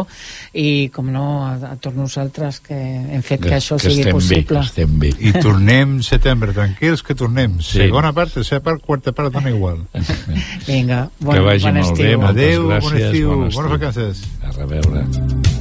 i, 0.54 0.90
com 0.94 1.10
no, 1.14 1.26
a, 1.48 1.74
a 1.74 1.76
tots 1.82 1.98
nosaltres 1.98 2.62
que 2.66 2.78
hem 2.78 3.24
fet 3.26 3.44
que, 3.44 3.56
això 3.58 3.80
sigui 3.82 4.06
estem 4.06 4.18
possible. 4.18 4.62
Bé, 4.62 4.64
que 4.64 4.72
estem 4.72 4.98
bé. 5.02 5.12
I 5.18 5.34
tornem 5.42 5.98
setembre, 6.06 6.54
tranquils 6.58 7.04
que 7.06 7.18
tornem. 7.18 7.60
Sí. 7.62 7.82
Segona 7.84 8.14
part, 8.18 8.36
tercera 8.38 8.64
part, 8.64 8.84
quarta 8.86 9.14
part, 9.18 9.34
dona 9.34 9.54
igual. 9.54 9.84
Vinga, 10.70 11.08
bon, 11.20 11.34
que 11.34 11.46
vagi 11.50 11.70
bon 11.70 11.80
molt 11.82 11.94
estiu. 11.94 12.04
bé, 12.06 12.18
moltes 12.18 12.36
Adéu, 12.38 12.68
bon 12.68 12.76
gràcies. 12.78 13.08
estiu, 13.12 13.30
bon 13.34 13.48
bones 13.50 13.78
vacances. 13.78 14.28
A 14.44 14.58
reveure. 14.58 15.57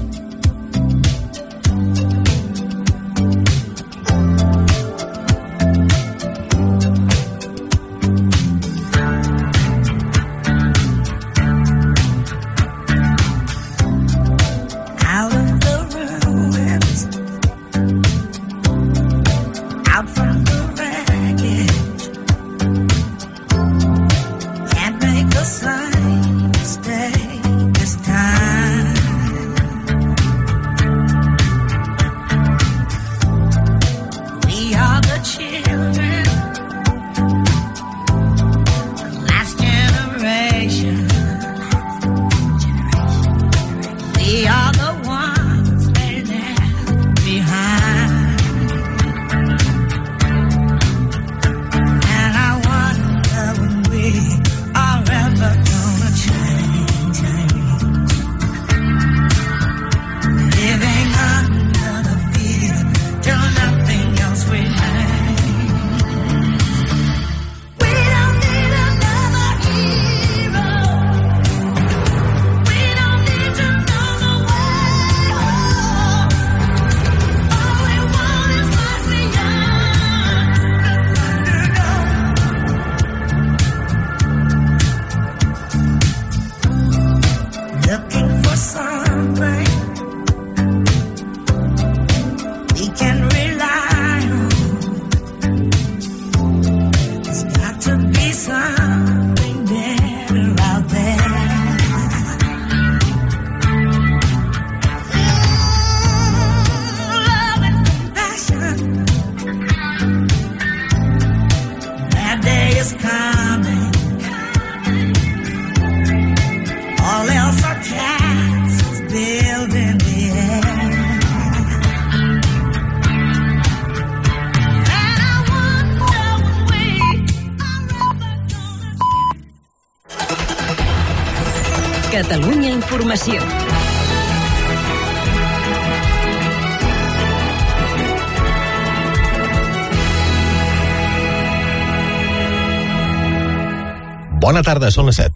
Bona 144.57 144.65
tarda, 144.65 144.89
són 144.89 145.05
les 145.11 145.19
7. 145.21 145.36